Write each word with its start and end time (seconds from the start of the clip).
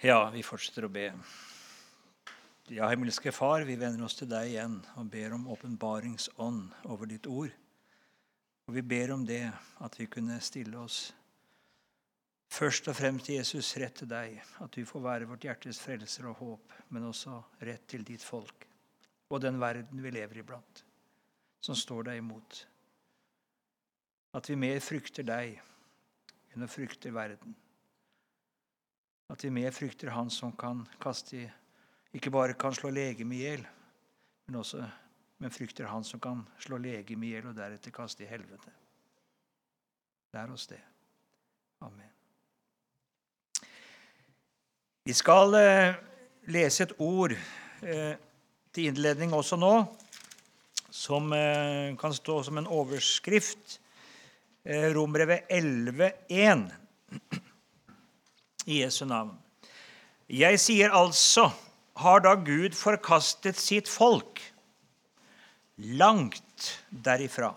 Ja, 0.00 0.30
vi 0.32 0.40
fortsetter 0.40 0.86
å 0.86 0.92
be. 0.92 1.10
Ja, 2.72 2.86
himmelske 2.88 3.34
Far, 3.36 3.66
vi 3.68 3.74
vender 3.76 4.06
oss 4.06 4.16
til 4.16 4.30
deg 4.30 4.54
igjen 4.54 4.78
og 4.96 5.10
ber 5.12 5.34
om 5.36 5.44
åpenbaringsånd 5.52 6.86
over 6.88 7.10
ditt 7.10 7.28
ord. 7.28 7.52
Og 8.64 8.78
vi 8.78 8.86
ber 8.94 9.12
om 9.12 9.26
det, 9.28 9.42
at 9.84 10.00
vi 10.00 10.08
kunne 10.08 10.38
stille 10.40 10.80
oss 10.80 11.10
først 12.48 12.88
og 12.88 12.96
fremst 12.96 13.28
til 13.28 13.42
Jesus 13.42 13.74
rett 13.82 14.00
til 14.00 14.08
deg, 14.08 14.40
at 14.64 14.72
du 14.72 14.88
får 14.88 15.04
være 15.04 15.28
vårt 15.28 15.44
hjertes 15.44 15.82
frelser 15.84 16.32
og 16.32 16.40
håp, 16.40 16.74
men 16.88 17.10
også 17.12 17.36
rett 17.68 17.84
til 17.92 18.06
ditt 18.08 18.24
folk 18.24 18.70
og 19.30 19.44
den 19.44 19.60
verden 19.60 20.00
vi 20.02 20.10
lever 20.16 20.40
iblant, 20.40 20.84
som 21.62 21.76
står 21.76 22.08
deg 22.08 22.24
imot. 22.24 22.64
At 24.32 24.48
vi 24.48 24.56
mer 24.58 24.80
frykter 24.82 25.26
deg 25.26 25.60
enn 26.54 26.64
å 26.64 26.70
frykte 26.70 27.12
verden. 27.14 27.54
At 29.30 29.44
vi 29.44 29.52
mer 29.54 29.70
frykter 29.70 30.10
Han 30.10 30.30
som 30.30 30.52
kan 30.58 30.82
kaste 31.02 31.44
Ikke 32.16 32.32
bare 32.34 32.56
kan 32.58 32.74
slå 32.74 32.90
legemet 32.90 33.38
i 33.38 33.42
hjel, 33.44 33.66
men, 34.46 34.56
også, 34.58 34.82
men 35.38 35.54
frykter 35.54 35.86
Han 35.86 36.04
som 36.04 36.20
kan 36.20 36.42
slå 36.58 36.80
legemet 36.82 37.28
i 37.28 37.34
hjel 37.36 37.50
og 37.52 37.58
deretter 37.58 37.94
kaste 37.94 38.24
i 38.24 38.30
helvete. 38.30 38.72
Lær 40.34 40.50
oss 40.50 40.66
det. 40.70 40.80
Amen. 41.86 42.10
Vi 45.06 45.14
skal 45.16 45.54
eh, 45.58 45.94
lese 46.50 46.84
et 46.84 46.96
ord 46.98 47.32
eh, 47.34 48.14
til 48.74 48.90
innledning 48.90 49.32
også 49.34 49.58
nå, 49.58 49.72
som 50.90 51.32
eh, 51.34 51.96
kan 51.98 52.14
stå 52.14 52.42
som 52.46 52.58
en 52.60 52.68
overskrift. 52.70 53.78
Eh, 54.62 54.90
Rombrevet 54.94 55.48
11,1 55.50 56.68
i 58.66 58.82
Jesu 58.82 59.04
navn. 59.08 59.34
Jeg 60.30 60.60
sier 60.62 60.94
altså, 60.94 61.48
har 62.00 62.22
da 62.24 62.36
Gud 62.38 62.76
forkastet 62.78 63.58
sitt 63.58 63.90
folk? 63.90 64.40
Langt 65.98 66.70
derifra. 66.90 67.54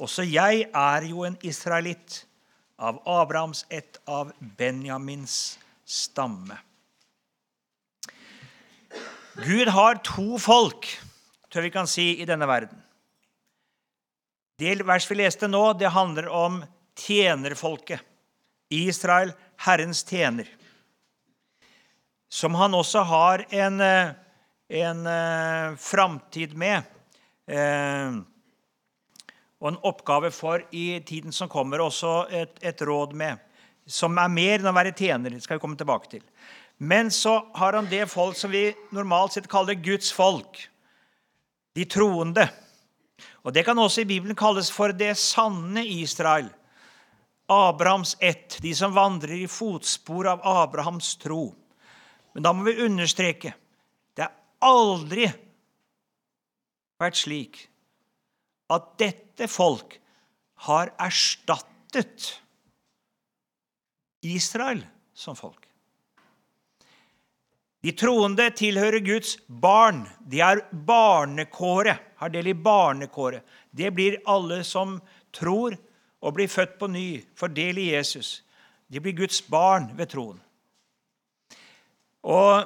Også 0.00 0.24
jeg 0.26 0.66
er 0.74 1.08
jo 1.08 1.26
en 1.26 1.36
israelitt, 1.46 2.24
av 2.74 2.98
Abrahams 3.06 3.62
ett, 3.70 4.00
av 4.10 4.32
Benjamins 4.58 5.58
stamme. 5.86 6.56
Gud 9.38 9.70
har 9.70 10.00
to 10.02 10.40
folk, 10.42 10.88
tror 11.50 11.62
vi 11.62 11.70
kan 11.74 11.86
si, 11.90 12.08
i 12.18 12.26
denne 12.26 12.48
verden. 12.50 12.80
Det 14.58 14.74
vers 14.86 15.06
vi 15.10 15.18
leste 15.18 15.48
nå, 15.50 15.62
det 15.78 15.94
handler 15.94 16.28
om 16.30 16.60
tjenerfolket. 16.98 18.02
Israel, 18.74 19.32
Herrens 19.62 20.02
tjener. 20.06 20.48
Som 22.28 22.54
han 22.58 22.74
også 22.74 23.04
har 23.06 23.44
en, 23.54 23.80
eh, 23.80 24.14
en 24.68 25.06
uh, 25.06 25.76
framtid 25.78 26.56
med. 26.58 26.82
Uh, 27.46 28.24
og 29.62 29.70
en 29.70 29.80
oppgave 29.86 30.30
for 30.34 30.64
i 30.74 31.00
tiden 31.06 31.32
som 31.32 31.48
kommer, 31.48 31.80
også 31.80 32.26
et, 32.30 32.58
et 32.60 32.82
råd 32.82 33.14
med. 33.16 33.38
Som 33.86 34.18
er 34.18 34.32
mer 34.32 34.58
enn 34.58 34.68
å 34.68 34.74
være 34.74 34.96
tjener. 34.96 35.30
Det 35.30 35.44
skal 35.44 35.60
vi 35.60 35.62
komme 35.62 35.78
tilbake 35.78 36.10
til. 36.16 36.24
Men 36.76 37.10
så 37.14 37.38
har 37.54 37.78
han 37.78 37.88
det 37.88 38.08
folk 38.10 38.36
som 38.36 38.50
vi 38.50 38.72
normalt 38.92 39.36
sett 39.36 39.48
kaller 39.48 39.78
Guds 39.78 40.10
folk. 40.12 40.58
De 41.74 41.86
troende. 41.86 42.48
Og 43.44 43.52
Det 43.54 43.64
kan 43.64 43.78
også 43.78 44.02
i 44.02 44.08
Bibelen 44.08 44.36
kalles 44.36 44.70
for 44.72 44.92
det 44.92 45.14
sanne 45.20 45.84
Israel. 45.86 46.48
Abrahams 47.46 48.16
ett, 48.20 48.58
de 48.62 48.74
som 48.74 48.94
vandrer 48.94 49.36
i 49.44 49.48
fotspor 49.48 50.26
av 50.28 50.40
Abrahams 50.42 51.16
tro. 51.16 51.54
Men 52.32 52.42
da 52.42 52.52
må 52.52 52.64
vi 52.66 52.80
understreke 52.86 53.54
det 54.16 54.24
har 54.24 54.32
aldri 54.64 55.28
vært 57.00 57.20
slik 57.20 57.60
at 58.72 58.94
dette 58.98 59.48
folk 59.50 59.98
har 60.64 60.94
erstattet 61.02 62.30
Israel 64.24 64.80
som 65.14 65.36
folk. 65.36 65.60
De 67.84 67.92
troende 67.92 68.46
tilhører 68.56 69.02
Guds 69.04 69.36
barn. 69.46 70.06
De 70.24 70.40
er 70.40 70.62
barnekåret, 70.72 72.00
har 72.16 72.30
del 72.32 72.48
i 72.48 72.56
barnekåret. 72.56 73.44
Det 73.70 73.90
blir 73.92 74.22
alle 74.24 74.62
som 74.64 74.96
tror 75.36 75.76
og 76.24 76.32
blir 76.36 76.48
født 76.48 76.78
på 76.80 76.88
ny, 76.88 77.20
får 77.36 77.52
del 77.52 77.78
i 77.82 77.90
Jesus. 77.92 78.38
De 78.88 79.00
blir 79.00 79.16
Guds 79.16 79.42
barn 79.42 79.90
ved 79.98 80.08
troen. 80.14 80.40
Og, 82.24 82.64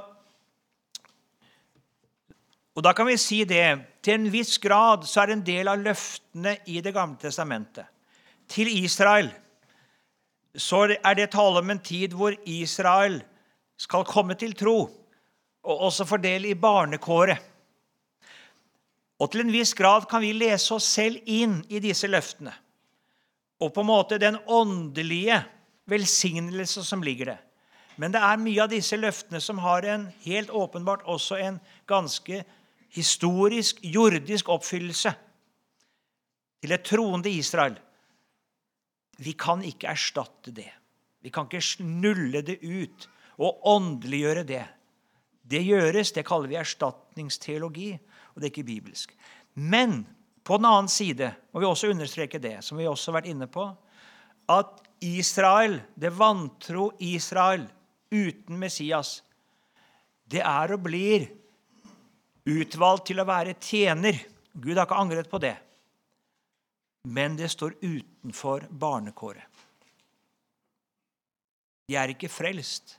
og 2.79 2.85
da 2.87 2.93
kan 2.95 3.09
vi 3.09 3.17
si 3.19 3.43
det 3.49 3.65
til 4.07 4.15
en 4.15 4.31
viss 4.31 4.61
grad 4.63 5.07
så 5.11 5.23
er 5.23 5.31
det 5.31 5.37
en 5.39 5.47
del 5.49 5.71
av 5.73 5.83
løftene 5.83 6.55
i 6.71 6.79
Det 6.85 6.95
gamle 6.95 7.19
testamentet. 7.19 7.87
Til 8.49 8.71
Israel 8.71 9.33
så 10.55 10.87
er 10.95 11.19
det 11.19 11.31
tale 11.35 11.61
om 11.61 11.71
en 11.71 11.83
tid 11.83 12.15
hvor 12.17 12.35
Israel 12.47 13.19
skal 13.79 14.07
komme 14.07 14.39
til 14.39 14.55
tro 14.59 14.79
og 15.69 15.83
også 15.91 16.07
fordele 16.09 16.49
i 16.49 16.55
barnekåret. 16.59 17.43
Og 19.19 19.31
til 19.33 19.43
en 19.43 19.53
viss 19.53 19.75
grad 19.75 20.07
kan 20.11 20.23
vi 20.23 20.33
lese 20.33 20.79
oss 20.79 20.87
selv 20.87 21.19
inn 21.27 21.59
i 21.69 21.83
disse 21.83 22.07
løftene. 22.07 22.55
Og 23.59 23.73
på 23.75 23.83
en 23.83 23.91
måte 23.91 24.21
den 24.23 24.39
åndelige 24.47 25.41
velsignelse 25.89 26.85
som 26.85 27.03
ligger 27.03 27.33
det. 27.33 27.39
Men 27.99 28.15
det 28.15 28.21
er 28.23 28.39
mye 28.39 28.63
av 28.63 28.71
disse 28.71 28.97
løftene 28.99 29.41
som 29.43 29.59
har 29.65 29.87
en 29.89 30.07
helt 30.23 30.53
åpenbart 30.55 31.03
også 31.11 31.41
en 31.43 31.59
ganske 31.91 32.45
historisk, 32.95 33.81
jordisk 33.83 34.49
oppfyllelse 34.55 35.13
til 36.63 36.75
et 36.75 36.87
troende 36.87 37.31
Israel. 37.31 37.75
Vi 39.19 39.35
kan 39.35 39.65
ikke 39.67 39.91
erstatte 39.91 40.55
det. 40.55 40.71
Vi 41.21 41.33
kan 41.35 41.49
ikke 41.49 41.65
snulle 41.65 42.45
det 42.47 42.61
ut 42.63 43.09
og 43.43 43.67
åndeliggjøre 43.67 44.45
det. 44.47 44.65
Det 45.49 45.65
gjøres, 45.65 46.13
det 46.15 46.27
kaller 46.29 46.51
vi 46.51 46.59
erstatningsteologi, 46.61 47.91
og 48.35 48.39
det 48.39 48.47
er 48.47 48.53
ikke 48.53 48.69
bibelsk. 48.69 49.15
Men 49.55 50.05
på 50.49 50.57
den 50.57 50.65
annen 50.65 50.89
side 50.89 51.29
må 51.53 51.61
vi 51.61 51.69
også 51.69 51.91
understreke 51.93 52.41
det, 52.41 52.63
som 52.65 52.79
vi 52.81 52.87
også 52.89 53.11
har 53.11 53.19
vært 53.19 53.33
inne 53.35 53.49
på, 53.53 53.67
at 54.49 54.79
Israel, 55.05 55.77
det 55.95 56.15
vantro 56.17 56.89
Israel 57.05 57.67
uten 58.09 58.57
Messias, 58.57 59.19
det 60.29 60.41
er 60.41 60.73
og 60.73 60.87
blir 60.87 61.27
utvalgt 62.49 63.11
til 63.11 63.21
å 63.21 63.27
være 63.29 63.59
tjener. 63.61 64.17
Gud 64.53 64.77
har 64.77 64.89
ikke 64.89 65.01
angret 65.03 65.29
på 65.31 65.41
det. 65.43 65.55
Men 67.09 67.37
det 67.37 67.51
står 67.53 67.77
utenfor 67.83 68.65
barnekåret. 68.71 69.45
De 71.89 71.97
er 71.97 72.13
ikke 72.13 72.29
frelst. 72.29 72.97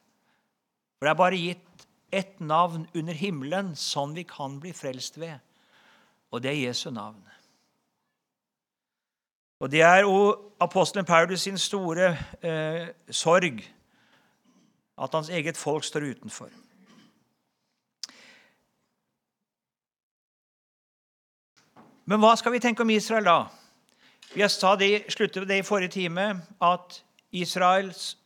For 0.98 1.06
det 1.06 1.12
er 1.14 1.20
bare 1.20 1.42
gitt 1.42 1.86
ett 2.14 2.40
navn 2.42 2.88
under 2.98 3.18
himmelen 3.18 3.76
sånn 3.78 4.16
vi 4.18 4.26
kan 4.30 4.58
bli 4.62 4.74
frelst 4.74 5.20
ved, 5.22 5.38
og 6.34 6.42
det 6.42 6.56
er 6.56 6.64
Jesu 6.64 6.90
navn. 6.94 7.22
Og 9.60 9.72
Det 9.72 9.82
er 9.82 10.02
jo 10.02 10.38
apostelen 10.60 11.06
Paulus 11.06 11.42
sin 11.42 11.58
store 11.58 12.18
eh, 12.42 12.88
sorg 13.12 13.60
at 14.98 15.14
hans 15.14 15.30
eget 15.30 15.58
folk 15.58 15.84
står 15.84 16.00
utenfor. 16.12 16.50
Men 22.06 22.20
hva 22.20 22.34
skal 22.40 22.56
vi 22.56 22.60
tenke 22.64 22.82
om 22.82 22.90
Israel 22.90 23.28
da? 23.28 23.40
Vi 24.34 24.48
sa 24.50 24.76
det, 24.76 25.12
sluttet 25.14 25.48
det 25.48 25.60
i 25.60 25.66
forrige 25.66 25.94
time, 25.94 26.42
at 26.62 27.04
Israels 27.32 28.18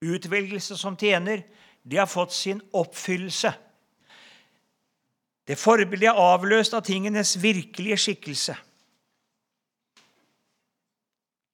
utvelgelse 0.00 0.76
som 0.76 0.96
tjener 0.96 1.42
de 1.82 1.96
har 1.96 2.06
fått 2.06 2.32
sin 2.32 2.60
oppfyllelse. 2.72 3.52
Det 5.48 5.58
forbildet 5.58 6.08
er 6.08 6.20
avløst 6.20 6.74
av 6.76 6.84
tingenes 6.86 7.34
virkelige 7.42 7.98
skikkelse. 7.98 8.56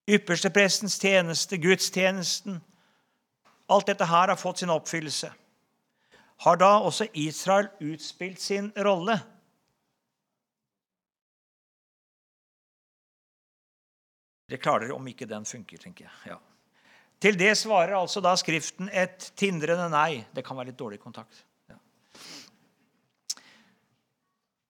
Yppersteprestens 0.07 1.01
tjeneste, 1.03 1.59
gudstjenesten 1.59 2.61
Alt 3.67 3.89
dette 3.91 4.07
her 4.07 4.31
har 4.31 4.39
fått 4.39 4.63
sin 4.63 4.71
oppfyllelse. 4.71 5.33
Har 6.45 6.59
da 6.61 6.77
også 6.79 7.09
Israel 7.19 7.67
utspilt 7.83 8.41
sin 8.41 8.69
rolle? 8.77 9.17
Det 14.47 14.61
klarer 14.63 14.93
om 14.95 15.09
ikke 15.11 15.27
den 15.27 15.45
funker, 15.49 15.81
tenker 15.83 16.07
jeg. 16.07 16.15
Ja. 16.31 16.39
Til 17.19 17.39
det 17.41 17.57
svarer 17.59 17.97
altså 17.99 18.23
da 18.23 18.37
Skriften 18.39 18.91
et 18.93 19.33
tindrende 19.35 19.89
nei. 19.91 20.23
Det 20.31 20.45
kan 20.47 20.59
være 20.59 20.71
litt 20.71 20.79
dårlig 20.79 21.01
kontakt. 21.03 21.43
Ja. 21.67 21.81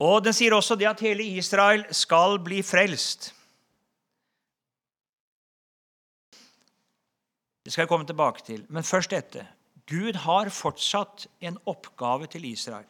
Og 0.06 0.22
Den 0.24 0.36
sier 0.36 0.56
også 0.56 0.78
det 0.80 0.88
at 0.88 1.04
hele 1.04 1.26
Israel 1.36 1.84
skal 1.92 2.38
bli 2.40 2.62
frelst. 2.64 3.34
Det 7.66 7.72
skal 7.72 7.82
jeg 7.82 7.90
komme 7.90 8.06
tilbake 8.06 8.44
til. 8.46 8.60
Men 8.70 8.86
først 8.86 9.10
dette. 9.10 9.42
Gud 9.90 10.14
har 10.22 10.52
fortsatt 10.54 11.24
en 11.42 11.56
oppgave 11.66 12.28
til 12.30 12.44
Israel. 12.46 12.86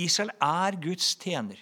Israel 0.00 0.32
er 0.40 0.78
Guds 0.80 1.10
tjener. 1.20 1.60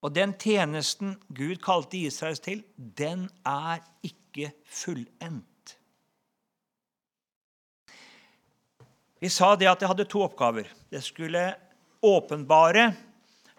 Og 0.00 0.14
den 0.16 0.32
tjenesten 0.40 1.12
Gud 1.28 1.60
kalte 1.60 2.00
Israels 2.08 2.40
til, 2.40 2.64
den 2.76 3.28
er 3.44 3.84
ikke 4.00 4.48
fullendt. 4.64 5.76
Vi 9.20 9.28
sa 9.28 9.52
det 9.60 9.68
at 9.68 9.84
det 9.84 9.92
hadde 9.92 10.08
to 10.08 10.24
oppgaver. 10.24 10.72
Det 10.88 11.04
skulle 11.04 11.44
åpenbare, 12.00 12.90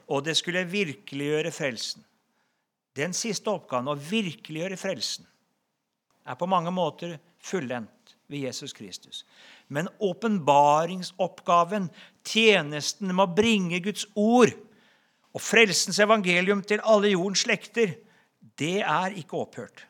og 0.10 0.26
det 0.26 0.38
skulle 0.38 0.66
virkeliggjøre 0.66 1.54
frelsen. 1.54 2.02
Den 2.98 3.14
siste 3.14 3.54
oppgaven, 3.54 3.94
å 3.94 4.00
virkeliggjøre 4.02 4.82
frelsen, 4.82 5.30
er 6.28 6.36
på 6.36 6.50
mange 6.50 6.72
måter 6.72 7.18
fullendt 7.40 8.16
ved 8.28 8.44
Jesus 8.48 8.74
Kristus. 8.74 9.24
Men 9.68 9.90
åpenbaringsoppgaven, 10.00 11.90
tjenesten 12.28 13.14
med 13.14 13.24
å 13.24 13.36
bringe 13.36 13.80
Guds 13.84 14.06
ord 14.16 14.54
og 15.34 15.44
frelsens 15.44 16.00
evangelium 16.04 16.64
til 16.66 16.84
alle 16.84 17.14
jordens 17.14 17.46
slekter, 17.46 17.96
det 18.58 18.82
er 18.82 19.16
ikke 19.20 19.40
opphørt. 19.40 19.86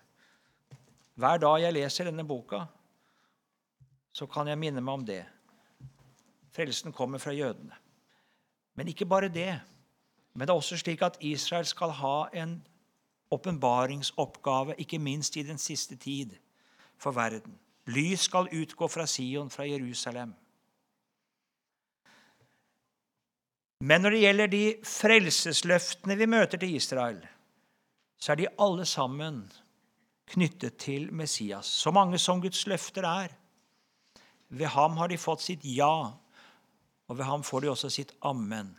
Hver 1.18 1.42
dag 1.42 1.62
jeg 1.64 1.74
leser 1.74 2.10
denne 2.10 2.26
boka, 2.28 2.66
så 4.14 4.28
kan 4.30 4.50
jeg 4.50 4.60
minne 4.60 4.82
meg 4.82 5.00
om 5.00 5.06
det. 5.06 5.24
Frelsen 6.54 6.94
kommer 6.94 7.22
fra 7.22 7.34
jødene. 7.34 7.74
Men 8.78 8.90
ikke 8.90 9.06
bare 9.10 9.30
det. 9.34 9.54
Men 10.34 10.46
det 10.46 10.54
er 10.54 10.60
også 10.60 10.78
slik 10.78 11.02
at 11.06 11.18
Israel 11.26 11.66
skal 11.66 11.94
ha 11.98 12.18
en 12.38 12.60
åpenbaringsoppgave, 13.32 14.76
ikke 14.78 15.00
minst 15.00 15.38
i 15.38 15.44
den 15.44 15.58
siste 15.58 15.96
tid, 15.96 16.36
for 16.98 17.12
verden. 17.12 17.58
Lys 17.88 18.28
skal 18.28 18.50
utgå 18.52 18.88
fra 18.88 19.06
Sion, 19.08 19.50
fra 19.50 19.68
Jerusalem. 19.68 20.34
Men 23.80 24.02
når 24.02 24.16
det 24.16 24.22
gjelder 24.22 24.52
de 24.52 24.64
frelsesløftene 24.84 26.18
vi 26.18 26.26
møter 26.26 26.58
til 26.58 26.76
Israel, 26.76 27.20
så 28.18 28.34
er 28.34 28.40
de 28.42 28.54
alle 28.60 28.86
sammen 28.90 29.44
knyttet 30.34 30.80
til 30.82 31.12
Messias. 31.14 31.66
Så 31.66 31.92
mange 31.92 32.18
som 32.18 32.42
Guds 32.42 32.66
løfter 32.68 33.06
er. 33.06 33.36
Ved 34.50 34.68
ham 34.74 34.98
har 34.98 35.12
de 35.12 35.20
fått 35.20 35.44
sitt 35.46 35.64
ja, 35.68 36.12
og 37.08 37.18
ved 37.18 37.28
ham 37.28 37.44
får 37.44 37.64
de 37.64 37.72
også 37.72 37.92
sitt 37.94 38.14
amen. 38.26 38.74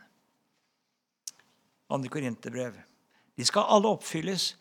Andre 1.89 2.09
Korinterbrev. 2.09 2.75
De 3.39 3.45
skal 3.47 3.69
alle 3.71 3.87
oppfylles, 3.95 4.51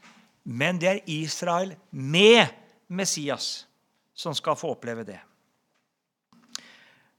men 0.46 0.78
det 0.78 0.88
er 0.88 1.08
Israel 1.10 1.72
med 1.90 2.46
Messias 2.86 3.66
som 4.14 4.34
skal 4.34 4.54
få 4.58 4.70
oppleve 4.76 5.02
det. 5.06 5.18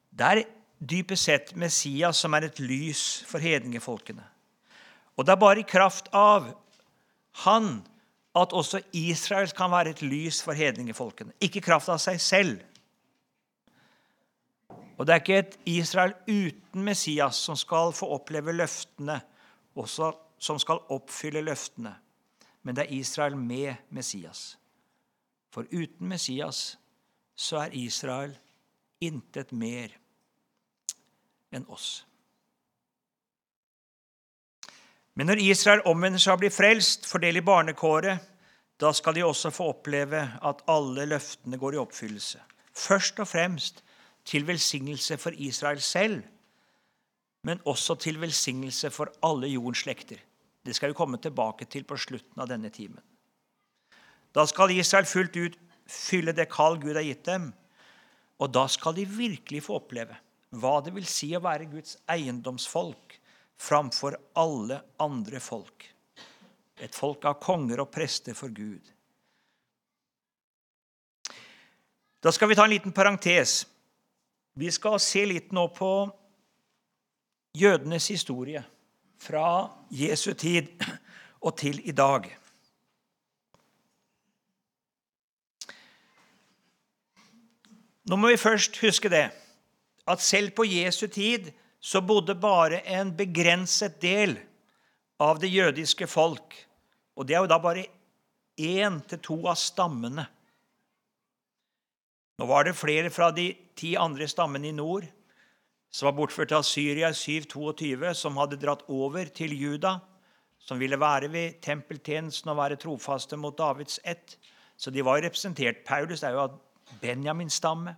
Det 0.09 0.29
er 0.29 0.45
dypest 0.79 1.27
sett 1.27 1.51
Messias 1.59 2.21
som 2.23 2.35
er 2.35 2.47
et 2.47 2.61
lys 2.63 3.25
for 3.27 3.43
hedningefolkene. 3.43 4.23
Og 5.19 5.27
det 5.27 5.35
er 5.35 5.41
bare 5.43 5.59
i 5.59 5.67
kraft 5.67 6.07
av 6.15 6.47
han 7.43 7.81
at 8.39 8.55
også 8.55 8.79
Israel 8.95 9.51
kan 9.55 9.71
være 9.71 9.91
et 9.97 10.01
lys 10.05 10.39
for 10.43 10.55
hedningefolkene. 10.55 11.35
Ikke 11.43 11.59
i 11.59 11.65
kraft 11.65 11.91
av 11.91 11.99
seg 11.99 12.21
selv. 12.23 12.63
Og 14.95 15.07
det 15.07 15.13
er 15.15 15.21
ikke 15.23 15.43
et 15.43 15.59
Israel 15.75 16.15
uten 16.27 16.87
Messias 16.87 17.35
som 17.35 17.59
skal 17.59 17.91
få 17.95 18.07
oppleve 18.15 18.55
løftene, 18.55 19.19
også 19.75 20.13
som 20.39 20.59
skal 20.59 20.81
oppfylle 20.89 21.43
løftene. 21.45 21.93
Men 22.63 22.75
det 22.75 22.85
er 22.85 22.97
Israel 22.99 23.37
med 23.37 23.75
Messias. 23.89 24.57
For 25.53 25.67
uten 25.71 26.07
Messias 26.07 26.77
så 27.35 27.63
er 27.63 27.75
Israel 27.77 28.35
intet 29.01 29.51
mer 29.55 29.95
enn 31.55 31.65
oss. 31.71 32.03
Men 35.15 35.27
når 35.31 35.41
Israel 35.43 35.81
omvender 35.89 36.21
seg 36.21 36.35
og 36.35 36.43
blir 36.43 36.53
frelst, 36.53 37.07
fordeler 37.09 37.43
barnekåret, 37.43 38.21
da 38.79 38.91
skal 38.95 39.17
de 39.17 39.25
også 39.27 39.51
få 39.51 39.71
oppleve 39.73 40.21
at 40.47 40.61
alle 40.71 41.07
løftene 41.09 41.59
går 41.59 41.75
i 41.75 41.81
oppfyllelse. 41.81 42.39
Først 42.71 43.19
og 43.19 43.27
fremst 43.27 43.83
til 44.23 44.47
velsignelse 44.47 45.17
for 45.19 45.35
Israel 45.35 45.81
selv, 45.81 46.21
men 47.43 47.59
også 47.65 47.95
til 47.95 48.21
velsignelse 48.21 48.91
for 48.91 49.11
alle 49.23 49.47
jordens 49.47 49.83
slekter. 49.83 50.21
Det 50.69 50.75
skal 50.77 50.91
vi 50.91 50.97
komme 50.99 51.17
tilbake 51.17 51.65
til 51.65 51.87
på 51.89 51.97
slutten 51.97 52.41
av 52.43 52.49
denne 52.51 52.69
timen. 52.69 53.01
Da 54.37 54.45
skal 54.45 54.75
Israel 54.75 55.07
fullt 55.09 55.37
ut 55.41 55.57
fylle 55.89 56.35
det 56.37 56.45
kall 56.53 56.77
Gud 56.77 56.93
har 56.93 57.07
gitt 57.07 57.25
dem, 57.25 57.47
og 58.37 58.51
da 58.53 58.67
skal 58.69 58.93
de 58.93 59.07
virkelig 59.09 59.63
få 59.65 59.79
oppleve 59.79 60.19
hva 60.61 60.75
det 60.85 60.93
vil 60.93 61.07
si 61.09 61.31
å 61.33 61.41
være 61.41 61.71
Guds 61.71 61.97
eiendomsfolk 62.09 63.17
framfor 63.59 64.17
alle 64.37 64.79
andre 65.01 65.41
folk. 65.41 65.89
Et 66.77 66.93
folk 66.95 67.25
av 67.25 67.41
konger 67.41 67.81
og 67.81 67.89
prester 67.91 68.37
for 68.37 68.53
Gud. 68.53 68.85
Da 72.21 72.31
skal 72.35 72.51
vi 72.51 72.57
ta 72.59 72.69
en 72.69 72.75
liten 72.77 72.93
parentes. 72.93 73.63
Vi 74.53 74.69
skal 74.71 75.01
se 75.01 75.25
litt 75.25 75.53
nå 75.55 75.65
på 75.73 75.91
jødenes 77.57 78.13
historie 78.13 78.61
fra 79.19 79.69
Jesu 79.91 80.33
tid 80.33 80.71
og 81.41 81.57
til 81.59 81.81
i 81.87 81.95
dag. 81.95 82.27
Nå 88.09 88.17
må 88.17 88.31
vi 88.31 88.41
først 88.41 88.79
huske 88.81 89.11
det 89.11 89.27
at 90.09 90.23
selv 90.25 90.55
på 90.57 90.65
Jesu 90.65 91.05
tid 91.07 91.51
så 91.79 92.01
bodde 92.01 92.33
bare 92.35 92.81
en 92.89 93.11
begrenset 93.15 93.99
del 94.01 94.33
av 95.21 95.37
det 95.39 95.51
jødiske 95.53 96.07
folk. 96.09 96.55
Og 97.15 97.27
det 97.27 97.35
er 97.35 97.43
jo 97.43 97.51
da 97.51 97.59
bare 97.61 97.85
én 98.59 98.97
til 99.07 99.21
to 99.23 99.37
av 99.47 99.59
stammene. 99.59 100.25
Nå 102.39 102.47
var 102.47 102.65
det 102.65 102.79
flere 102.79 103.11
fra 103.11 103.29
de 103.35 103.51
ti 103.77 103.93
andre 103.99 104.27
stammene 104.31 104.71
i 104.71 104.75
nord 104.75 105.05
som 105.89 106.05
var 106.09 106.17
bortført 106.17 106.53
av 106.53 106.65
Syria 106.67 107.09
i 107.09 107.17
722, 107.17 108.13
som 108.13 108.37
hadde 108.37 108.59
dratt 108.61 108.85
over 108.87 109.29
til 109.33 109.55
Juda, 109.57 109.97
som 110.59 110.79
ville 110.81 110.99
være 110.99 111.31
ved 111.33 111.61
tempeltjenesten 111.65 112.51
og 112.51 112.59
være 112.59 112.77
trofaste 112.81 113.39
mot 113.39 113.57
Davids 113.57 113.99
ett. 114.03 114.37
Så 114.77 114.91
de 114.93 115.03
var 115.03 115.17
jo 115.17 115.25
representert. 115.25 115.81
Paulus 115.87 116.23
er 116.23 116.35
jo 116.35 116.43
av 116.45 116.59
Benjamins 117.01 117.57
stamme. 117.59 117.95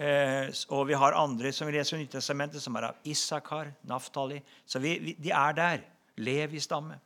Eh, 0.00 0.48
og 0.72 0.86
vi 0.88 0.96
har 0.96 1.16
andre 1.18 1.52
som 1.52 1.68
vi 1.68 1.76
leser 1.76 1.98
i 1.98 2.04
Nyttestamentet, 2.04 2.62
som 2.62 2.76
er 2.78 2.90
av 2.90 3.08
Isakar, 3.08 3.74
Naftali. 3.88 4.40
Så 4.66 4.80
vi, 4.80 4.96
vi, 5.02 5.14
de 5.20 5.32
er 5.34 5.56
der. 5.56 5.86
Lev 6.20 6.54
i 6.54 6.60
stamme. 6.60 6.98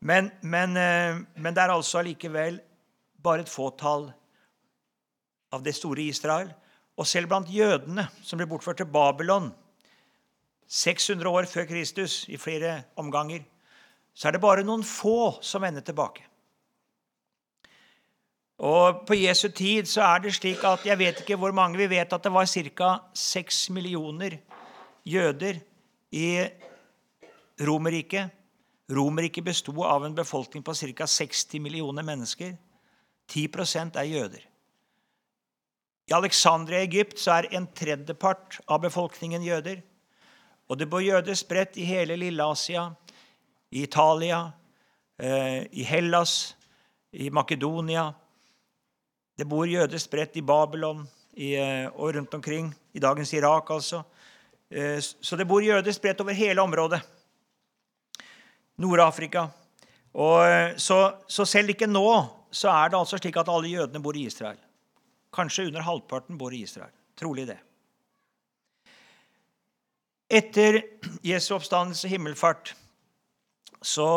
Men, 0.00 0.30
men, 0.42 0.76
eh, 0.76 1.18
men, 1.36 1.54
det 1.54 1.62
er 1.62 1.72
altså 1.74 2.00
allikevel 2.00 2.60
bare 3.22 3.44
et 3.44 3.50
fåtall 3.50 4.08
av 5.54 5.62
det 5.62 5.74
store 5.76 6.06
Israel. 6.06 6.50
Og 6.96 7.06
selv 7.06 7.28
blant 7.28 7.50
jødene 7.52 8.08
som 8.24 8.40
ble 8.40 8.48
bortført 8.48 8.80
til 8.80 8.88
Babylon 8.88 9.50
600 10.66 11.30
år 11.30 11.46
før 11.46 11.64
Kristus, 11.64 12.24
i 12.28 12.36
flere 12.36 12.82
omganger, 12.96 13.44
så 14.14 14.28
er 14.28 14.32
det 14.34 14.40
bare 14.40 14.64
noen 14.64 14.82
få 14.84 15.36
som 15.44 15.62
vender 15.62 15.84
tilbake. 15.84 16.24
Og 18.58 19.04
På 19.06 19.14
Jesu 19.14 19.48
tid 19.48 19.84
så 19.84 20.00
er 20.00 20.24
det 20.24 20.34
slik 20.34 20.64
at 20.64 20.86
jeg 20.86 20.98
vet 20.98 21.20
ikke 21.20 21.36
hvor 21.36 21.52
mange 21.52 21.76
vi 21.76 21.90
vet 21.90 22.12
at 22.12 22.24
det 22.24 22.32
var 22.32 22.48
ca. 22.48 22.98
6 23.14 23.70
millioner 23.70 24.38
jøder 25.04 25.60
i 26.12 26.48
Romerriket. 27.60 28.30
Romerriket 28.90 29.44
besto 29.44 29.72
av 29.84 30.04
en 30.06 30.14
befolkning 30.14 30.64
på 30.64 30.74
ca. 30.74 31.06
60 31.06 31.60
millioner 31.60 32.02
mennesker. 32.02 32.56
10% 33.28 33.98
er 33.98 34.08
jøder. 34.08 34.40
I 36.06 36.14
Alexandria 36.14 36.82
i 36.82 36.86
Egypt 36.86 37.18
så 37.18 37.38
er 37.38 37.48
en 37.56 37.66
tredjepart 37.74 38.60
av 38.66 38.84
befolkningen 38.84 39.42
jøder. 39.42 39.80
Og 40.70 40.78
det 40.78 40.90
bor 40.90 41.02
jøder 41.02 41.34
spredt 41.38 41.78
i 41.78 41.86
hele 41.86 42.16
Lille-Asia, 42.18 42.88
i 43.70 43.82
Italia, 43.82 44.52
eh, 45.18 45.66
i 45.72 45.82
Hellas, 45.82 46.54
i 47.12 47.30
Makedonia 47.30 48.12
det 49.36 49.44
bor 49.44 49.68
jøder 49.68 50.00
spredt 50.00 50.38
i 50.40 50.44
Babylon 50.44 51.02
eh, 51.36 51.84
og 51.92 52.14
rundt 52.16 52.34
omkring. 52.38 52.70
I 52.96 53.00
dagens 53.04 53.34
Irak, 53.36 53.70
altså. 53.70 54.00
Eh, 54.70 54.96
så 55.00 55.36
det 55.36 55.44
bor 55.48 55.60
jøder 55.60 55.92
spredt 55.92 56.22
over 56.24 56.32
hele 56.32 56.62
området. 56.62 57.02
Nord-Afrika. 58.80 59.46
Så, 60.80 60.96
så, 61.28 61.44
selv 61.44 61.74
ikke 61.74 61.88
nå 61.88 62.08
så 62.52 62.70
er 62.72 62.88
det 62.88 62.96
altså 62.96 63.18
slik 63.20 63.36
at 63.36 63.50
alle 63.52 63.68
jødene 63.68 64.00
bor 64.00 64.16
i 64.16 64.24
Israel. 64.24 64.56
Kanskje 65.36 65.66
under 65.68 65.84
halvparten 65.84 66.38
bor 66.40 66.54
i 66.54 66.62
Israel. 66.64 66.92
Trolig 67.16 67.46
det. 67.48 67.58
Etter 70.32 70.80
Jesu 71.22 71.52
oppstandelse, 71.54 72.08
himmelfart, 72.08 72.72
så 73.82 74.08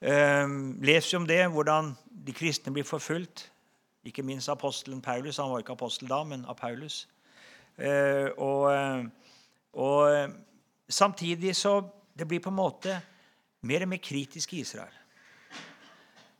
eh, 0.00 0.48
leser 0.82 1.12
vi 1.12 1.20
om 1.20 1.26
det, 1.28 1.40
hvordan 1.54 1.92
de 2.26 2.34
kristne 2.34 2.72
blir 2.74 2.88
forfulgt. 2.88 3.46
Ikke 4.04 4.24
minst 4.24 4.48
apostelen 4.48 5.02
Paulus. 5.04 5.36
Han 5.36 5.52
var 5.52 5.62
ikke 5.62 5.76
apostel 5.76 6.08
da, 6.10 6.22
men 6.24 6.46
av 6.48 6.56
Paulus. 6.58 7.04
Eh, 7.76 8.32
og, 8.40 8.72
eh, 8.72 9.04
og 9.72 10.34
samtidig 10.88 11.56
så 11.56 11.82
Det 12.20 12.28
blir 12.28 12.40
på 12.40 12.50
en 12.50 12.56
måte 12.56 13.00
mer 13.62 13.82
og 13.82 13.88
mer 13.88 14.00
kritisk 14.02 14.52
i 14.52 14.60
Israel. 14.60 14.92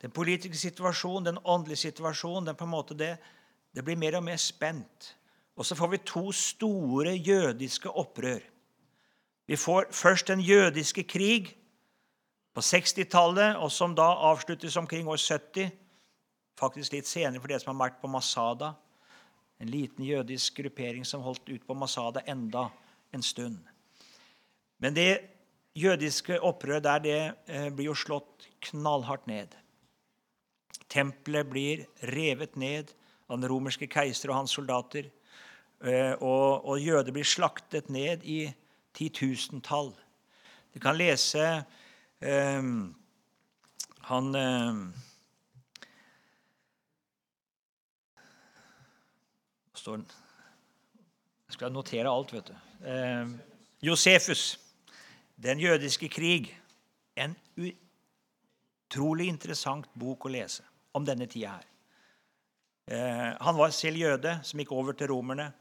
Den 0.02 0.11
politiske 0.11 0.57
situasjonen, 0.57 1.26
den 1.26 1.38
åndelige 1.45 1.76
situasjonen, 1.76 2.47
den 2.47 2.57
på 2.57 2.64
en 2.64 2.71
måte 2.71 2.95
det, 2.95 3.14
det 3.74 3.84
blir 3.84 3.98
mer 3.98 4.18
og 4.18 4.24
mer 4.26 4.36
spent. 4.40 5.14
Og 5.56 5.66
så 5.66 5.76
får 5.76 5.88
vi 5.92 5.98
to 6.06 6.32
store 6.32 7.14
jødiske 7.14 7.90
opprør. 7.90 8.40
Vi 9.46 9.56
får 9.56 9.90
først 9.90 10.28
den 10.28 10.40
jødiske 10.40 11.04
krig 11.04 11.56
på 12.54 12.60
60-tallet, 12.60 13.56
og 13.56 13.72
som 13.72 13.94
da 13.94 14.08
avsluttes 14.30 14.76
omkring 14.76 15.08
år 15.08 15.16
70. 15.16 15.70
Faktisk 16.58 16.92
litt 16.92 17.08
senere 17.08 17.40
for 17.40 17.48
det 17.48 17.60
som 17.62 17.74
har 17.74 17.88
vært 17.88 18.00
på 18.02 18.10
Masada. 18.10 18.74
En 19.60 19.68
liten 19.68 20.04
jødisk 20.04 20.62
gruppering 20.62 21.06
som 21.06 21.22
holdt 21.22 21.48
ut 21.48 21.66
på 21.66 21.74
Masada 21.74 22.22
enda 22.26 22.68
en 23.12 23.22
stund. 23.22 23.58
Men 24.78 24.94
det 24.96 25.20
jødiske 25.76 26.40
opprøret 26.40 26.84
der 26.84 26.98
det 26.98 27.18
eh, 27.46 27.68
blir 27.74 27.90
jo 27.90 27.94
slått 27.94 28.48
knallhardt 28.70 29.26
ned. 29.26 29.54
Tempelet 30.88 31.50
blir 31.50 31.84
revet 32.02 32.56
ned 32.56 32.94
av 33.30 33.38
den 33.38 33.50
romerske 33.50 33.88
keiser 33.90 34.32
og 34.32 34.42
hans 34.42 34.54
soldater. 34.56 35.08
Eh, 35.80 36.14
og, 36.18 36.66
og 36.66 36.80
jøder 36.82 37.14
blir 37.14 37.26
slaktet 37.26 37.88
ned 37.92 38.25
i 38.28 38.42
titusentall. 38.96 39.94
Du 40.75 40.80
kan 40.82 40.99
lese 40.99 41.44
eh, 42.20 42.62
Han 44.10 44.34
eh, 44.34 44.80
står 49.75 50.02
Jeg 50.04 51.56
skal 51.56 51.72
notere 51.72 52.10
alt, 52.10 52.34
vet 52.34 52.50
du. 52.52 52.56
Eh, 52.87 53.26
Josefus, 53.82 54.60
Den 55.37 55.60
jødiske 55.60 56.08
krig. 56.08 56.56
En 57.16 57.34
utrolig 57.56 59.26
interessant 59.28 59.88
bok 59.94 60.26
å 60.26 60.32
lese 60.32 60.62
om 60.92 61.04
denne 61.06 61.26
tida 61.26 61.56
her. 61.56 61.69
Eh, 62.87 63.30
han 63.40 63.56
var 63.56 63.75
selv 63.75 64.00
jøde, 64.00 64.38
som 64.42 64.60
gikk 64.60 64.72
over 64.72 64.96
til 64.96 65.10
romerne, 65.12 65.52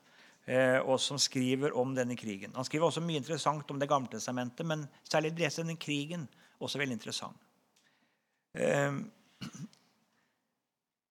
eh, 0.48 0.80
og 0.80 1.00
som 1.00 1.18
skriver 1.18 1.76
om 1.78 1.96
denne 1.96 2.18
krigen. 2.18 2.56
Han 2.56 2.66
skriver 2.66 2.86
også 2.88 3.02
mye 3.02 3.22
interessant 3.22 3.72
om 3.72 3.80
Det 3.80 3.90
gamle 3.90 4.10
testamentet, 4.10 4.66
men 4.66 4.88
særlig 5.04 5.36
lese 5.38 5.64
denne 5.64 5.78
krigen 5.78 6.28
også 6.60 6.80
veldig 6.80 6.94
interessant. 6.94 7.38
Eh, 8.56 8.92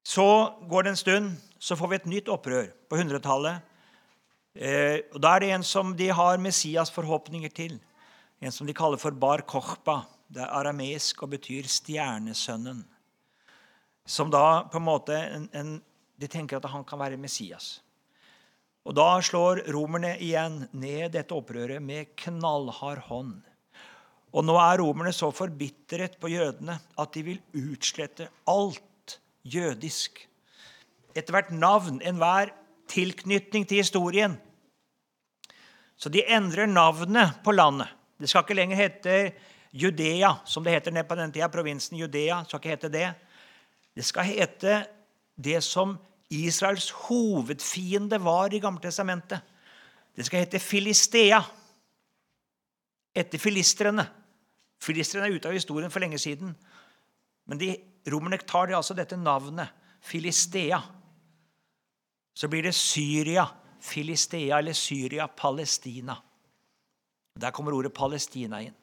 så 0.05 0.55
går 0.69 0.83
det 0.83 0.91
en 0.91 0.97
stund, 0.97 1.33
så 1.59 1.77
får 1.77 1.89
vi 1.89 1.97
et 1.97 2.07
nytt 2.07 2.29
opprør 2.33 2.71
på 2.89 2.97
100-tallet. 2.97 3.61
Eh, 4.55 5.01
og 5.13 5.21
Da 5.23 5.35
er 5.35 5.41
det 5.41 5.51
en 5.53 5.63
som 5.63 5.97
de 5.97 6.09
har 6.09 6.41
Messias 6.41 6.91
forhåpninger 6.91 7.53
til. 7.55 7.79
En 8.41 8.53
som 8.53 8.67
de 8.67 8.75
kaller 8.75 8.99
for 8.99 9.11
Bar 9.11 9.45
Kochba. 9.47 10.03
Det 10.29 10.43
er 10.43 10.55
arameisk 10.55 11.23
og 11.23 11.31
betyr 11.31 11.63
'stjernesønnen'. 11.63 12.85
Som 14.07 14.31
da 14.31 14.63
på 14.73 14.79
en 14.79 14.85
måte 14.85 15.13
en, 15.13 15.49
en, 15.53 15.83
De 16.19 16.29
tenker 16.31 16.59
at 16.59 16.71
han 16.73 16.85
kan 16.87 16.99
være 17.01 17.21
Messias. 17.21 17.79
Og 18.89 18.95
Da 18.97 19.19
slår 19.21 19.67
romerne 19.75 20.15
igjen 20.17 20.63
ned 20.73 21.13
dette 21.13 21.37
opprøret 21.37 21.83
med 21.85 22.15
knallhard 22.17 23.03
hånd. 23.11 23.37
Og 24.33 24.45
nå 24.45 24.57
er 24.61 24.81
romerne 24.81 25.13
så 25.17 25.31
forbitret 25.33 26.19
på 26.21 26.31
jødene 26.33 26.79
at 27.01 27.13
de 27.15 27.25
vil 27.27 27.41
utslette 27.57 28.29
alt 28.49 29.19
jødisk. 29.45 30.21
Ethvert 31.17 31.53
navn, 31.53 32.01
enhver 32.05 32.53
tilknytning 32.89 33.67
til 33.69 33.83
historien. 33.83 34.37
Så 35.99 36.09
de 36.13 36.25
endrer 36.25 36.69
navnet 36.71 37.41
på 37.45 37.53
landet. 37.53 37.89
Det 38.19 38.29
skal 38.31 38.45
ikke 38.45 38.57
lenger 38.59 38.79
hete 38.79 39.17
Judea, 39.73 40.33
som 40.49 40.65
det 40.65 40.75
heter 40.77 40.95
ned 40.95 41.09
på 41.09 41.17
den 41.19 41.33
tida. 41.33 41.49
Provinsen 41.53 41.99
Judea 41.99 42.43
skal 42.47 42.61
ikke 42.61 42.75
hete 42.75 42.93
det. 42.93 43.09
Det 43.95 44.05
skal 44.07 44.29
hete 44.29 44.79
det 45.37 45.61
som 45.65 45.97
Israels 46.31 46.91
hovedfiende 46.91 48.19
var 48.25 48.53
i 48.53 48.61
Gammeltestamentet. 48.61 49.41
Det 50.17 50.27
skal 50.27 50.45
hete 50.45 50.59
Filistea, 50.59 51.41
etter 53.15 53.39
filistrene. 53.39 54.05
Filistrene 54.83 55.27
er 55.27 55.37
ute 55.39 55.49
av 55.49 55.57
historien 55.57 55.91
for 55.91 56.03
lenge 56.03 56.19
siden. 56.21 56.53
Men 57.49 57.61
de, 57.61 57.71
romerne 58.11 58.39
tar 58.45 58.69
de 58.69 58.77
altså 58.77 58.95
dette 58.95 59.17
navnet, 59.17 59.71
Filistea. 60.05 60.81
Så 62.35 62.49
blir 62.49 62.63
det 62.63 62.75
Syria, 62.75 63.47
Filistea 63.81 64.59
eller 64.59 64.77
Syria, 64.77 65.27
Palestina. 65.27 66.17
Der 67.39 67.51
kommer 67.55 67.75
ordet 67.75 67.95
Palestina 67.95 68.61
inn. 68.63 68.77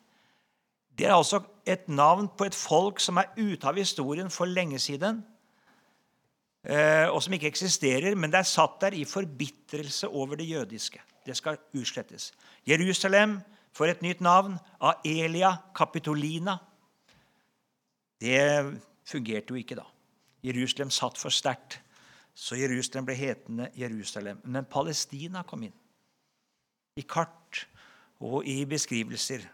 Det 0.95 1.05
er 1.07 1.15
altså 1.15 1.41
et 1.67 1.87
navn 1.91 2.27
på 2.37 2.47
et 2.47 2.55
folk 2.55 2.99
som 3.03 3.19
er 3.19 3.33
ute 3.35 3.67
av 3.67 3.75
historien 3.75 4.31
for 4.31 4.47
lenge 4.47 4.79
siden, 4.79 5.19
og 6.65 7.19
som 7.21 7.33
ikke 7.35 7.51
eksisterer, 7.51 8.15
men 8.17 8.31
det 8.33 8.39
er 8.39 8.47
satt 8.49 8.79
der 8.81 8.95
i 8.97 9.03
forbitrelse 9.05 10.07
over 10.07 10.39
det 10.39 10.47
jødiske. 10.49 11.01
Det 11.25 11.35
skal 11.37 11.59
utslettes. 11.77 12.31
Jerusalem 12.65 13.39
får 13.75 13.91
et 13.91 14.01
nytt 14.01 14.21
navn. 14.21 14.57
Aelia 14.81 15.55
Capitolina. 15.75 16.57
Det 18.21 18.81
fungerte 19.05 19.53
jo 19.53 19.59
ikke 19.59 19.77
da. 19.77 19.85
Jerusalem 20.45 20.91
satt 20.93 21.17
for 21.17 21.33
sterkt, 21.33 21.79
så 22.35 22.57
Jerusalem 22.59 23.07
ble 23.07 23.15
hetende 23.17 23.69
Jerusalem. 23.77 24.41
Men 24.43 24.67
Palestina 24.69 25.43
kom 25.47 25.65
inn. 25.65 25.75
I 26.95 27.03
kart 27.09 27.65
og 28.23 28.45
i 28.47 28.61
beskrivelser. 28.69 29.47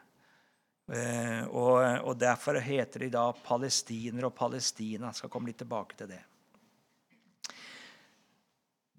Eh, 0.92 1.44
og 1.48 2.20
Derfor 2.20 2.60
heter 2.60 3.06
de 3.06 3.14
da 3.14 3.30
palestiner 3.32 4.28
og 4.28 4.36
Palestina. 4.36 5.08
Jeg 5.10 5.22
skal 5.22 5.32
komme 5.32 5.50
litt 5.50 5.62
tilbake 5.62 5.98
til 5.98 6.12
det. 6.12 6.20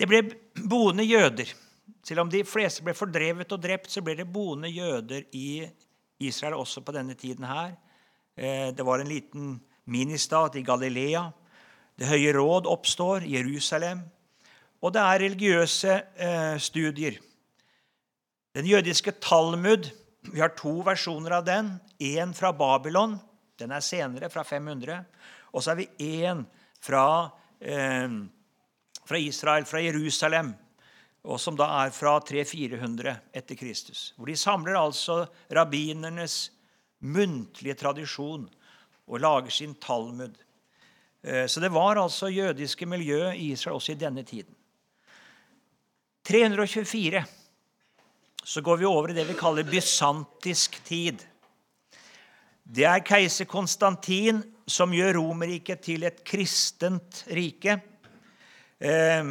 Det 0.03 0.09
ble 0.11 0.25
boende 0.67 1.05
jøder. 1.07 1.47
Selv 2.03 2.25
om 2.25 2.31
de 2.31 2.41
fleste 2.43 2.83
ble 2.83 2.91
fordrevet 2.99 3.53
og 3.55 3.61
drept, 3.63 3.93
så 3.93 4.01
ble 4.03 4.17
det 4.19 4.25
boende 4.27 4.67
jøder 4.67 5.29
i 5.39 5.63
Israel 6.27 6.57
også 6.59 6.83
på 6.83 6.95
denne 6.97 7.15
tiden 7.15 7.47
her. 7.47 7.77
Eh, 8.35 8.73
det 8.75 8.83
var 8.83 8.99
en 8.99 9.13
liten 9.13 9.53
ministat 9.95 10.59
i 10.59 10.65
Galilea. 10.67 11.23
Det 11.95 12.11
høye 12.11 12.35
råd 12.35 12.67
oppstår 12.67 13.29
i 13.29 13.37
Jerusalem. 13.37 14.03
Og 14.83 14.91
det 14.91 15.05
er 15.07 15.23
religiøse 15.23 15.95
eh, 16.19 16.59
studier. 16.59 17.23
Den 18.59 18.67
jødiske 18.67 19.21
Talmud 19.23 19.91
Vi 20.33 20.39
har 20.39 20.53
to 20.59 20.81
versjoner 20.87 21.39
av 21.39 21.47
den. 21.47 21.77
Én 22.03 22.35
fra 22.35 22.51
Babylon. 22.55 23.21
Den 23.59 23.71
er 23.71 23.83
senere, 23.83 24.31
fra 24.31 24.43
500. 24.43 25.05
Og 25.55 25.63
så 25.63 25.71
har 25.71 25.79
vi 25.79 25.89
én 25.99 26.43
fra, 26.83 27.31
eh, 27.61 28.11
fra 29.13 29.19
Israel, 29.21 29.65
fra 29.69 29.81
Jerusalem, 29.85 30.55
og 31.29 31.41
som 31.41 31.57
da 31.59 31.67
er 31.83 31.91
fra 31.93 32.15
300-400 32.25 33.13
etter 33.37 33.59
Kristus. 33.61 34.15
Hvor 34.17 34.31
de 34.31 34.37
samler 34.41 34.79
altså 34.79 35.27
rabbinernes 35.53 36.47
muntlige 37.05 37.77
tradisjon 37.77 38.47
og 39.07 39.21
lager 39.21 39.53
sin 39.53 39.75
Talmud. 39.83 40.33
Eh, 41.23 41.45
så 41.45 41.61
det 41.61 41.71
var 41.75 42.01
altså 42.01 42.33
jødiske 42.33 42.89
miljø 42.89 43.29
i 43.35 43.53
Israel 43.53 43.77
også 43.77 43.93
i 43.93 44.01
denne 44.01 44.25
tiden. 44.25 44.57
324 46.25 47.25
så 48.45 48.61
går 48.65 48.81
vi 48.81 48.89
over 48.89 49.13
i 49.13 49.19
det 49.21 49.29
vi 49.29 49.37
kaller 49.39 49.69
bysantisk 49.69 50.81
tid. 50.89 51.21
Det 52.65 52.89
er 52.89 53.05
keiser 53.05 53.45
Konstantin 53.45 54.41
som 54.67 54.95
gjør 54.95 55.19
Romerriket 55.21 55.85
til 55.85 56.09
et 56.09 56.25
kristent 56.25 57.27
rike. 57.29 57.83
Eh, 58.83 59.29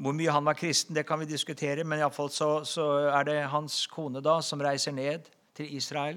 hvor 0.00 0.14
mye 0.16 0.32
han 0.32 0.46
var 0.46 0.56
kristen, 0.56 0.96
det 0.96 1.04
kan 1.08 1.20
vi 1.20 1.28
diskutere, 1.28 1.84
men 1.84 2.00
iallfall 2.00 2.30
så, 2.32 2.50
så 2.64 2.86
er 3.10 3.28
det 3.28 3.36
hans 3.52 3.82
kone 3.92 4.22
da 4.24 4.38
som 4.44 4.62
reiser 4.64 4.94
ned 4.96 5.28
til 5.56 5.74
Israel. 5.76 6.16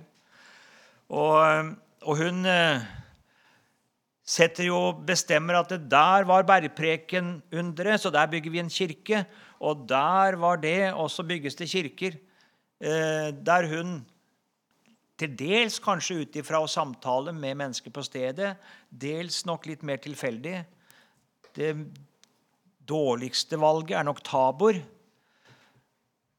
Og, 1.10 1.74
og 2.06 2.22
hun 2.22 2.46
eh, 2.48 2.86
setter 4.24 4.70
jo, 4.70 4.80
bestemmer 5.06 5.60
at 5.60 5.74
det 5.74 5.82
der 5.92 6.28
var 6.30 6.48
bergpreken 6.48 7.40
bergprekenunderet, 7.42 8.00
så 8.00 8.14
der 8.16 8.32
bygger 8.32 8.52
vi 8.52 8.64
en 8.64 8.72
kirke. 8.72 9.26
Og 9.60 9.84
der 9.90 10.40
var 10.40 10.56
det, 10.56 10.94
og 10.94 11.12
så 11.12 11.24
bygges 11.24 11.56
det 11.56 11.70
kirker. 11.70 12.16
Eh, 12.80 13.34
der 13.46 13.68
hun 13.76 14.06
til 15.20 15.34
dels 15.36 15.82
kanskje 15.84 16.22
ut 16.22 16.36
ifra 16.40 16.62
å 16.64 16.68
samtale 16.72 17.34
med 17.36 17.58
mennesker 17.60 17.92
på 17.92 18.04
stedet, 18.08 18.54
dels 18.90 19.44
nok 19.46 19.68
litt 19.68 19.84
mer 19.84 20.00
tilfeldig. 20.00 20.62
Det 21.56 21.74
dårligste 22.90 23.60
valget 23.62 23.98
er 24.00 24.08
nok 24.08 24.24
Tabor. 24.26 24.80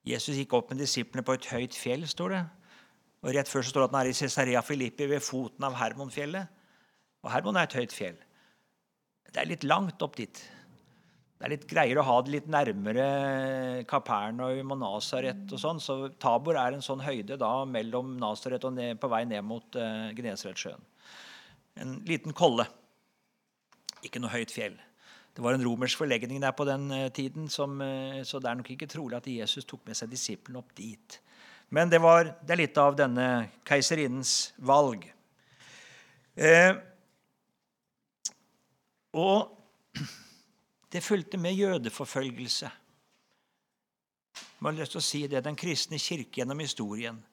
Jesus 0.06 0.36
gikk 0.38 0.54
opp 0.56 0.72
med 0.72 0.80
disiplene 0.82 1.24
på 1.26 1.36
et 1.36 1.48
høyt 1.52 1.76
fjell, 1.76 2.06
står 2.08 2.34
det. 2.34 2.44
Og 3.20 3.34
Rett 3.36 3.50
før 3.50 3.64
så 3.64 3.72
står 3.72 3.84
det 3.84 3.88
at 3.88 3.94
han 3.94 4.00
er 4.00 4.10
i 4.10 4.16
Cesarea 4.16 4.62
Filippi 4.64 5.08
ved 5.10 5.22
foten 5.24 5.66
av 5.66 5.76
Hermonfjellet. 5.76 6.56
Og 7.20 7.28
Hermon 7.34 7.58
er 7.60 7.68
et 7.68 7.76
høyt 7.76 7.92
fjell. 7.92 8.16
Det 9.30 9.42
er 9.42 9.50
litt 9.50 9.66
langt 9.68 10.00
opp 10.02 10.16
dit. 10.16 10.40
det 11.38 11.46
er 11.46 11.52
litt 11.52 11.68
greier 11.68 12.00
å 12.00 12.04
ha 12.04 12.16
det 12.24 12.32
litt 12.32 12.48
nærmere 12.50 13.04
Kapernaum 13.88 14.72
og 14.74 14.80
Nasaret. 14.80 15.44
og 15.52 15.60
sånn, 15.60 15.80
så 15.80 16.08
Tabor 16.18 16.56
er 16.56 16.74
en 16.74 16.84
sånn 16.84 17.04
høyde 17.04 17.36
da 17.40 17.64
mellom 17.64 18.16
Nasaret 18.20 18.64
og 18.64 18.74
ned, 18.74 18.98
på 19.00 19.08
vei 19.08 19.24
ned 19.28 19.44
mot 19.44 19.76
uh, 19.76 20.10
Gnesaretsjøen. 20.16 20.84
En 21.80 21.98
liten 22.08 22.32
kolle. 22.36 22.66
Ikke 24.04 24.20
noe 24.20 24.32
høyt 24.32 24.52
fjell. 24.52 24.80
Det 25.40 25.44
var 25.46 25.56
en 25.56 25.62
romersk 25.64 25.96
forlegning 25.96 26.42
der 26.42 26.52
på 26.52 26.66
den 26.68 26.90
uh, 26.92 27.06
tiden, 27.16 27.46
som, 27.48 27.78
uh, 27.80 28.20
så 28.28 28.36
det 28.36 28.50
er 28.50 28.58
nok 28.58 28.66
ikke 28.74 28.88
trolig 28.92 29.16
at 29.16 29.28
Jesus 29.32 29.64
tok 29.64 29.86
med 29.88 29.96
seg 29.96 30.10
disiplene 30.12 30.60
opp 30.60 30.74
dit. 30.76 31.16
Men 31.72 31.88
det, 31.88 32.02
var, 32.04 32.28
det 32.44 32.52
er 32.52 32.60
litt 32.60 32.80
av 32.82 32.98
denne 32.98 33.24
keiserinnens 33.64 34.50
valg. 34.68 35.06
Eh, 36.36 36.74
og 39.16 39.96
det 40.92 41.00
fulgte 41.06 41.40
med 41.40 41.56
jødeforfølgelse. 41.56 42.70
Jeg 44.36 44.68
har 44.68 44.76
lyst 44.76 44.92
til 44.92 45.00
å 45.00 45.08
si 45.08 45.22
det, 45.24 45.40
Den 45.48 45.56
kristne 45.56 45.96
kirke 45.96 46.42
gjennom 46.42 46.60
historien 46.60 47.24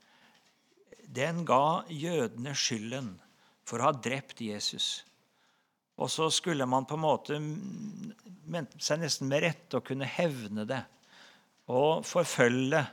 den 1.12 1.44
ga 1.44 1.84
jødene 1.92 2.56
skylden 2.56 3.18
for 3.68 3.84
å 3.84 3.90
ha 3.90 4.00
drept 4.00 4.40
Jesus. 4.48 5.04
Og 5.98 6.12
så 6.14 6.30
skulle 6.34 6.66
man 6.70 6.86
på 6.86 6.98
en 6.98 7.04
måte 7.04 7.40
mente 8.48 8.80
seg 8.84 9.02
nesten 9.02 9.30
med 9.30 9.44
rette 9.44 9.80
å 9.80 9.86
kunne 9.86 10.08
hevne 10.08 10.66
det 10.70 10.84
og 11.68 12.06
forfølge 12.08 12.84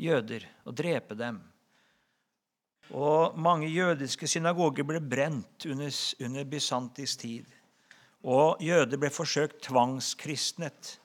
jøder 0.00 0.46
og 0.66 0.74
drepe 0.74 1.14
dem. 1.18 1.38
Og 2.90 3.36
mange 3.38 3.68
jødiske 3.70 4.26
synagoger 4.26 4.86
ble 4.86 4.98
brent 5.02 5.66
under, 5.70 5.92
under 6.24 6.48
bysantisk 6.50 7.22
tid. 7.22 7.46
Og 8.26 8.60
jøder 8.64 8.98
ble 8.98 9.12
forsøkt 9.14 9.62
tvangskristnet. 9.68 10.96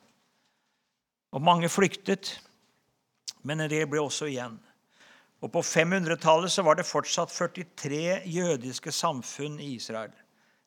Og 1.35 1.43
mange 1.43 1.69
flyktet, 1.69 2.39
men 3.45 3.61
en 3.61 3.69
del 3.69 3.85
ble 3.91 4.01
også 4.01 4.31
igjen. 4.31 4.57
Og 5.43 5.51
På 5.53 5.61
500-tallet 5.61 6.57
var 6.65 6.79
det 6.79 6.87
fortsatt 6.89 7.29
43 7.29 8.23
jødiske 8.25 8.91
samfunn 8.91 9.59
i 9.61 9.75
Israel. 9.75 10.13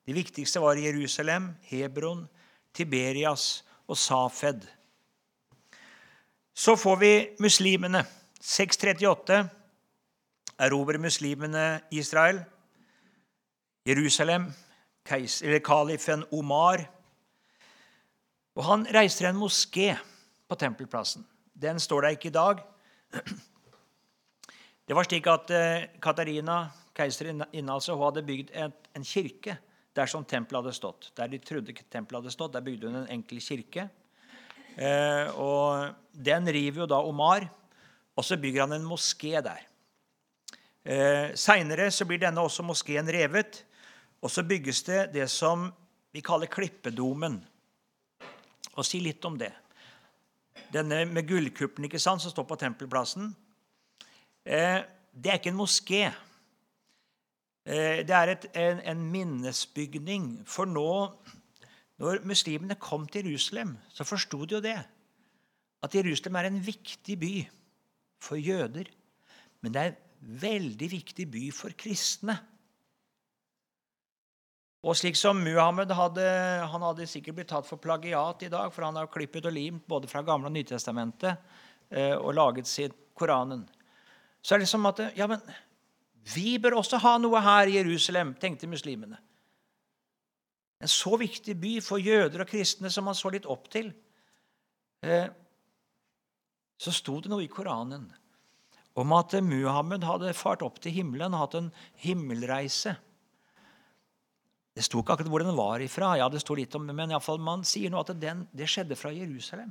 De 0.09 0.15
viktigste 0.17 0.61
var 0.61 0.79
Jerusalem, 0.81 1.51
Hebron, 1.69 2.29
Tiberias 2.73 3.65
og 3.87 3.97
Safed. 3.97 4.63
Så 6.55 6.77
får 6.77 6.97
vi 6.97 7.11
muslimene. 7.41 8.01
638 8.41 9.51
erobrer 10.59 10.99
muslimene 10.99 11.81
Israel. 11.91 12.41
Jerusalem, 13.87 14.49
eller 15.11 15.59
kalifen 15.59 16.25
Omar. 16.33 16.89
Og 18.55 18.65
Han 18.65 18.87
reiser 18.95 19.29
en 19.29 19.37
moské 19.37 19.97
på 20.49 20.55
Tempelplassen. 20.55 21.27
Den 21.53 21.81
står 21.81 22.01
der 22.01 22.09
ikke 22.09 22.29
i 22.29 22.33
dag. 22.33 22.57
Det 24.89 24.97
var 24.97 25.03
slik 25.03 25.27
at 25.27 25.51
Katarina, 26.03 26.71
keiseren 26.95 27.45
inne, 27.53 27.73
altså, 27.73 27.95
hun 27.95 28.05
hadde 28.05 28.27
bygd 28.27 28.57
en 28.97 29.05
kirke 29.05 29.59
der 29.99 30.11
som 30.11 30.25
tempelet 30.25 30.63
hadde 30.63 30.77
stått. 30.77 31.11
Der 31.19 31.31
de 31.31 31.41
trodde 31.43 31.75
tempelet 31.91 32.23
hadde 32.23 32.35
stått, 32.35 32.55
der 32.55 32.65
bygde 32.65 32.91
hun 32.91 33.01
en 33.03 33.15
enkel 33.19 33.41
kirke. 33.43 33.89
Eh, 34.79 35.27
og 35.35 35.95
Den 36.13 36.47
river 36.47 36.85
jo 36.85 36.91
da 36.91 37.01
Omar, 37.03 37.49
og 38.15 38.25
så 38.25 38.39
bygger 38.39 38.67
han 38.67 38.79
en 38.79 38.87
moské 38.87 39.41
der. 39.43 39.67
Eh, 40.85 41.35
Seinere 41.35 41.91
blir 42.07 42.19
denne 42.23 42.41
også 42.41 42.63
moskeen 42.63 43.11
revet. 43.11 43.65
Og 44.23 44.31
så 44.31 44.43
bygges 44.43 44.83
det 44.83 45.13
det 45.15 45.29
som 45.31 45.69
vi 46.13 46.21
kaller 46.21 46.51
Klippedomen. 46.51 47.39
Og 48.75 48.87
si 48.87 49.01
litt 49.01 49.25
om 49.25 49.37
det. 49.39 49.53
Denne 50.73 51.05
med 51.07 51.27
gullkuppelen 51.29 51.87
ikke 51.87 52.01
sant, 52.03 52.23
som 52.23 52.33
står 52.33 52.47
på 52.49 52.59
Tempelplassen, 52.59 53.31
eh, 54.45 54.83
det 55.15 55.31
er 55.31 55.39
ikke 55.39 55.53
en 55.53 55.61
moské. 55.61 56.11
Eh, 57.69 58.01
det 58.09 58.15
er 58.17 58.33
et, 58.33 58.47
en, 58.57 58.81
en, 58.81 59.01
minnesbygning. 59.13 60.29
For 60.49 60.69
nå, 60.69 60.91
når 62.01 62.23
muslimene 62.29 62.79
kom 62.81 63.05
til 63.13 63.29
Jerusalem, 63.29 63.77
så 63.93 64.07
forsto 64.09 64.41
de 64.45 64.57
jo 64.57 64.65
det. 64.65 64.79
At 65.85 65.95
Jerusalem 65.95 66.39
er 66.41 66.49
en 66.49 66.63
viktig 66.65 67.19
by 67.21 67.33
for 68.25 68.41
jøder. 68.41 68.89
Men 69.61 69.75
det 69.75 69.83
er 69.83 69.93
en 69.93 70.39
veldig 70.41 70.91
viktig 70.95 71.29
by 71.31 71.45
for 71.53 71.77
kristne. 71.77 72.39
Og 74.87 74.97
slik 74.97 75.19
som 75.19 75.37
Muhammed 75.43 75.91
hadde, 75.93 76.25
han 76.73 76.85
hadde 76.87 77.07
sikkert 77.11 77.37
blitt 77.37 77.51
tatt 77.51 77.67
for 77.67 77.83
plagiat 77.83 78.47
i 78.47 78.51
dag, 78.53 78.71
for 78.73 78.87
han 78.87 78.97
har 78.97 79.11
klippet 79.11 79.49
og 79.51 79.53
limt 79.53 79.85
både 79.91 80.09
fra 80.09 80.23
Gamle- 80.25 80.49
og 80.49 80.55
Nytestamentet 80.55 81.35
eh, 81.91 82.15
og 82.15 82.33
laget 82.39 82.71
sin 82.71 82.95
Koranen. 83.19 83.67
Så 84.41 84.55
er 84.55 84.63
det 84.63 84.71
som 84.71 84.87
at 84.87 85.03
ja, 85.19 85.27
men 85.27 85.43
vi 86.35 86.59
bør 86.61 86.79
også 86.81 87.01
ha 87.03 87.17
noe 87.21 87.41
her 87.43 87.71
i 87.71 87.79
Jerusalem, 87.79 88.35
tenkte 88.41 88.69
muslimene. 88.71 89.19
En 90.79 90.91
så 90.91 91.17
viktig 91.19 91.57
by 91.59 91.79
for 91.83 91.99
jøder 91.99 92.45
og 92.45 92.51
kristne 92.51 92.91
som 92.93 93.09
man 93.09 93.17
så 93.19 93.33
litt 93.35 93.49
opp 93.51 93.67
til. 93.73 93.91
Eh, 95.03 95.27
så 96.79 96.95
sto 96.95 97.19
det 97.23 97.33
noe 97.33 97.43
i 97.43 97.51
Koranen 97.51 98.07
om 98.99 99.13
at 99.15 99.35
Muhammed 99.47 100.03
hadde 100.07 100.35
fart 100.35 100.63
opp 100.67 100.81
til 100.83 100.95
himmelen 100.97 101.35
og 101.35 101.45
hatt 101.45 101.57
en 101.59 101.69
himmelreise. 102.03 102.97
Det 104.75 104.85
sto 104.87 105.03
ikke 105.03 105.15
akkurat 105.15 105.31
hvor 105.31 105.43
den 105.43 105.59
var 105.59 105.83
ifra, 105.83 106.13
ja, 106.19 106.29
det 106.31 106.43
sto 106.43 106.55
litt 106.59 106.75
om, 106.79 106.87
men 106.87 107.11
i 107.11 107.15
alle 107.15 107.23
fall, 107.23 107.39
man 107.43 107.65
sier 107.67 107.91
nå 107.91 108.03
at 108.03 108.15
den, 108.19 108.45
det 108.55 108.69
skjedde 108.71 108.99
fra 108.99 109.11
Jerusalem. 109.15 109.71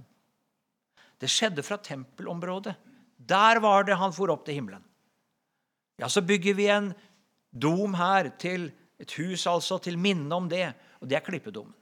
Det 1.19 1.29
skjedde 1.31 1.63
fra 1.65 1.79
tempelområdet. 1.81 2.75
Der 3.17 3.59
var 3.63 3.87
det 3.87 3.97
han 3.99 4.15
for 4.15 4.31
opp 4.31 4.45
til 4.45 4.59
himmelen. 4.59 4.83
Ja, 5.97 6.09
så 6.09 6.21
bygger 6.21 6.57
vi 6.57 6.67
en 6.69 6.91
dom 7.51 7.95
her, 7.97 8.29
til 8.39 8.69
et 8.99 9.13
hus 9.17 9.47
altså, 9.49 9.79
til 9.81 9.97
minne 9.97 10.35
om 10.35 10.49
det. 10.49 10.69
Og 11.01 11.09
det 11.09 11.17
er 11.17 11.25
klippedommen. 11.25 11.73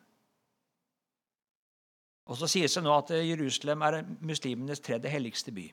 Og 2.26 2.40
så 2.40 2.48
sies 2.50 2.74
det 2.74 2.82
nå 2.82 2.94
at 2.96 3.12
Jerusalem 3.22 3.84
er 3.86 4.00
muslimenes 4.26 4.82
tredje 4.82 5.12
helligste 5.14 5.54
by. 5.54 5.66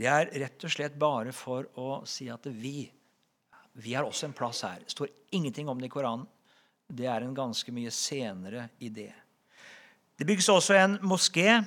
Det 0.00 0.08
er 0.08 0.30
rett 0.40 0.64
og 0.64 0.72
slett 0.72 0.96
bare 0.96 1.34
for 1.36 1.68
å 1.76 2.00
si 2.08 2.30
at 2.32 2.46
vi 2.48 2.88
vi 3.72 3.94
har 3.94 4.04
også 4.04 4.26
en 4.26 4.36
plass 4.36 4.64
her. 4.66 4.80
Det 4.82 4.90
står 4.90 5.10
ingenting 5.30 5.68
om 5.68 5.78
det 5.78 5.86
i 5.86 5.92
Koranen. 5.92 6.26
Det 6.90 7.06
er 7.06 7.22
en 7.22 7.34
ganske 7.34 7.72
mye 7.72 7.90
senere 7.94 8.66
idé. 8.82 9.10
Det 10.18 10.26
bygges 10.26 10.48
også 10.50 10.74
en 10.74 10.96
moské, 11.06 11.60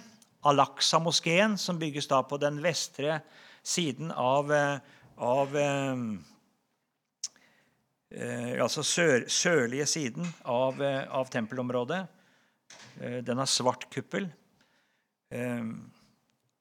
Al-Aqsa-moskeen, 0.44 1.56
som 1.58 1.80
bygges 1.80 2.10
da 2.12 2.20
på 2.28 2.38
den 2.42 2.60
vestre 2.62 3.22
siden 3.64 4.12
av, 4.12 4.52
eh, 4.52 4.80
av 5.18 5.58
eh, 5.58 5.98
eh, 8.12 8.62
Altså 8.64 8.84
sør, 8.84 9.26
sørlige 9.28 9.86
siden 9.90 10.28
av, 10.46 10.82
av 11.10 11.32
tempelområdet. 11.34 12.04
Den 13.26 13.40
har 13.42 13.50
svart 13.50 13.88
kuppel. 13.90 14.28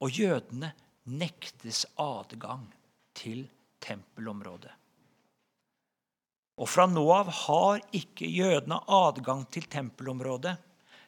Og 0.00 0.16
jødene 0.16 0.70
nektes 1.12 1.84
adgang 2.00 2.64
til 3.16 3.44
tempelområdet. 3.84 4.72
Og 6.56 6.68
fra 6.68 6.86
nå 6.88 7.04
av 7.12 7.28
har 7.44 7.84
ikke 7.96 8.28
jødene 8.28 8.80
adgang 8.88 9.44
til 9.52 9.68
tempelområdet. 9.68 10.56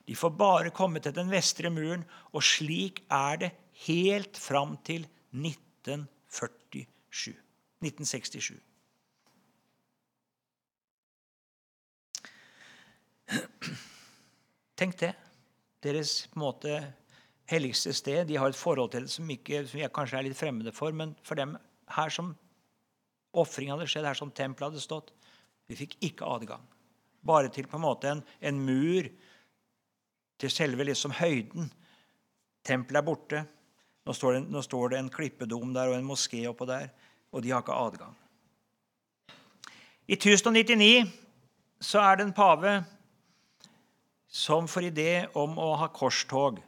De 0.05 0.17
får 0.17 0.37
bare 0.37 0.73
komme 0.77 1.01
til 1.01 1.17
den 1.17 1.33
vestre 1.33 1.73
muren, 1.73 2.05
og 2.37 2.45
slik 2.45 3.01
er 3.09 3.41
det 3.41 3.53
helt 3.87 4.37
fram 4.41 4.77
til 4.85 5.09
1947. 5.85 7.35
1967. 7.85 8.61
Tenk 14.75 14.99
det. 14.99 15.14
Deres 15.85 16.27
på 16.33 16.38
en 16.38 16.44
måte 16.44 16.79
helligste 17.51 17.92
sted. 17.94 18.27
De 18.29 18.38
har 18.40 18.51
et 18.51 18.59
forhold 18.59 18.90
til 18.94 19.05
det 19.07 19.12
som, 19.12 19.29
ikke, 19.31 19.66
som 19.68 19.81
jeg 19.81 19.92
kanskje 19.94 20.18
er 20.18 20.27
litt 20.29 20.38
fremmede 20.38 20.73
for, 20.75 20.94
men 20.97 21.14
for 21.27 21.38
dem 21.38 21.57
her 21.94 22.12
som 22.12 22.33
ofring 23.35 23.70
hadde 23.73 23.87
skjedd, 23.90 24.07
her 24.09 24.18
som 24.18 24.33
tempelet 24.33 24.73
hadde 24.73 24.83
stått, 24.83 25.12
vi 25.68 25.77
fikk 25.79 25.97
ikke 26.05 26.29
adgang. 26.29 26.64
Bare 27.25 27.51
til 27.53 27.68
på 27.68 27.79
en 27.79 27.85
måte 27.87 28.11
en, 28.11 28.23
en 28.40 28.61
mur 28.61 29.09
til 30.40 30.53
selve 30.53 30.85
liksom 30.85 31.14
høyden. 31.20 31.70
Tempelet 32.64 33.01
er 33.01 33.07
borte. 33.07 33.44
Nå 34.05 34.12
står, 34.12 34.37
det, 34.37 34.43
nå 34.53 34.62
står, 34.62 34.93
det, 34.93 35.01
en 35.01 35.12
klippedom 35.12 35.73
der 35.75 35.93
og 35.93 35.99
en 35.99 36.07
moské 36.07 36.43
oppå 36.51 36.67
der, 36.69 36.90
og 37.33 37.43
de 37.43 37.53
har 37.55 37.64
ikke 37.64 37.77
adgang. 37.77 38.17
I 40.05 40.19
1099 40.19 41.09
så 41.81 42.03
er 42.05 42.19
det 42.19 42.27
en 42.27 42.37
pave 42.37 42.75
som 44.29 44.69
får 44.69 44.90
idé 44.90 45.11
om 45.40 45.57
å 45.61 45.71
ha 45.81 45.88
korstog. 45.95 46.61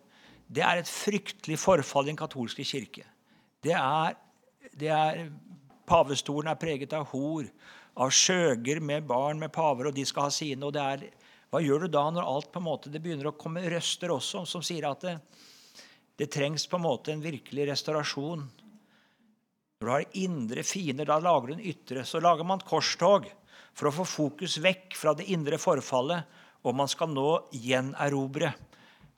Det 0.46 0.62
er 0.64 0.80
et 0.80 0.88
fryktelig 0.88 1.58
forfall 1.60 2.06
i 2.06 2.12
den 2.12 2.20
katolske 2.20 2.64
kirke. 2.64 3.04
Det 3.60 3.74
er, 3.76 4.16
det 4.72 4.92
er, 4.94 5.26
Pavestolen 5.86 6.48
er 6.50 6.58
preget 6.58 6.94
av 6.96 7.10
hor 7.12 7.46
av 7.96 8.12
skjøger 8.12 8.80
med 8.84 9.06
barn 9.08 9.40
med 9.40 9.52
paver, 9.54 9.88
og 9.88 9.96
de 9.96 10.04
skal 10.06 10.28
ha 10.28 10.32
sine. 10.34 10.64
og 10.66 10.74
det 10.76 10.82
er 10.82 11.06
Hva 11.50 11.62
gjør 11.62 11.86
du 11.86 11.92
da 11.94 12.08
når 12.10 12.26
alt 12.26 12.50
på 12.52 12.60
en 12.60 12.66
måte, 12.66 12.90
det 12.90 13.00
begynner 13.02 13.30
å 13.30 13.38
komme 13.38 13.62
røster 13.70 14.10
også 14.12 14.44
som 14.50 14.64
sier 14.66 14.88
at 14.88 15.04
det, 15.06 15.14
det 16.16 16.30
trengs 16.32 16.66
på 16.66 16.78
en 16.78 16.86
måte 16.86 17.12
en 17.12 17.24
virkelig 17.24 17.66
restaurasjon? 17.70 18.44
Når 19.76 19.86
du 19.86 19.92
har 19.92 20.06
indre 20.16 20.62
fiender, 20.64 21.08
da 21.08 21.18
lager 21.20 21.50
du 21.50 21.54
en 21.58 21.66
ytre. 21.72 22.04
Så 22.08 22.20
lager 22.24 22.46
man 22.48 22.64
korstog 22.64 23.28
for 23.76 23.90
å 23.90 23.94
få 23.98 24.06
fokus 24.08 24.56
vekk 24.64 24.96
fra 24.96 25.12
det 25.16 25.28
indre 25.32 25.58
forfallet, 25.60 26.24
og 26.64 26.74
man 26.74 26.88
skal 26.88 27.12
nå 27.12 27.28
gjenerobre 27.52 28.54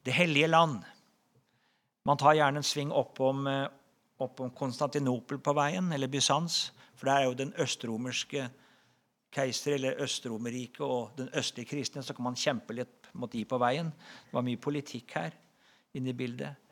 det 0.04 0.16
hellige 0.16 0.50
land. 0.50 0.82
Man 2.08 2.18
tar 2.18 2.34
gjerne 2.34 2.58
en 2.58 2.66
sving 2.66 2.90
oppom, 2.90 3.46
eh, 3.46 3.68
oppom 4.18 4.50
Konstantinopel 4.50 5.38
på 5.38 5.54
veien, 5.54 5.92
eller 5.92 6.10
Bysants, 6.10 6.72
for 6.96 7.06
det 7.06 7.14
er 7.14 7.24
jo 7.24 7.34
den 7.38 7.52
østromerske 7.54 8.48
keiser, 9.30 9.76
eller 9.76 10.00
Østromerriket 10.02 10.80
og 10.80 11.16
den 11.16 11.28
østlige 11.36 11.68
kristne, 11.68 12.02
så 12.02 12.14
kan 12.16 12.24
man 12.24 12.38
kjempe 12.38 12.74
litt 12.74 13.10
mot 13.14 13.30
de 13.30 13.44
på 13.44 13.58
veien. 13.60 13.92
Det 13.92 14.34
var 14.34 14.46
mye 14.46 14.60
politikk 14.60 15.14
her 15.14 15.36
inne 15.94 16.10
i 16.10 16.16
bildet. 16.16 16.67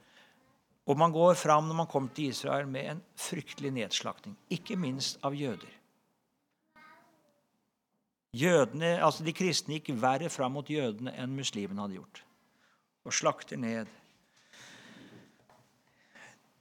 Og 0.87 0.99
man 0.99 1.13
går 1.13 1.35
fram 1.35 1.67
når 1.67 1.81
man 1.81 1.89
kommer 1.91 2.15
til 2.15 2.31
Israel 2.31 2.69
med 2.71 2.91
en 2.91 3.03
fryktelig 3.19 3.73
nedslakting, 3.75 4.37
ikke 4.51 4.79
minst 4.79 5.19
av 5.27 5.35
jøder. 5.35 5.73
Jødene, 8.37 8.99
altså 9.03 9.25
De 9.25 9.33
kristne 9.35 9.79
gikk 9.79 9.95
verre 9.99 10.29
fram 10.31 10.55
mot 10.59 10.71
jødene 10.71 11.15
enn 11.17 11.35
muslimene 11.35 11.83
hadde 11.83 11.99
gjort, 11.99 12.21
og 13.07 13.15
slakter 13.15 13.59
ned. 13.59 13.89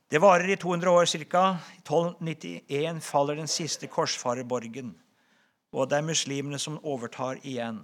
Det 0.10 0.22
varer 0.22 0.54
i 0.54 0.58
200 0.62 0.92
år 0.92 1.10
ca. 1.10 1.44
I 1.76 1.82
1291 1.82 3.02
faller 3.04 3.42
den 3.42 3.50
siste 3.52 3.90
korsfarerborgen, 3.92 4.94
og 5.76 5.90
det 5.90 5.98
er 6.00 6.08
muslimene 6.08 6.60
som 6.62 6.80
overtar 6.82 7.42
igjen. 7.44 7.84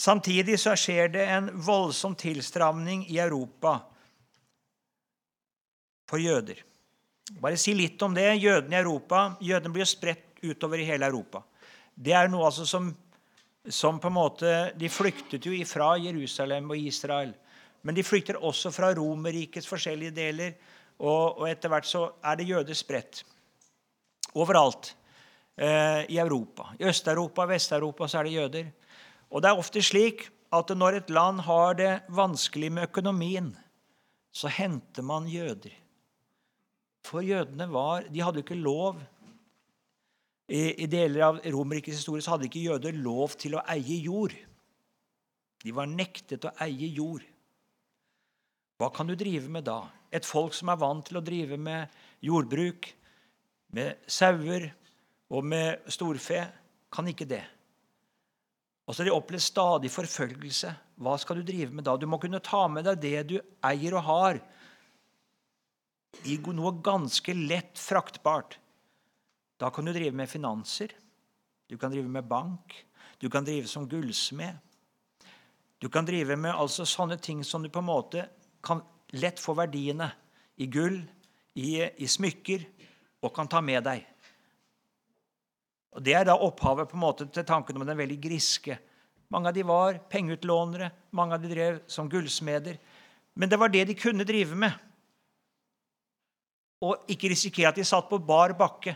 Samtidig 0.00 0.56
så 0.58 0.74
skjer 0.80 1.12
det 1.12 1.26
en 1.28 1.50
voldsom 1.60 2.16
tilstramning 2.18 3.04
i 3.12 3.20
Europa 3.20 3.78
for 6.10 6.22
jøder. 6.22 6.58
Bare 7.38 7.58
si 7.60 7.74
litt 7.78 8.02
om 8.02 8.14
det. 8.16 8.26
Jødene 8.42 8.76
i 8.76 8.82
Europa, 8.82 9.36
jødene 9.40 9.74
blir 9.74 9.88
spredt 9.88 10.42
utover 10.42 10.82
i 10.82 10.88
hele 10.88 11.06
Europa. 11.06 11.44
Det 11.94 12.14
er 12.16 12.30
noe 12.32 12.48
altså 12.48 12.66
som, 12.66 12.88
som 13.68 14.00
på 14.00 14.10
en 14.10 14.16
måte, 14.16 14.54
De 14.76 14.88
flyktet 14.88 15.46
jo 15.46 15.54
fra 15.68 15.94
Jerusalem 16.00 16.72
og 16.72 16.78
Israel. 16.90 17.34
Men 17.82 17.96
de 17.96 18.04
flykter 18.04 18.36
også 18.36 18.72
fra 18.74 18.92
Romerrikets 18.96 19.68
forskjellige 19.68 20.16
deler. 20.16 20.56
Og, 21.00 21.40
og, 21.40 21.46
etter 21.48 21.72
hvert 21.72 21.88
så 21.88 22.10
er 22.24 22.36
det 22.36 22.50
jøder 22.50 22.76
spredt 22.76 23.22
overalt 24.36 24.92
eh, 25.56 26.04
i 26.12 26.18
Europa. 26.20 26.74
I 26.78 26.84
Øst-Europa 26.90 27.46
og 27.46 27.48
Vest-Europa 27.54 28.06
så 28.06 28.20
er 28.20 28.28
det 28.28 28.34
jøder. 28.34 28.68
Og 29.30 29.42
det 29.42 29.48
er 29.48 29.62
ofte 29.62 29.82
slik 29.82 30.26
at 30.52 30.70
når 30.76 30.98
et 30.98 31.10
land 31.10 31.40
har 31.46 31.74
det 31.78 31.92
vanskelig 32.14 32.72
med 32.72 32.90
økonomien, 32.90 33.54
så 34.32 34.50
henter 34.52 35.02
man 35.02 35.26
jøder. 35.30 35.72
For 37.06 37.24
jødene 37.24 37.66
var 37.72 38.06
De 38.12 38.22
hadde 38.22 38.40
jo 38.40 38.46
ikke 38.46 38.58
lov 38.60 39.00
I, 40.50 40.84
i 40.84 40.86
deler 40.90 41.26
av 41.28 41.40
Romerrikets 41.46 42.02
historie 42.02 42.24
så 42.24 42.34
hadde 42.34 42.48
ikke 42.48 42.64
jøder 42.66 42.96
lov 42.98 43.36
til 43.38 43.54
å 43.54 43.64
eie 43.70 44.00
jord. 44.02 44.34
De 45.62 45.74
var 45.76 45.86
nektet 45.86 46.48
å 46.48 46.50
eie 46.64 46.88
jord. 46.90 47.22
Hva 48.80 48.88
kan 48.90 49.06
du 49.06 49.14
drive 49.14 49.46
med 49.52 49.68
da? 49.68 49.84
Et 50.10 50.26
folk 50.26 50.56
som 50.56 50.72
er 50.72 50.80
vant 50.80 51.04
til 51.06 51.20
å 51.20 51.22
drive 51.22 51.54
med 51.60 51.92
jordbruk, 52.26 52.88
med 53.76 54.02
sauer 54.10 54.66
og 55.30 55.46
med 55.46 55.86
storfe, 55.92 56.42
kan 56.90 57.06
ikke 57.06 57.28
det. 57.30 57.44
Og 58.88 58.94
så 58.94 59.04
har 59.04 59.10
de 59.10 59.14
opplevd 59.14 59.44
stadig 59.44 59.90
forfølgelse. 59.94 60.72
Hva 60.98 61.14
skal 61.22 61.38
du 61.38 61.46
drive 61.46 61.70
med 61.70 61.86
da? 61.86 61.94
Du 61.94 62.08
må 62.10 62.18
kunne 62.18 62.42
ta 62.42 62.64
med 62.66 62.88
deg 62.88 63.04
det 63.04 63.20
du 63.30 63.36
eier 63.68 63.94
og 63.94 64.06
har, 64.08 64.40
i 66.24 66.36
noe 66.52 66.72
ganske 66.82 67.34
lett 67.34 67.78
fraktbart. 67.78 68.58
Da 69.60 69.70
kan 69.70 69.84
du 69.84 69.92
drive 69.92 70.16
med 70.16 70.28
finanser, 70.30 70.92
du 71.68 71.78
kan 71.78 71.90
drive 71.90 72.08
med 72.08 72.24
bank, 72.24 72.74
du 73.18 73.30
kan 73.30 73.44
drive 73.44 73.66
som 73.68 73.88
gullsmed. 73.88 74.56
Du 75.78 75.88
kan 75.88 76.04
drive 76.04 76.36
med 76.36 76.52
altså 76.52 76.84
sånne 76.84 77.16
ting 77.16 77.44
som 77.44 77.62
du 77.62 77.70
på 77.72 77.80
en 77.80 77.88
måte 77.88 78.26
kan 78.64 78.82
lett 79.16 79.40
få 79.40 79.54
verdiene 79.56 80.10
i 80.60 80.66
gull, 80.66 80.98
i, 81.54 81.80
i 81.80 82.08
smykker, 82.08 82.64
og 83.20 83.32
kan 83.36 83.48
ta 83.48 83.60
med 83.64 83.84
deg. 83.84 84.04
Og 85.96 86.02
Det 86.04 86.14
er 86.14 86.24
da 86.28 86.36
opphavet 86.36 86.88
på 86.90 86.96
en 86.96 87.04
måte 87.04 87.26
til 87.32 87.44
tanken 87.44 87.80
om 87.80 87.86
den 87.86 87.98
veldig 87.98 88.20
griske. 88.22 88.76
Mange 89.32 89.50
av 89.50 89.56
de 89.56 89.64
var 89.66 89.98
pengeutlånere, 90.10 90.90
mange 91.16 91.34
av 91.36 91.42
de 91.42 91.50
drev 91.50 91.80
som 91.90 92.08
gullsmeder. 92.10 92.78
Men 93.34 93.48
det 93.48 93.58
var 93.60 93.72
det 93.72 93.86
de 93.88 93.98
kunne 93.98 94.26
drive 94.26 94.56
med 94.56 94.89
og 96.80 97.10
ikke 97.12 97.30
risikere 97.32 97.70
at 97.70 97.78
de 97.78 97.84
satt 97.84 98.08
på 98.08 98.18
bar 98.24 98.54
bakke. 98.58 98.94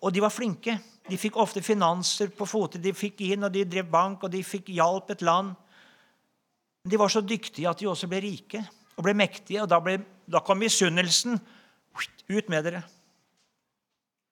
Og 0.00 0.12
de 0.14 0.22
var 0.24 0.32
flinke. 0.32 0.78
De 1.10 1.18
fikk 1.20 1.36
ofte 1.40 1.62
finanser 1.64 2.30
på 2.32 2.46
fote. 2.48 2.80
De 2.80 2.92
fikk 2.96 3.20
inn, 3.26 3.44
og 3.44 3.52
de 3.52 3.66
drev 3.68 3.88
bank, 3.90 4.24
og 4.24 4.32
de 4.32 4.40
fikk 4.46 4.70
hjalp 4.72 5.12
et 5.12 5.24
land. 5.26 5.52
De 6.88 6.96
var 6.96 7.12
så 7.12 7.20
dyktige 7.20 7.68
at 7.68 7.80
de 7.80 7.90
også 7.90 8.08
ble 8.08 8.22
rike 8.24 8.62
og 8.96 9.04
ble 9.04 9.14
mektige. 9.16 9.60
Og 9.64 9.68
da, 9.68 9.80
ble, 9.84 9.98
da 10.24 10.40
kom 10.44 10.60
misunnelsen. 10.62 11.36
Ut 12.30 12.48
med 12.48 12.64
dere. 12.64 12.84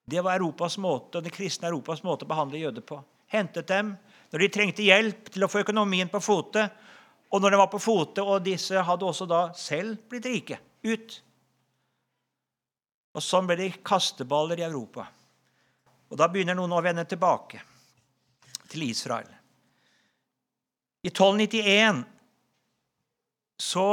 Det 0.08 0.22
var 0.24 0.38
Europas 0.38 0.78
måte, 0.80 1.18
og 1.18 1.24
det 1.26 1.34
kristne 1.34 1.68
Europas 1.68 2.00
måte 2.06 2.24
å 2.24 2.30
behandle 2.30 2.62
jøder 2.62 2.84
på. 2.86 3.00
Hentet 3.28 3.68
dem 3.68 3.92
når 4.32 4.44
de 4.44 4.48
trengte 4.52 4.84
hjelp 4.84 5.28
til 5.34 5.44
å 5.44 5.48
få 5.50 5.60
økonomien 5.64 6.08
på 6.08 6.20
fote. 6.24 6.64
Og 7.28 7.42
når 7.42 7.52
de 7.52 7.60
var 7.60 7.68
på 7.72 7.80
fote, 7.82 8.24
og 8.24 8.44
disse 8.46 8.80
hadde 8.86 9.04
også 9.04 9.26
da 9.28 9.42
selv 9.58 9.98
blitt 10.08 10.28
rike. 10.30 10.60
Ut. 10.86 11.18
Og 13.16 13.24
Sånn 13.24 13.48
ble 13.48 13.56
de 13.58 13.70
kasteballer 13.84 14.60
i 14.60 14.66
Europa. 14.66 15.06
Og 16.08 16.16
Da 16.16 16.28
begynner 16.28 16.56
noen 16.56 16.72
å 16.72 16.82
vende 16.84 17.04
tilbake 17.08 17.60
til 18.68 18.84
Israel. 18.88 19.28
I 21.04 21.10
1291 21.10 22.04
så 23.58 23.88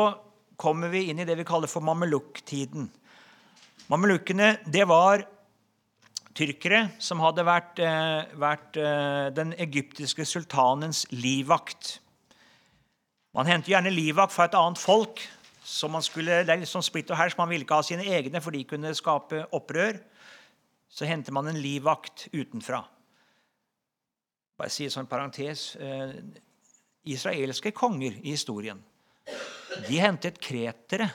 kommer 0.57 0.89
vi 0.89 1.09
inn 1.09 1.19
i 1.19 1.27
det 1.27 1.35
vi 1.37 1.47
kaller 1.47 1.69
for 1.69 1.83
mamelukktiden. 1.85 2.87
Mamelukkene 3.91 4.55
det 4.71 4.85
var 4.89 5.25
tyrkere 6.35 6.89
som 6.99 7.21
hadde 7.23 7.45
vært, 7.47 7.79
eh, 7.79 8.33
vært 8.35 8.77
eh, 8.77 9.29
den 9.35 9.53
egyptiske 9.53 10.25
sultanens 10.27 11.05
livvakt. 11.11 11.99
Man 13.35 13.47
henter 13.47 13.75
gjerne 13.75 13.93
livvakt 13.93 14.33
fra 14.33 14.47
et 14.49 14.57
annet 14.57 14.79
folk 14.79 15.21
så 15.65 15.89
man 15.89 16.03
skulle, 16.05 16.43
Det 16.45 16.53
er 16.53 16.61
litt 16.61 16.69
sånn 16.69 16.85
splitt 16.85 17.09
og 17.09 17.17
hersk. 17.17 17.39
Man 17.41 17.49
ville 17.49 17.65
ikke 17.65 17.79
ha 17.79 17.85
sine 17.85 18.05
egne, 18.05 18.41
for 18.41 18.53
de 18.53 18.61
kunne 18.69 18.93
skape 18.93 19.47
opprør. 19.57 19.97
Så 20.89 21.09
henter 21.09 21.33
man 21.33 21.49
en 21.49 21.57
livvakt 21.57 22.27
utenfra. 22.33 22.83
Bare 24.55 24.71
si 24.71 24.85
som 24.93 25.03
en 25.03 25.09
parentes 25.09 25.71
eh, 25.81 26.13
Israelske 27.09 27.73
konger 27.75 28.21
i 28.21 28.35
historien 28.35 28.79
de 29.83 29.99
hentet 29.99 30.39
kretere 30.41 31.07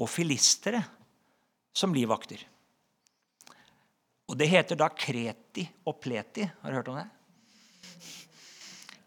og 0.00 0.10
filistere 0.10 0.82
som 1.72 1.94
livvakter. 1.94 2.42
Og 4.28 4.38
det 4.38 4.48
heter 4.50 4.78
da 4.80 4.88
kreti 4.92 5.64
og 5.88 5.98
pleti. 6.00 6.44
Har 6.44 6.70
du 6.70 6.78
hørt 6.78 6.90
om 6.92 7.00
det? 7.00 7.08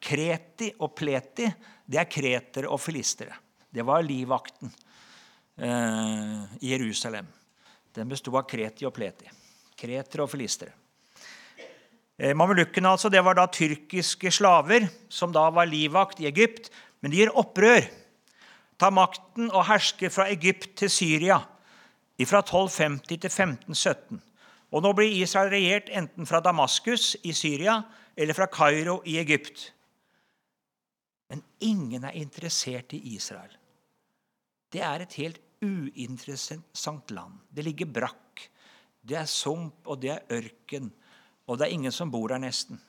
Kreti 0.06 0.70
og 0.86 0.94
pleti, 0.98 1.48
det 1.86 2.02
er 2.02 2.10
kretere 2.10 2.70
og 2.70 2.82
filistere. 2.82 3.38
Det 3.76 3.84
var 3.84 4.06
livvakten 4.08 4.72
eh, 5.58 6.44
i 6.62 6.72
Jerusalem. 6.72 7.28
Den 7.92 8.08
besto 8.08 8.32
av 8.40 8.46
kreti 8.48 8.88
og 8.88 8.94
pleti. 8.96 9.28
Kretere 9.76 10.24
og 10.24 10.32
filistere. 10.32 10.72
Eh, 12.16 12.32
Mamelukkene 12.32 12.94
altså, 12.96 13.12
det 13.12 13.20
var 13.24 13.36
da 13.36 13.50
tyrkiske 13.52 14.32
slaver 14.32 14.88
som 15.12 15.34
da 15.36 15.50
var 15.52 15.68
livvakt 15.68 16.24
i 16.24 16.30
Egypt. 16.32 16.72
Men 17.04 17.12
de 17.12 17.20
gjør 17.20 17.36
opprør. 17.44 17.90
Tar 18.80 18.96
makten 18.96 19.52
og 19.52 19.68
hersker 19.68 20.12
fra 20.12 20.30
Egypt 20.32 20.78
til 20.80 20.92
Syria 20.92 21.42
fra 22.24 22.40
1250 22.40 23.04
til 23.12 23.28
1517. 23.28 24.22
Og 24.72 24.84
nå 24.84 24.94
blir 24.96 25.20
Israel 25.20 25.52
regjert 25.52 25.92
enten 25.92 26.28
fra 26.28 26.40
Damaskus 26.40 27.18
i 27.28 27.36
Syria 27.36 27.82
eller 28.16 28.36
fra 28.38 28.48
Kairo 28.48 29.02
i 29.04 29.18
Egypt. 29.20 29.74
Men 31.30 31.44
ingen 31.60 32.04
er 32.08 32.16
interessert 32.16 32.94
i 32.96 33.02
Israel. 33.16 33.52
Det 34.76 34.84
er 34.84 35.06
et 35.06 35.14
helt 35.22 35.40
uinteressant 35.64 37.12
land. 37.16 37.40
Det 37.48 37.64
ligger 37.64 37.88
brakk. 37.88 38.42
Det 39.06 39.16
er 39.22 39.30
sump, 39.30 39.86
og 39.88 40.02
det 40.04 40.12
er 40.12 40.36
ørken. 40.36 40.90
Og 41.48 41.58
det 41.58 41.68
er 41.68 41.76
ingen 41.78 41.94
som 41.96 42.12
bor 42.12 42.28
der, 42.28 42.42
nesten. 42.44 42.82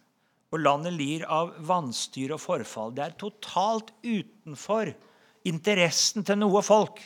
Og 0.50 0.62
landet 0.62 0.96
lir 0.96 1.26
av 1.30 1.52
vanstyre 1.68 2.34
og 2.34 2.42
forfall. 2.42 2.94
Det 2.96 3.04
er 3.04 3.14
totalt 3.20 3.92
utenfor 4.02 4.90
interessen 5.46 6.26
til 6.26 6.40
noe 6.40 6.62
folk. 6.66 6.98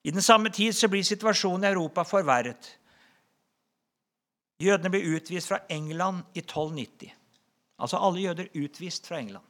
I 0.00 0.14
den 0.16 0.24
samme 0.24 0.48
tid 0.54 0.72
så 0.72 0.88
blir 0.88 1.04
situasjonen 1.04 1.66
i 1.66 1.72
Europa 1.74 2.06
forverret. 2.08 2.70
Jødene 4.60 4.92
blir 4.92 5.16
utvist 5.16 5.52
fra 5.52 5.60
England 5.68 6.24
i 6.32 6.40
1290. 6.40 7.12
Altså 7.80 8.00
alle 8.00 8.24
jøder 8.24 8.48
utvist 8.62 9.08
fra 9.08 9.20
England. 9.20 9.44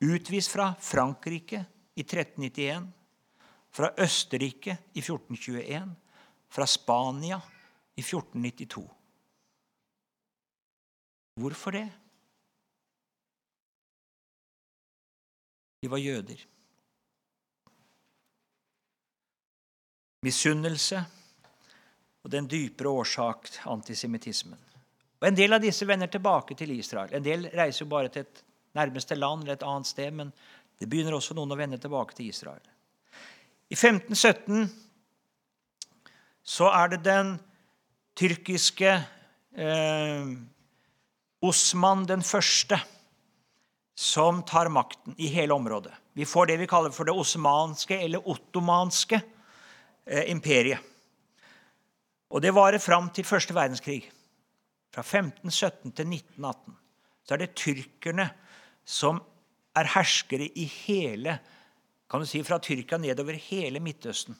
Utvist 0.00 0.54
fra 0.54 0.72
Frankrike 0.78 1.64
i 2.00 2.04
1391, 2.06 2.88
fra 3.70 3.90
Østerrike 4.00 4.78
i 4.94 5.02
1421, 5.02 5.94
fra 6.50 6.66
Spania 6.66 7.40
i 7.96 8.02
1492. 8.02 8.88
Hvorfor 11.40 11.70
det? 11.70 11.86
De 15.80 15.88
var 15.88 16.00
jøder. 16.02 16.46
Misunnelse 20.22 21.04
og 22.20 22.32
den 22.32 22.48
dypere 22.50 22.88
årsak 22.88 23.48
antisemittismen. 23.64 24.58
Og 25.20 25.28
En 25.28 25.36
del 25.36 25.52
av 25.52 25.60
disse 25.62 25.86
vender 25.88 26.08
tilbake 26.08 26.56
til 26.56 26.72
Israel. 26.76 27.14
En 27.14 27.24
del 27.24 27.48
reiser 27.56 27.84
jo 27.84 27.90
bare 27.92 28.08
til 28.12 28.26
et 28.26 28.44
nærmeste 28.76 29.16
land 29.16 29.42
eller 29.42 29.56
et 29.58 29.66
annet 29.66 29.88
sted, 29.88 30.10
men 30.10 30.32
det 30.80 30.88
begynner 30.88 31.12
også 31.16 31.36
noen 31.36 31.52
å 31.52 31.58
vende 31.58 31.78
tilbake 31.80 32.16
til 32.16 32.30
Israel. 32.32 32.62
I 33.70 33.76
1517 33.76 34.64
så 36.50 36.70
er 36.72 36.94
det 36.94 37.02
den 37.04 37.34
tyrkiske 38.18 38.94
eh, 38.96 40.32
Osman 41.40 42.06
den 42.08 42.24
første 42.26 42.80
som 43.96 44.40
tar 44.48 44.72
makten 44.72 45.14
i 45.20 45.28
hele 45.32 45.54
området. 45.54 45.92
Vi 46.16 46.26
får 46.28 46.50
det 46.50 46.56
vi 46.62 46.68
kaller 46.68 46.92
for 46.96 47.08
det 47.08 47.14
osmanske 47.16 48.00
eller 48.00 48.24
ottomanske 48.28 49.20
eh, 49.20 50.30
imperiet. 50.32 50.80
Og 52.30 52.42
det 52.42 52.54
varer 52.54 52.80
fram 52.80 53.08
til 53.12 53.26
første 53.26 53.54
verdenskrig. 53.56 54.04
Fra 54.90 55.04
1517 55.04 55.92
til 55.92 56.08
1918 56.08 56.76
så 57.26 57.34
er 57.34 57.42
det 57.42 57.54
tyrkerne 57.58 58.26
som 58.86 59.20
er 59.80 59.94
herskere 59.96 60.46
i 60.54 60.66
hele 60.84 61.38
kan 62.10 62.20
du 62.20 62.26
si, 62.26 62.42
Fra 62.42 62.58
Tyrkia 62.58 62.98
nedover 62.98 63.36
hele 63.38 63.78
Midtøsten. 63.80 64.34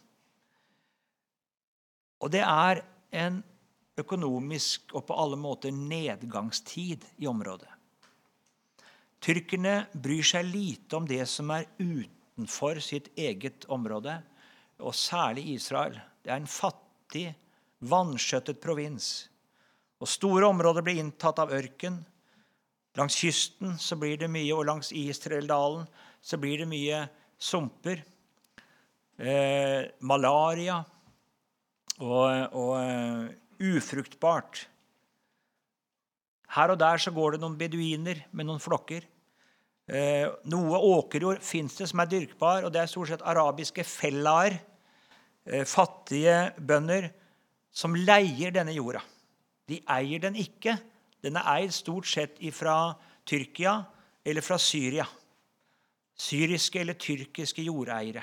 Og 2.21 2.33
det 2.35 2.43
er 2.43 2.83
en 3.15 3.39
økonomisk 4.01 4.95
og 4.97 5.05
på 5.07 5.19
alle 5.23 5.39
måter 5.39 5.71
nedgangstid 5.75 7.07
i 7.23 7.29
området. 7.31 7.71
Tyrkerne 9.21 9.85
bryr 9.93 10.25
seg 10.25 10.49
lite 10.49 10.97
om 10.97 11.07
det 11.07 11.23
som 11.29 11.53
er 11.55 11.69
utenfor 11.79 12.81
sitt 12.83 13.11
eget 13.15 13.69
område, 13.69 14.17
og 14.81 14.97
særlig 14.97 15.45
Israel. 15.55 15.99
Det 16.25 16.33
er 16.33 16.41
en 16.41 16.49
fattig, 16.49 17.27
vanskjøttet 17.85 18.61
provins. 18.65 19.29
Og 20.01 20.09
store 20.09 20.49
områder 20.49 20.85
blir 20.85 21.03
inntatt 21.03 21.39
av 21.43 21.53
ørken. 21.53 22.01
Langs 22.99 23.17
kysten 23.21 23.77
så 23.79 23.97
blir 23.99 24.19
det 24.19 24.31
mye, 24.31 24.55
og 24.55 24.67
langs 24.67 24.91
Israeldalen 24.97 25.87
så 26.21 26.39
blir 26.41 26.63
det 26.63 26.69
mye 26.71 27.05
sumper. 27.39 28.03
Eh, 29.21 29.85
malaria 30.01 30.81
og, 32.01 32.57
og 32.57 32.75
uh, 32.81 33.29
ufruktbart. 33.61 34.65
Her 36.51 36.73
og 36.73 36.81
der 36.81 36.99
så 36.99 37.13
går 37.15 37.37
det 37.37 37.43
noen 37.43 37.59
beduiner 37.61 38.25
med 38.33 38.49
noen 38.49 38.63
flokker. 38.63 39.05
Eh, 39.91 40.27
noe 40.51 40.79
åkerjord 40.87 41.41
fins 41.43 41.77
det 41.79 41.89
som 41.91 42.03
er 42.03 42.11
dyrkbar, 42.11 42.67
og 42.67 42.73
det 42.75 42.83
er 42.83 42.91
stort 42.91 43.11
sett 43.11 43.25
arabiske 43.27 43.83
fellaer, 43.87 44.55
eh, 45.47 45.65
fattige 45.67 46.53
bønder, 46.59 47.09
som 47.71 47.95
leier 47.95 48.55
denne 48.55 48.75
jorda. 48.75 49.03
De 49.71 49.81
eier 49.91 50.23
den 50.23 50.39
ikke. 50.39 50.77
Den 51.25 51.37
er 51.37 51.49
eid 51.57 51.73
stort 51.75 52.09
sett 52.09 52.39
fra 52.57 52.95
Tyrkia 53.29 53.77
eller 54.25 54.45
fra 54.45 54.59
Syria. 54.59 55.07
Syriske 56.21 56.81
eller 56.81 56.99
tyrkiske 57.01 57.65
jordeiere. 57.65 58.23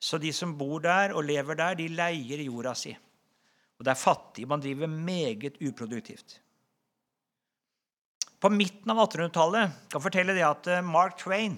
Så 0.00 0.18
de 0.20 0.32
som 0.36 0.52
bor 0.58 0.82
der 0.84 1.14
og 1.16 1.24
lever 1.24 1.56
der, 1.56 1.76
de 1.78 1.88
leier 1.88 2.44
jorda 2.44 2.74
si. 2.76 2.92
Og 3.78 3.84
det 3.84 3.92
er 3.92 4.00
fattig. 4.00 4.46
Man 4.48 4.60
driver 4.60 4.86
meget 4.86 5.60
uproduktivt. 5.64 6.40
På 8.40 8.50
midten 8.52 8.92
av 8.92 9.00
1800-tallet 9.06 9.72
kan 9.88 9.96
jeg 9.96 10.04
fortelle 10.04 10.34
det 10.36 10.44
at 10.44 10.68
eh, 10.68 10.84
Mark 10.84 11.16
Twain, 11.22 11.56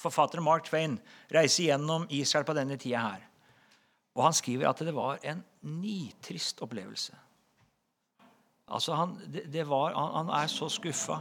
forfatteren 0.00 0.44
Mark 0.46 0.64
Twain 0.64 0.96
reiser 1.32 1.66
gjennom 1.68 2.06
Israel 2.08 2.46
på 2.48 2.54
denne 2.56 2.78
tida 2.80 3.02
her. 3.04 3.26
Og 4.16 4.24
han 4.24 4.36
skriver 4.36 4.70
at 4.70 4.80
det 4.80 4.94
var 4.96 5.20
en 5.28 5.42
nitrist 5.60 6.62
opplevelse. 6.64 7.12
Altså 8.66 8.96
han, 8.98 9.14
var, 9.68 9.94
han, 9.94 10.12
han, 10.16 10.30
er 10.42 10.50
så 10.50 10.68
skuffa 10.72 11.20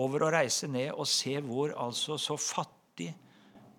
over 0.00 0.24
å 0.26 0.32
reise 0.34 0.66
ned 0.70 0.90
og 0.94 1.06
se 1.08 1.36
hvor 1.44 1.74
altså 1.78 2.18
så 2.18 2.36
fattig, 2.38 3.12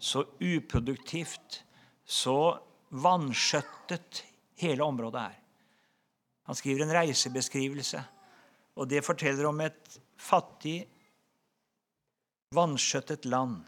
så 0.01 0.23
uproduktivt, 0.39 1.61
så 2.07 2.55
vanskjøttet 2.91 4.23
hele 4.61 4.83
området 4.83 5.25
er. 5.27 5.35
Han 6.49 6.57
skriver 6.57 6.85
en 6.85 6.95
reisebeskrivelse, 6.95 8.01
og 8.79 8.87
det 8.89 9.03
forteller 9.05 9.45
om 9.47 9.59
et 9.63 9.99
fattig, 10.19 10.79
vanskjøttet 12.55 13.27
land. 13.31 13.59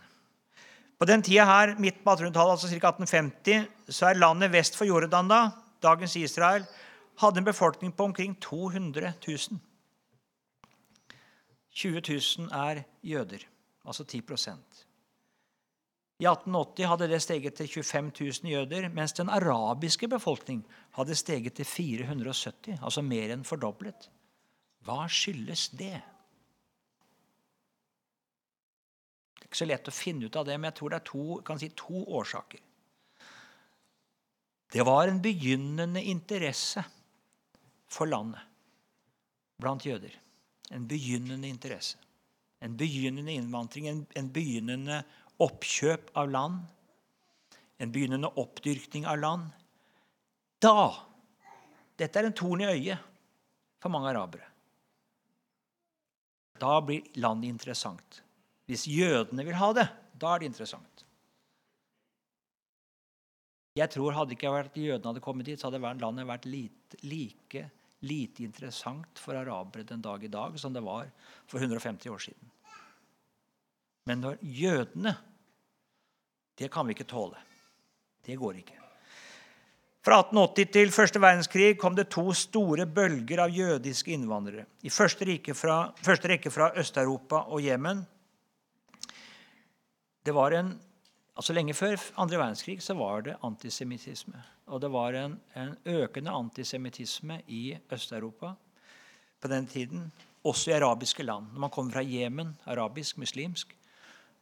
På 0.99 1.07
den 1.07 1.23
tida 1.23 1.45
her, 1.47 1.75
midt 1.79 2.01
på 2.03 2.15
1800-tallet, 2.15 2.55
altså 2.55 2.71
ca. 2.71 2.93
1850, 2.95 3.67
så 3.91 4.09
er 4.09 4.19
landet 4.19 4.51
vest 4.53 4.75
for 4.79 4.87
Jordan, 4.87 5.29
da, 5.31 5.41
dagens 5.83 6.15
Israel, 6.19 6.65
hadde 7.21 7.39
en 7.39 7.45
befolkning 7.45 7.91
på 7.91 8.03
omkring 8.03 8.35
200 8.41 9.13
000. 9.27 9.59
20 11.73 12.01
000 12.39 12.49
er 12.51 12.83
jøder, 13.03 13.39
altså 13.85 14.03
10 14.03 14.17
I 14.17 14.21
1880 16.25 16.87
hadde 16.87 17.09
det 17.09 17.21
steget 17.21 17.53
til 17.53 17.67
25 17.67 18.11
000 18.19 18.51
jøder, 18.51 18.89
mens 18.89 19.13
den 19.13 19.29
arabiske 19.29 20.07
befolkning 20.07 20.65
hadde 20.91 21.15
steget 21.15 21.53
til 21.53 21.65
470, 21.65 22.79
altså 22.83 23.01
mer 23.01 23.33
enn 23.33 23.43
fordoblet. 23.43 24.09
Hva 24.85 25.07
skyldes 25.07 25.69
det? 25.69 26.01
Det 29.33 29.41
er 29.41 29.49
ikke 29.49 29.57
så 29.57 29.65
lett 29.65 29.89
å 29.89 29.95
finne 29.95 30.25
ut 30.25 30.35
av 30.35 30.45
det, 30.45 30.59
men 30.59 30.69
jeg 30.69 30.77
tror 30.79 30.93
det 30.93 30.99
er 30.99 31.09
to, 31.09 31.57
si, 31.59 31.69
to 31.69 32.03
årsaker. 32.19 32.59
Det 34.73 34.85
var 34.85 35.07
en 35.07 35.21
begynnende 35.21 36.03
interesse 36.03 36.83
for 37.93 38.09
landet 38.09 38.41
blant 39.61 39.85
jøder. 39.85 40.13
En 40.73 40.87
begynnende 40.89 41.47
interesse. 41.47 41.99
En 42.63 42.77
begynnende 42.79 43.35
innvandring, 43.35 43.87
en, 43.87 44.05
en 44.17 44.29
begynnende 44.33 45.01
oppkjøp 45.43 46.13
av 46.17 46.31
land. 46.31 46.61
En 47.77 47.91
begynnende 47.93 48.31
oppdyrkning 48.39 49.05
av 49.09 49.19
land. 49.21 49.49
Da 50.63 50.93
Dette 51.99 52.17
er 52.19 52.25
en 52.25 52.33
torn 52.33 52.63
i 52.63 52.65
øyet 52.71 53.01
for 53.83 53.93
mange 53.93 54.09
arabere. 54.09 54.47
Da 56.57 56.79
blir 56.81 57.05
landet 57.21 57.51
interessant. 57.51 58.23
Hvis 58.65 58.87
jødene 58.89 59.45
vil 59.45 59.59
ha 59.59 59.69
det, 59.77 59.85
da 60.17 60.33
er 60.33 60.41
det 60.41 60.49
interessant. 60.49 61.03
Jeg 63.77 63.89
tror 63.93 64.13
Hadde 64.13 64.35
ikke 64.35 64.51
vært 64.53 64.77
jødene 64.77 65.11
hadde 65.11 65.23
kommet 65.23 65.49
dit, 65.49 65.59
så 65.59 65.69
hadde 65.69 65.81
landet 66.01 66.29
vært 66.29 66.45
like, 66.49 67.65
lite 68.03 68.43
interessant 68.43 69.19
for 69.19 69.37
arabere 69.39 69.87
den 69.87 70.01
dag 70.03 70.23
i 70.23 70.31
dag 70.31 70.59
som 70.59 70.73
det 70.73 70.83
var 70.83 71.07
for 71.47 71.59
150 71.59 72.09
år 72.11 72.23
siden. 72.29 72.51
Men 74.05 74.21
når 74.21 74.37
jødene 74.41 75.15
Det 76.53 76.67
kan 76.69 76.85
vi 76.85 76.93
ikke 76.93 77.09
tåle. 77.09 77.37
Det 78.21 78.35
går 78.37 78.57
ikke. 78.59 78.75
Fra 80.05 80.19
1880 80.19 80.71
til 80.71 80.91
første 80.93 81.21
verdenskrig 81.21 81.79
kom 81.81 81.95
det 81.95 82.11
to 82.13 82.27
store 82.33 82.85
bølger 82.85 83.39
av 83.41 83.49
jødiske 83.49 84.11
innvandrere. 84.13 84.67
I 84.83 84.89
første, 84.93 85.25
fra, 85.55 85.93
første 85.97 86.29
rekke 86.29 86.51
fra 86.51 86.69
Øst-Europa 86.77 87.41
og 87.49 87.65
Jemen. 87.65 88.05
Det 90.25 90.33
var 90.35 90.51
en 90.51 90.79
Altså 91.35 91.53
Lenge 91.53 91.73
før 91.73 91.97
andre 92.17 92.37
verdenskrig 92.37 92.81
så 92.83 92.93
var 92.93 93.21
det 93.21 93.37
antisemittisme. 93.43 94.43
Og 94.71 94.79
det 94.81 94.91
var 94.93 95.15
en, 95.19 95.37
en 95.59 95.73
økende 95.85 96.31
antisemittisme 96.31 97.41
i 97.47 97.77
Øst-Europa 97.91 98.53
på 99.41 99.51
den 99.51 99.67
tiden. 99.67 100.11
Også 100.43 100.71
i 100.71 100.77
arabiske 100.77 101.23
land. 101.23 101.51
Når 101.53 101.59
man 101.59 101.69
kommer 101.69 101.91
fra 101.91 102.03
Jemen, 102.03 102.55
arabisk, 102.65 103.17
muslimsk. 103.17 103.75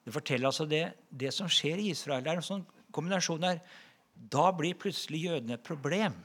Det 0.06 0.14
forteller 0.14 0.48
altså 0.48 0.66
det, 0.66 0.94
det 1.10 1.34
som 1.34 1.50
skjer 1.50 1.82
i 1.82 1.90
Israel. 1.94 2.24
Det 2.24 2.32
er 2.32 2.42
en 2.42 2.46
sånn 2.46 2.66
kombinasjon 2.94 3.42
der. 3.42 3.62
Da 4.14 4.52
blir 4.54 4.78
plutselig 4.78 5.26
jødene 5.28 5.58
et 5.58 5.66
problem. 5.66 6.16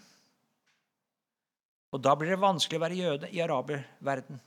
Og 1.92 2.02
da 2.02 2.12
blir 2.18 2.34
det 2.34 2.42
vanskelig 2.42 2.80
å 2.80 2.84
være 2.84 2.98
jøde 3.00 3.30
i 3.32 3.40
araberverden. 3.44 4.40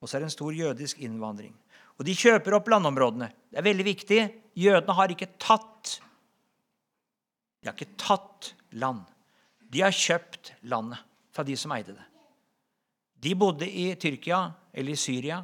Og 0.00 0.08
så 0.08 0.16
er 0.16 0.22
det 0.22 0.30
en 0.30 0.36
stor 0.36 0.54
jødisk 0.56 1.00
innvandring. 1.04 1.52
Og 2.00 2.06
de 2.08 2.16
kjøper 2.16 2.56
opp 2.56 2.70
landområdene. 2.72 3.28
Det 3.50 3.60
er 3.60 3.66
veldig 3.66 3.84
viktig. 3.84 4.20
Jødene 4.56 4.96
har 4.96 5.12
ikke 5.12 5.34
tatt 5.40 5.98
De 7.60 7.68
har 7.68 7.76
ikke 7.76 7.98
tatt 8.00 8.54
land. 8.70 9.02
De 9.70 9.82
har 9.84 9.94
kjøpt 9.94 10.52
landet 10.70 11.00
fra 11.34 11.44
de 11.46 11.56
som 11.58 11.72
eide 11.74 11.94
det. 11.94 12.06
De 13.20 13.34
bodde 13.36 13.68
i 13.68 13.90
Tyrkia 14.00 14.46
eller 14.72 14.96
i 14.96 15.00
Syria, 15.00 15.40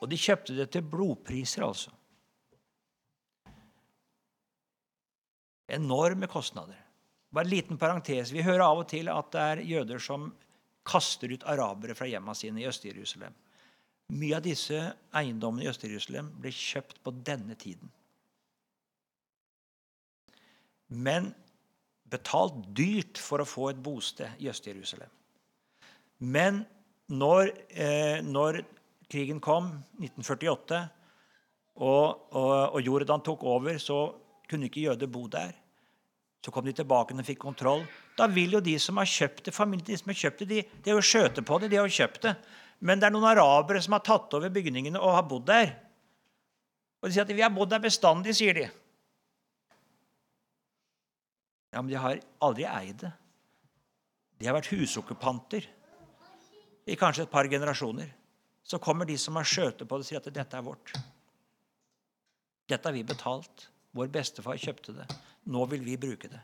og 0.00 0.08
de 0.08 0.18
kjøpte 0.20 0.54
det 0.56 0.70
til 0.72 0.86
blodpriser, 0.86 1.64
altså. 1.66 1.90
Enorme 5.70 6.26
kostnader. 6.30 6.78
Bare 7.30 7.46
en 7.46 7.52
liten 7.52 7.78
parentes. 7.78 8.32
Vi 8.32 8.42
hører 8.42 8.64
av 8.64 8.80
og 8.82 8.88
til 8.90 9.10
at 9.12 9.28
det 9.34 9.42
er 9.42 9.66
jøder 9.68 10.02
som 10.02 10.30
kaster 10.86 11.30
ut 11.30 11.44
arabere 11.46 11.94
fra 11.94 12.08
hjemmene 12.10 12.34
sine 12.38 12.62
i 12.62 12.66
Øst-Jerusalem. 12.66 13.34
Mye 14.10 14.38
av 14.40 14.42
disse 14.42 14.80
eiendommene 15.14 15.66
i 15.66 15.70
Øst-Jerusalem 15.70 16.32
ble 16.42 16.50
kjøpt 16.54 16.98
på 17.04 17.12
denne 17.26 17.54
tiden. 17.54 17.92
Men 20.90 21.30
betalt 22.10 22.58
dyrt 22.76 23.20
for 23.22 23.42
å 23.42 23.48
få 23.48 23.70
et 23.70 23.80
bosted 23.82 24.42
i 24.42 24.50
Øst-Jerusalem. 24.50 25.10
Men 26.20 26.64
når, 27.08 27.52
eh, 27.70 28.20
når, 28.22 28.62
krigen 29.10 29.40
kom, 29.42 29.72
1948, 29.98 30.80
og, 31.80 32.26
og, 32.36 32.74
og 32.76 32.80
Jordan 32.84 33.22
tok 33.24 33.42
over, 33.48 33.78
så 33.78 34.02
kunne 34.50 34.68
ikke 34.68 34.84
jøder 34.84 35.10
bo 35.10 35.26
der. 35.30 35.54
Så 36.44 36.52
kom 36.52 36.64
de 36.64 36.72
tilbake 36.76 37.14
og 37.14 37.26
fikk 37.26 37.40
kontroll. 37.42 37.82
Da 38.16 38.28
vil 38.30 38.56
jo 38.56 38.62
de 38.64 38.76
som 38.80 39.00
har 39.00 39.08
kjøpt 39.08 39.46
det, 39.48 39.54
familien, 39.54 39.84
de 39.86 39.98
som 39.98 40.12
har 40.12 40.18
kjøpt 40.22 40.44
det, 40.44 40.48
de, 40.48 40.62
de 40.84 40.92
har 40.92 41.00
jo 41.00 41.08
skjøtet 41.10 41.46
på 41.46 41.58
det. 41.60 41.70
de 41.70 41.80
har 41.80 41.88
jo 41.88 41.98
kjøpt 42.00 42.22
det. 42.28 42.34
Men 42.80 43.00
det 43.00 43.08
er 43.08 43.14
noen 43.14 43.28
arabere 43.28 43.82
som 43.84 43.96
har 43.96 44.04
tatt 44.04 44.36
over 44.36 44.52
bygningene 44.52 45.00
og 45.00 45.16
har 45.18 45.26
bodd 45.28 45.48
der. 45.50 45.74
Og 47.00 47.08
de 47.08 47.14
sier 47.14 47.24
at 47.24 47.32
'vi 47.32 47.44
har 47.44 47.52
bodd 47.52 47.70
der 47.70 47.80
bestandig', 47.80 48.36
sier 48.36 48.54
de. 48.54 48.68
Ja, 51.70 51.82
Men 51.82 51.90
de 51.90 51.98
har 51.98 52.20
aldri 52.42 52.66
eid 52.66 52.96
det. 53.04 53.12
De 54.40 54.48
har 54.48 54.56
vært 54.56 54.72
husokkupanter 54.72 55.66
i 56.90 56.96
kanskje 56.98 57.26
et 57.26 57.32
par 57.32 57.48
generasjoner. 57.50 58.08
Så 58.64 58.78
kommer 58.78 59.06
de 59.06 59.16
som 59.18 59.36
har 59.36 59.46
skjøtet 59.46 59.88
på 59.88 59.98
det, 59.98 60.04
og 60.04 60.08
sier 60.08 60.20
at 60.20 60.32
'dette 60.32 60.56
er 60.56 60.62
vårt'. 60.62 60.94
Dette 62.68 62.88
har 62.88 62.94
vi 62.94 63.02
betalt. 63.02 63.68
Vår 63.92 64.06
bestefar 64.06 64.56
kjøpte 64.56 64.94
det. 64.94 65.06
Nå 65.50 65.64
vil 65.66 65.82
vi 65.84 65.96
bruke 65.96 66.28
det. 66.30 66.40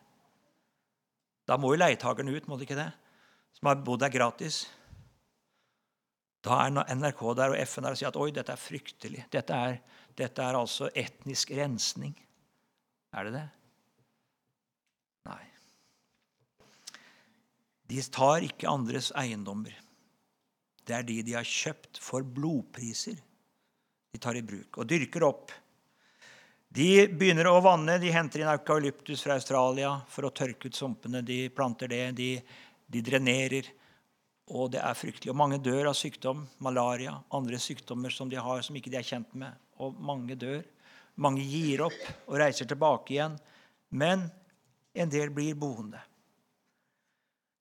Da 1.47 1.57
må 1.57 1.71
jo 1.73 1.79
leietakerne 1.79 2.35
ut, 2.35 2.49
må 2.49 2.57
de 2.59 2.67
ikke 2.67 2.79
det? 2.79 2.91
Som 3.55 3.71
har 3.71 3.85
bodd 3.87 4.01
der 4.03 4.11
gratis. 4.11 4.67
Da 6.43 6.59
er 6.65 6.95
NRK 6.95 7.23
der 7.39 7.55
og 7.55 7.61
FN 7.67 7.87
der 7.87 7.95
og 7.95 8.01
sier 8.01 8.09
at 8.09 8.19
oi, 8.19 8.31
dette 8.35 8.53
er 8.53 8.61
fryktelig. 8.61 9.27
Dette 9.33 9.55
er, 9.55 9.79
dette 10.19 10.43
er 10.43 10.59
altså 10.59 10.91
etnisk 10.95 11.51
rensning. 11.51 12.15
Er 13.15 13.25
det 13.25 13.33
det? 13.33 13.47
De 17.87 18.03
tar 18.13 18.45
ikke 18.47 18.71
andres 18.71 19.13
eiendommer. 19.17 19.75
Det 20.87 20.95
er 20.95 21.07
de 21.07 21.21
de 21.27 21.35
har 21.39 21.47
kjøpt 21.47 21.99
for 22.03 22.23
blodpriser, 22.23 23.19
de 24.13 24.21
tar 24.23 24.39
i 24.39 24.45
bruk 24.47 24.79
og 24.79 24.89
dyrker 24.89 25.25
opp 25.27 25.55
de 26.77 27.07
begynner 27.09 27.49
å 27.49 27.63
vanne. 27.65 27.97
De 28.03 28.11
henter 28.13 28.43
inn 28.43 28.51
eukalyptus 28.53 29.23
fra 29.25 29.39
Australia 29.39 29.95
for 30.13 30.27
å 30.29 30.33
tørke 30.35 30.69
ut 30.69 30.77
sumpene. 30.77 31.23
De 31.25 31.47
planter 31.49 31.89
det, 31.89 32.03
de, 32.19 32.31
de 32.93 33.03
drenerer. 33.05 33.71
Og 34.53 34.69
det 34.75 34.83
er 34.85 34.99
fryktelig. 34.99 35.33
Og 35.33 35.39
mange 35.41 35.61
dør 35.63 35.89
av 35.91 35.97
sykdom. 35.97 36.45
Malaria, 36.63 37.15
andre 37.35 37.61
sykdommer 37.63 38.13
som 38.13 38.29
de 38.29 38.37
har 38.37 38.61
som 38.67 38.77
ikke 38.77 38.93
de 38.93 39.01
er 39.01 39.09
kjent 39.09 39.33
med. 39.39 39.57
Og 39.81 39.97
mange 39.97 40.37
dør. 40.39 40.61
Mange 41.17 41.47
gir 41.49 41.87
opp 41.87 42.03
og 42.27 42.37
reiser 42.43 42.69
tilbake 42.69 43.17
igjen. 43.17 43.39
Men 43.97 44.27
en 44.93 45.13
del 45.13 45.33
blir 45.33 45.57
boende. 45.57 46.03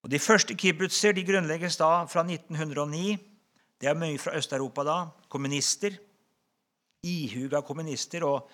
Og 0.05 0.11
De 0.11 0.19
første 0.21 0.53
kibbutzer 0.53 1.15
de 1.17 1.23
grunnlegges 1.25 1.79
da 1.81 2.03
fra 2.05 2.21
1909. 2.21 3.15
Det 3.81 3.87
er 3.89 3.95
mye 3.97 4.19
fra 4.21 4.35
Øst-Europa 4.37 4.83
da. 4.85 4.97
Kommunister. 5.33 5.97
Ihuga 7.03 7.61
kommunister. 7.65 8.23
og 8.23 8.49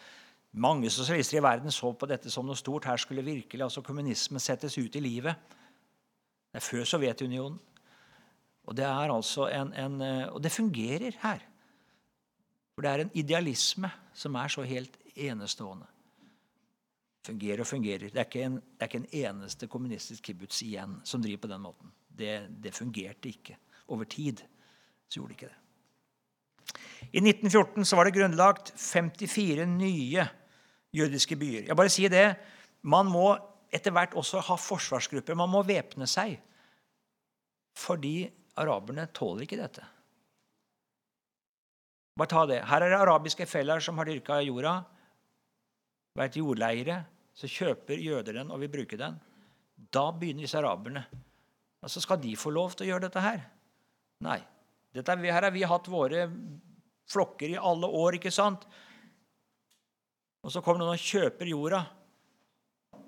mange 0.54 0.90
sosialister 0.90 1.38
i 1.38 1.44
verden 1.44 1.72
så 1.72 1.92
på 1.92 2.08
dette 2.08 2.32
som 2.32 2.48
noe 2.48 2.56
stort. 2.56 2.88
Her 2.88 2.96
skulle 2.96 3.24
virkelig 3.24 3.64
altså 3.64 3.84
kommunisme 3.84 4.40
settes 4.40 4.78
ut 4.78 4.96
i 4.96 5.04
livet. 5.04 5.36
Det 6.52 6.60
er 6.62 6.68
før 6.70 6.88
Sovjetunionen. 6.88 7.60
Og 8.64 8.78
det, 8.78 8.86
er 8.86 9.12
altså 9.12 9.50
en, 9.52 9.74
en, 9.74 10.02
eh, 10.02 10.28
og 10.32 10.44
det 10.44 10.52
fungerer 10.52 11.20
her. 11.20 11.40
For 12.76 12.82
det 12.82 12.92
er 12.92 13.04
en 13.04 13.12
idealisme 13.14 13.92
som 14.14 14.36
er 14.36 14.48
så 14.48 14.62
helt 14.62 14.98
enestående. 15.16 15.91
Fungerer 17.26 17.62
og 17.62 17.70
fungerer. 17.70 18.10
Det 18.10 18.18
er 18.18 18.26
ikke 18.26 18.46
en, 18.48 18.62
er 18.80 18.90
ikke 18.90 19.02
en 19.04 19.10
eneste 19.14 19.68
kommunistisk 19.70 20.24
kibbutz 20.26 20.64
igjen 20.66 20.98
som 21.06 21.22
driver 21.22 21.44
på 21.44 21.52
den 21.52 21.62
måten. 21.62 21.92
Det, 22.10 22.48
det 22.64 22.74
fungerte 22.74 23.30
ikke. 23.30 23.58
Over 23.94 24.10
tid 24.10 24.42
så 25.08 25.20
gjorde 25.20 25.34
det 25.34 25.38
ikke 25.38 25.52
det. 25.52 25.58
I 27.12 27.22
1914 27.22 27.86
så 27.86 27.98
var 27.98 28.08
det 28.08 28.16
grunnlagt 28.16 28.74
54 28.78 29.66
nye 29.70 30.26
jødiske 30.96 31.36
byer. 31.36 31.68
Jeg 31.68 31.78
bare 31.78 31.94
sier 31.94 32.10
det, 32.10 32.28
Man 32.82 33.06
må 33.06 33.36
etter 33.72 33.94
hvert 33.94 34.16
også 34.18 34.42
ha 34.42 34.58
forsvarsgrupper. 34.58 35.38
Man 35.38 35.52
må 35.52 35.62
væpne 35.64 36.08
seg. 36.10 36.40
Fordi 37.78 38.26
araberne 38.60 39.06
tåler 39.14 39.46
ikke 39.46 39.60
dette. 39.60 39.86
Bare 42.18 42.32
ta 42.32 42.46
det. 42.50 42.60
Her 42.68 42.84
er 42.84 42.92
det 42.92 43.00
arabiske 43.00 43.46
feller 43.48 43.80
som 43.80 43.98
har 44.02 44.10
dyrka 44.10 44.42
jorda. 44.44 44.82
Vært 46.20 46.36
jordleire. 46.42 47.04
Så 47.38 47.50
kjøper 47.50 48.02
jøder 48.02 48.42
den 48.42 48.52
og 48.52 48.62
vil 48.62 48.72
bruke 48.72 49.00
den. 49.00 49.18
Da 49.92 50.10
begynner 50.12 50.46
disse 50.46 50.60
araberne. 50.60 51.06
Altså, 51.82 52.02
Skal 52.04 52.22
de 52.22 52.36
få 52.38 52.52
lov 52.54 52.76
til 52.76 52.86
å 52.86 52.94
gjøre 52.94 53.08
dette 53.08 53.24
her? 53.24 53.46
Nei. 54.22 54.40
Dette, 54.94 55.16
her 55.16 55.48
har 55.48 55.54
vi 55.56 55.64
hatt 55.64 55.88
våre 55.90 56.28
flokker 57.10 57.54
i 57.54 57.60
alle 57.60 57.88
år. 57.88 58.20
ikke 58.20 58.32
sant? 58.34 58.68
Og 60.42 60.52
så 60.52 60.62
kommer 60.62 60.82
noen 60.82 60.98
og 60.98 61.02
kjøper 61.02 61.50
jorda 61.50 61.86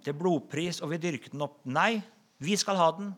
til 0.04 0.16
blodpris 0.18 0.82
og 0.84 0.92
vi 0.94 1.02
dyrker 1.02 1.34
den 1.34 1.46
opp. 1.46 1.60
Nei, 1.66 2.02
vi 2.44 2.56
skal 2.60 2.80
ha 2.80 2.90
den. 2.98 3.12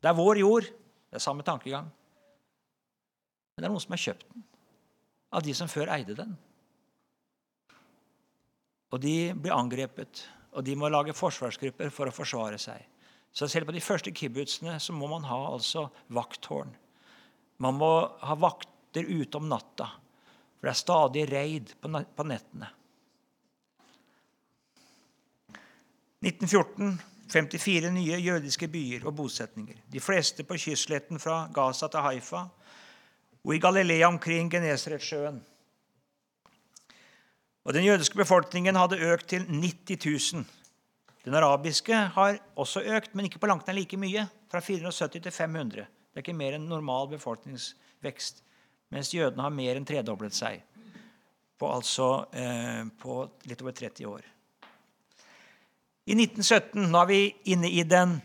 Det 0.00 0.10
er 0.10 0.18
vår 0.18 0.40
jord. 0.42 0.66
Det 1.08 1.20
er 1.20 1.24
samme 1.24 1.46
tankegang. 1.46 1.86
Men 3.54 3.62
det 3.62 3.68
er 3.68 3.72
noen 3.72 3.82
som 3.84 3.94
har 3.94 4.02
kjøpt 4.02 4.26
den, 4.32 4.44
av 5.34 5.44
de 5.46 5.54
som 5.54 5.70
før 5.70 5.92
eide 5.94 6.16
den. 6.18 6.34
Og 8.94 9.02
de 9.02 9.32
blir 9.34 9.54
angrepet, 9.54 10.22
og 10.54 10.62
de 10.66 10.76
må 10.78 10.90
lage 10.92 11.16
forsvarsgrupper 11.18 11.90
for 11.90 12.06
å 12.06 12.14
forsvare 12.14 12.60
seg. 12.62 12.78
Så 13.34 13.48
selv 13.50 13.66
på 13.66 13.74
de 13.74 13.82
første 13.82 14.12
kibbutzene 14.14 14.76
så 14.78 14.94
må 14.94 15.08
man 15.10 15.26
ha 15.26 15.40
altså 15.50 15.88
vakttårn. 16.14 16.70
Man 17.64 17.80
må 17.80 17.90
ha 18.22 18.36
vakter 18.38 19.08
ute 19.08 19.40
om 19.40 19.48
natta, 19.50 19.88
for 20.54 20.68
det 20.68 20.74
er 20.74 20.78
stadig 20.78 21.26
raid 21.32 21.74
på 21.82 22.28
nettene. 22.30 22.70
1914 26.24 26.94
54 27.34 27.90
nye 27.90 28.18
jødiske 28.20 28.68
byer 28.68 29.06
og 29.08 29.16
bosetninger. 29.16 29.80
De 29.90 30.00
fleste 30.00 30.44
på 30.46 30.58
kystsletten 30.60 31.18
fra 31.18 31.46
Gaza 31.54 31.88
til 31.90 32.04
Haifa 32.04 32.44
og 33.44 33.54
i 33.54 33.60
Galilea 33.60 34.08
omkring 34.08 34.50
Genesaretsjøen. 34.52 35.40
Og 37.64 37.72
Den 37.72 37.84
jødiske 37.84 38.16
befolkningen 38.16 38.76
hadde 38.76 39.00
økt 39.00 39.28
til 39.32 39.46
90 39.48 40.34
000. 40.34 40.44
Den 41.24 41.34
arabiske 41.34 41.94
har 41.94 42.38
også 42.56 42.82
økt, 42.84 43.14
men 43.14 43.24
ikke 43.24 43.40
på 43.40 43.48
langt 43.48 43.66
nær 43.66 43.74
like 43.74 43.96
mye. 43.96 44.26
Fra 44.52 44.60
470 44.60 45.22
til 45.22 45.32
500. 45.32 45.86
Det 46.14 46.20
er 46.20 46.26
ikke 46.26 46.36
mer 46.36 46.58
enn 46.58 46.68
normal 46.68 47.08
befolkningsvekst. 47.14 48.42
Mens 48.92 49.14
jødene 49.14 49.42
har 49.42 49.50
mer 49.50 49.80
enn 49.80 49.88
tredoblet 49.88 50.36
seg 50.36 50.60
på, 51.58 51.70
altså, 51.70 52.26
eh, 52.36 52.84
på 53.00 53.24
litt 53.48 53.62
over 53.62 53.72
30 53.72 54.06
år. 54.06 54.22
I 56.04 56.12
1917 56.12 56.90
nå 56.90 57.00
er 57.00 57.08
vi 57.08 57.34
inne 57.54 57.70
i 57.72 57.82
den 57.82 58.18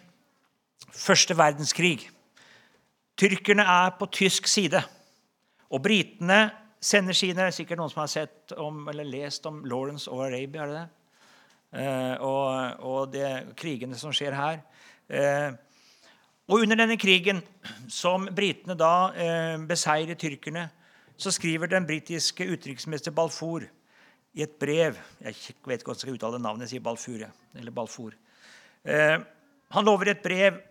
første 0.91 1.37
verdenskrig. 1.37 2.09
Tyrkerne 3.15 3.63
er 3.63 3.95
på 3.95 4.09
tysk 4.11 4.47
side. 4.47 4.83
Og 5.71 5.81
britene 5.83 6.49
sender 6.79 7.13
sine 7.13 7.35
Det 7.35 7.47
er 7.49 7.55
sikkert 7.55 7.81
noen 7.81 7.91
som 7.91 8.03
har 8.03 8.11
sett 8.11 8.53
om, 8.57 8.87
eller 8.87 9.07
lest 9.07 9.45
om 9.49 9.63
Lawrence 9.67 10.09
og 10.11 10.25
Arabia. 10.27 10.63
er 10.63 10.67
det 10.67 10.77
det? 10.79 10.87
Eh, 11.71 12.15
og, 12.25 12.79
og 12.81 13.11
det, 13.13 13.53
krigene 13.59 13.97
som 13.99 14.13
skjer 14.15 14.33
her. 14.33 14.61
Eh, 15.07 15.51
og 16.49 16.63
under 16.63 16.79
denne 16.79 16.97
krigen, 16.97 17.43
som 17.91 18.25
britene 18.33 18.77
da 18.77 19.11
eh, 19.13 19.57
beseirer 19.69 20.17
tyrkerne, 20.17 20.69
så 21.19 21.33
skriver 21.35 21.69
den 21.69 21.85
britiske 21.85 22.47
utenriksminister 22.47 23.11
Balfour 23.11 23.65
i 24.33 24.43
et 24.45 24.53
brev 24.61 24.95
Jeg 25.19 25.35
vet 25.65 25.81
ikke 25.81 25.89
hvordan 25.89 25.97
jeg 25.97 26.05
skal 26.05 26.15
uttale 26.15 26.39
navnet. 26.39 26.65
Jeg 26.65 26.77
sier 26.77 26.85
Balfour. 26.85 27.25
Eller 27.59 27.75
Balfour. 27.75 28.15
Han 29.75 29.85
lover 29.85 30.13
et 30.13 30.21
brev 30.23 30.61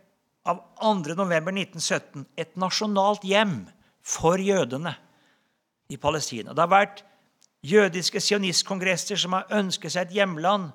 av 0.48 0.62
2.11.1917 0.80 2.24
et 2.40 2.56
nasjonalt 2.56 3.26
hjem 3.28 3.58
for 4.00 4.40
jødene 4.40 4.94
i 5.88 5.96
Palestina. 5.96 6.52
Det 6.52 6.64
har 6.64 6.72
vært 6.72 7.04
jødiske 7.64 8.20
sionistkongresser 8.20 9.18
som 9.18 9.36
har 9.36 9.48
ønsket 9.58 9.94
seg 9.94 10.08
et 10.08 10.18
hjemland. 10.20 10.70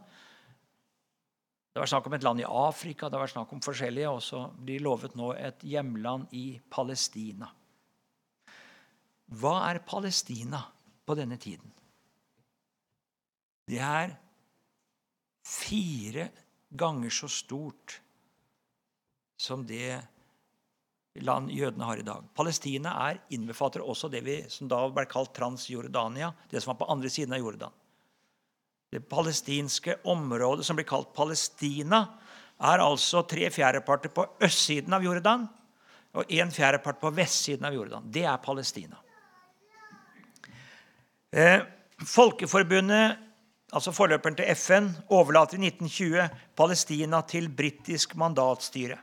Det 1.74 1.80
har 1.80 1.86
vært 1.86 1.94
snakk 1.94 2.10
om 2.10 2.16
et 2.18 2.26
land 2.26 2.42
i 2.44 2.48
Afrika, 2.48 3.10
det 3.10 3.18
har 3.18 3.26
vært 3.26 3.36
snakk 3.36 3.54
om 3.56 3.62
forskjellige, 3.66 4.10
og 4.10 4.22
så 4.22 4.44
blir 4.62 4.84
lovet 4.86 5.16
nå 5.18 5.32
et 5.38 5.64
hjemland 5.66 6.34
i 6.38 6.60
Palestina. 6.70 7.50
Hva 9.34 9.56
er 9.72 9.82
Palestina 9.86 10.60
på 11.06 11.16
denne 11.18 11.40
tiden? 11.42 11.72
Det 13.66 13.80
er 13.80 14.14
fire 15.48 16.28
ganger 16.70 17.14
så 17.14 17.30
stort 17.32 18.00
som 19.40 19.64
det 19.68 19.98
land 21.22 21.52
jødene 21.54 21.86
har 21.86 22.00
i 22.02 22.06
dag. 22.06 22.26
Palestina 22.36 22.96
er, 23.10 23.20
innbefatter 23.36 23.84
også 23.86 24.10
det 24.10 24.24
vi, 24.26 24.40
som 24.50 24.70
da 24.72 24.82
ble 24.90 25.06
kalt 25.10 25.34
Transjordania, 25.36 26.32
det 26.50 26.62
som 26.64 26.74
var 26.74 26.80
på 26.82 26.90
andre 26.94 27.12
siden 27.14 27.36
av 27.36 27.44
Jordan. 27.44 27.76
Det 28.94 29.02
palestinske 29.10 30.00
området 30.10 30.66
som 30.66 30.78
blir 30.78 30.88
kalt 30.90 31.14
Palestina, 31.14 32.06
er 32.64 32.82
altså 32.82 33.24
tre 33.28 33.50
fjerdeparter 33.52 34.14
på 34.14 34.26
østsiden 34.46 34.94
av 34.94 35.04
Jordan 35.04 35.48
og 36.14 36.30
en 36.38 36.52
fjerdepart 36.54 37.00
på 37.02 37.10
vestsiden 37.18 37.66
av 37.66 37.74
Jordan. 37.74 38.06
Det 38.06 38.24
er 38.30 38.38
Palestina. 38.38 39.00
Eh, 41.34 41.64
Folkeforbundet, 42.06 43.18
altså 43.74 43.94
forløperen 43.96 44.38
til 44.38 44.50
FN, 44.54 44.92
overlater 45.10 45.58
i 45.58 45.70
1920 45.72 46.28
Palestina 46.58 47.24
til 47.26 47.50
britisk 47.50 48.14
mandatstyre. 48.20 49.00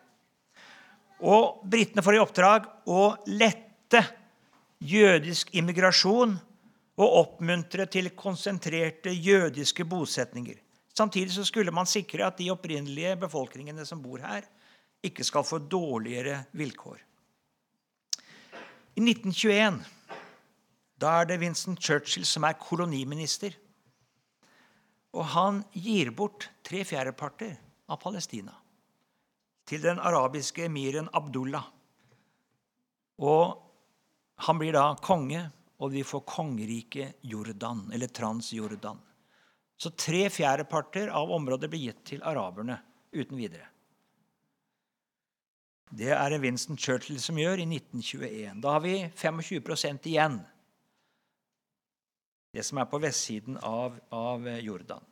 Og 1.21 1.61
britene 1.69 2.05
får 2.05 2.17
i 2.17 2.23
oppdrag 2.23 2.69
å 2.89 3.03
lette 3.29 4.01
jødisk 4.81 5.53
immigrasjon 5.61 6.33
og 7.01 7.17
oppmuntre 7.21 7.87
til 7.93 8.11
konsentrerte 8.17 9.13
jødiske 9.13 9.85
bosetninger. 9.89 10.57
Samtidig 10.97 11.33
så 11.33 11.45
skulle 11.49 11.73
man 11.73 11.89
sikre 11.89 12.27
at 12.27 12.41
de 12.41 12.51
opprinnelige 12.53 13.15
befolkningene 13.21 13.85
som 13.89 14.03
bor 14.03 14.21
her, 14.25 14.45
ikke 15.01 15.25
skal 15.25 15.47
få 15.49 15.61
dårligere 15.65 16.43
vilkår. 16.57 16.99
I 18.97 19.01
1921 19.01 19.81
da 21.01 21.15
er 21.21 21.31
det 21.31 21.41
Vincent 21.41 21.81
Churchill 21.81 22.27
som 22.29 22.45
er 22.45 22.59
koloniminister. 22.61 23.55
Og 25.17 25.25
han 25.33 25.63
gir 25.73 26.13
bort 26.15 26.51
tre 26.67 26.83
fjerdeparter 26.87 27.57
av 27.91 27.99
Palestina 28.03 28.53
til 29.71 29.83
den 29.85 30.01
arabiske 30.03 30.65
emiren 30.67 31.09
Abdullah. 31.15 31.69
Og 33.23 33.61
han 34.47 34.59
blir 34.59 34.75
da 34.75 34.97
konge, 35.03 35.45
og 35.81 35.93
vi 35.95 36.03
får 36.05 36.27
kongeriket 36.27 37.21
Jordan, 37.31 37.87
eller 37.95 38.11
Transjordan. 38.11 38.99
Så 39.81 39.93
tre 39.97 40.27
fjerdeparter 40.33 41.13
av 41.15 41.31
området 41.33 41.71
blir 41.71 41.87
gitt 41.89 42.01
til 42.13 42.25
araberne 42.27 42.81
uten 43.15 43.39
videre. 43.39 43.69
Det 45.91 46.11
er 46.15 46.31
det 46.31 46.41
Winston 46.43 46.79
Churchill 46.79 47.19
som 47.23 47.39
gjør 47.41 47.63
i 47.63 47.67
1921. 47.67 48.61
Da 48.63 48.75
har 48.77 48.83
vi 48.85 48.97
25% 49.09 50.07
igjen. 50.11 50.39
Det 52.55 52.63
som 52.67 52.79
er 52.83 52.91
på 52.91 53.01
vestsiden 53.03 53.57
av, 53.63 53.97
av 54.15 54.47
Jordan. 54.63 55.03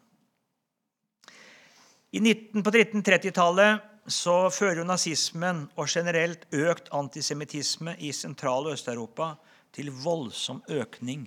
I 2.11 2.21
19, 2.21 2.63
på 2.65 2.71
1930-tallet 2.71 3.98
så 4.09 4.49
fører 4.53 4.81
jo 4.81 4.87
nazismen 4.89 5.67
og 5.77 5.89
generelt 5.91 6.47
økt 6.55 6.89
antisemittisme 6.97 7.97
i 8.01 8.13
Sentral- 8.17 8.69
og 8.69 8.77
Øst-Europa 8.77 9.35
til 9.75 9.91
voldsom 9.93 10.63
økning 10.69 11.27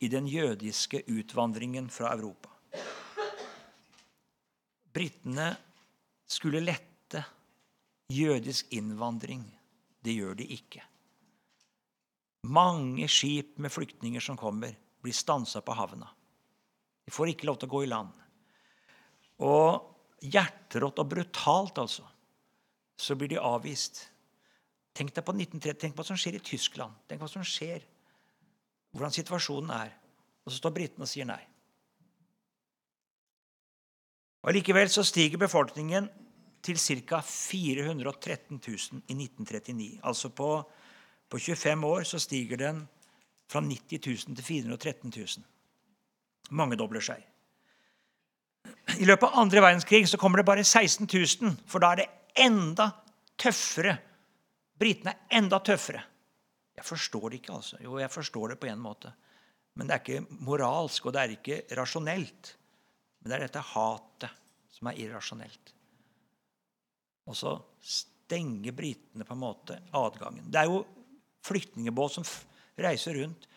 i 0.00 0.08
den 0.08 0.26
jødiske 0.28 1.04
utvandringen 1.06 1.88
fra 1.90 2.12
Europa. 2.16 2.50
Britene 4.92 5.52
skulle 6.26 6.64
lette 6.64 7.22
jødisk 8.10 8.72
innvandring. 8.74 9.44
Det 10.02 10.16
gjør 10.16 10.34
de 10.34 10.48
ikke. 10.56 10.82
Mange 12.46 13.08
skip 13.08 13.58
med 13.58 13.72
flyktninger 13.72 14.22
som 14.22 14.38
kommer, 14.38 14.74
blir 15.02 15.14
stansa 15.14 15.60
på 15.60 15.74
havna. 15.74 16.08
De 17.06 17.14
får 17.14 17.34
ikke 17.34 17.46
lov 17.46 17.60
til 17.60 17.68
å 17.68 17.74
gå 17.76 17.84
i 17.84 17.90
land. 17.90 18.12
Og 19.46 20.22
hjerterått 20.26 21.02
og 21.02 21.10
brutalt, 21.10 21.78
altså 21.78 22.06
så 22.96 23.16
blir 23.16 23.28
de 23.28 23.40
avvist. 23.40 24.06
Tenk 24.96 25.12
deg 25.12 25.24
på 25.24 25.34
1930, 25.36 25.80
tenk 25.80 25.96
på 25.96 26.02
hva 26.02 26.08
som 26.08 26.20
skjer 26.20 26.38
i 26.38 26.44
Tyskland. 26.44 26.96
Tenk 27.08 27.20
hva 27.20 27.28
som 27.28 27.44
skjer, 27.44 27.84
hvordan 28.96 29.12
situasjonen 29.12 29.74
er. 29.76 29.92
Og 30.46 30.52
så 30.52 30.60
står 30.60 30.74
britene 30.76 31.04
og 31.04 31.10
sier 31.10 31.28
nei. 31.28 31.42
Og 34.46 34.54
Likevel 34.54 34.88
så 34.92 35.02
stiger 35.04 35.42
befolkningen 35.42 36.06
til 36.66 36.78
ca. 37.06 37.20
413 37.20 38.60
000 38.62 39.02
i 39.10 39.16
1939. 39.18 40.00
Altså 40.06 40.30
på, 40.30 40.50
på 41.28 41.38
25 41.38 41.84
år 41.84 42.06
så 42.06 42.18
stiger 42.22 42.56
den 42.56 42.84
fra 43.50 43.60
90 43.60 44.00
000 44.06 44.36
til 44.38 44.44
413 44.44 45.12
000. 45.16 45.44
Mangedobler 46.50 47.02
seg. 47.02 47.22
I 48.98 49.06
løpet 49.06 49.28
av 49.28 49.42
andre 49.42 49.62
verdenskrig 49.62 50.06
så 50.08 50.18
kommer 50.18 50.40
det 50.40 50.46
bare 50.46 50.64
16 50.64 51.06
000, 51.10 51.56
for 51.66 51.82
da 51.82 51.92
er 51.92 52.02
det 52.02 52.08
enda 52.42 52.90
tøffere. 53.38 53.96
Britene 54.76 55.14
er 55.14 55.38
enda 55.40 55.60
tøffere. 55.64 56.02
Jeg 56.76 56.84
forstår 56.84 57.30
det 57.30 57.40
ikke, 57.40 57.54
altså. 57.56 57.78
Jo, 57.80 57.96
jeg 58.00 58.12
forstår 58.12 58.52
det 58.52 58.58
på 58.60 58.68
en 58.68 58.82
måte. 58.82 59.12
Men 59.76 59.88
det 59.88 59.94
er 59.94 60.02
ikke 60.02 60.42
moralsk, 60.44 61.06
og 61.06 61.14
det 61.16 61.22
er 61.22 61.34
ikke 61.36 61.60
rasjonelt. 61.78 62.52
Men 63.20 63.30
det 63.30 63.36
er 63.36 63.46
dette 63.46 63.64
hatet 63.72 64.42
som 64.76 64.90
er 64.90 65.00
irrasjonelt. 65.00 65.72
Og 67.26 67.36
så 67.36 67.56
stenger 67.80 68.76
britene 68.76 69.24
på 69.26 69.34
en 69.34 69.42
måte 69.42 69.78
adgangen. 69.96 70.50
Det 70.52 70.60
er 70.60 70.70
jo 70.70 70.82
flyktningbåt 71.46 72.16
som 72.18 72.26
reiser 72.80 73.16
rundt 73.22 73.48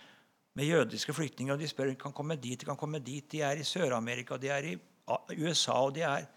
med 0.57 0.67
jødiske 0.67 1.13
flyktninger, 1.15 1.53
og 1.53 1.61
de 1.61 1.67
spør 1.69 1.91
kan 1.99 2.15
komme 2.15 2.35
dit, 2.39 2.59
de 2.59 2.67
kan 2.67 2.79
komme 2.79 2.99
dit. 3.03 3.27
De 3.31 3.43
er 3.45 3.59
i 3.59 3.67
Sør-Amerika, 3.67 4.37
de 4.37 4.49
er 4.51 4.71
i 4.71 4.73
USA, 5.37 5.77
og 5.85 5.95
de 5.95 6.05
er 6.07 6.27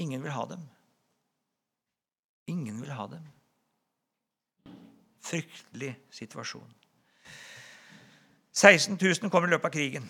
Ingen 0.00 0.22
vil 0.22 0.32
ha 0.32 0.44
dem. 0.48 0.62
Ingen 2.50 2.80
vil 2.82 2.92
ha 2.94 3.06
dem. 3.10 3.26
Fryktelig 5.22 5.94
situasjon. 6.10 6.68
16 8.52 8.98
000 8.98 9.30
kom 9.30 9.46
i 9.46 9.52
løpet 9.52 9.70
av 9.70 9.74
krigen. 9.74 10.08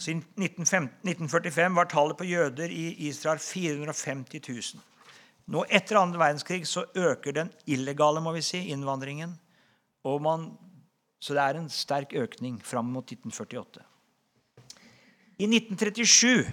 Siden 0.00 0.24
1945 0.40 1.76
var 1.76 1.90
tallet 1.90 2.18
på 2.18 2.26
jøder 2.26 2.72
i 2.72 2.86
Israel 3.08 3.38
450 3.38 4.40
000. 4.48 4.82
Nå 5.52 5.64
Etter 5.68 5.98
andre 6.00 6.20
verdenskrig 6.20 6.66
så 6.66 6.84
øker 6.94 7.36
den 7.36 7.52
illegale 7.66 8.22
må 8.22 8.32
vi 8.34 8.42
si, 8.42 8.64
innvandringen. 8.72 9.36
Man, 10.02 10.48
så 11.22 11.34
det 11.36 11.42
er 11.42 11.58
en 11.60 11.70
sterk 11.70 12.14
økning 12.18 12.58
fram 12.64 12.90
mot 12.90 13.04
1948. 13.04 13.84
I 15.38 15.46
1937 15.46 16.50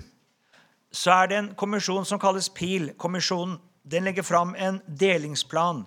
så 0.91 1.11
er 1.13 1.29
det 1.29 1.37
en 1.37 1.49
kommisjon 1.57 2.05
som 2.05 2.21
kalles 2.21 2.49
PIL-kommisjonen 2.53 3.57
den 3.89 4.05
legger 4.05 4.23
fram 4.23 4.55
en 4.55 4.81
delingsplan 4.85 5.85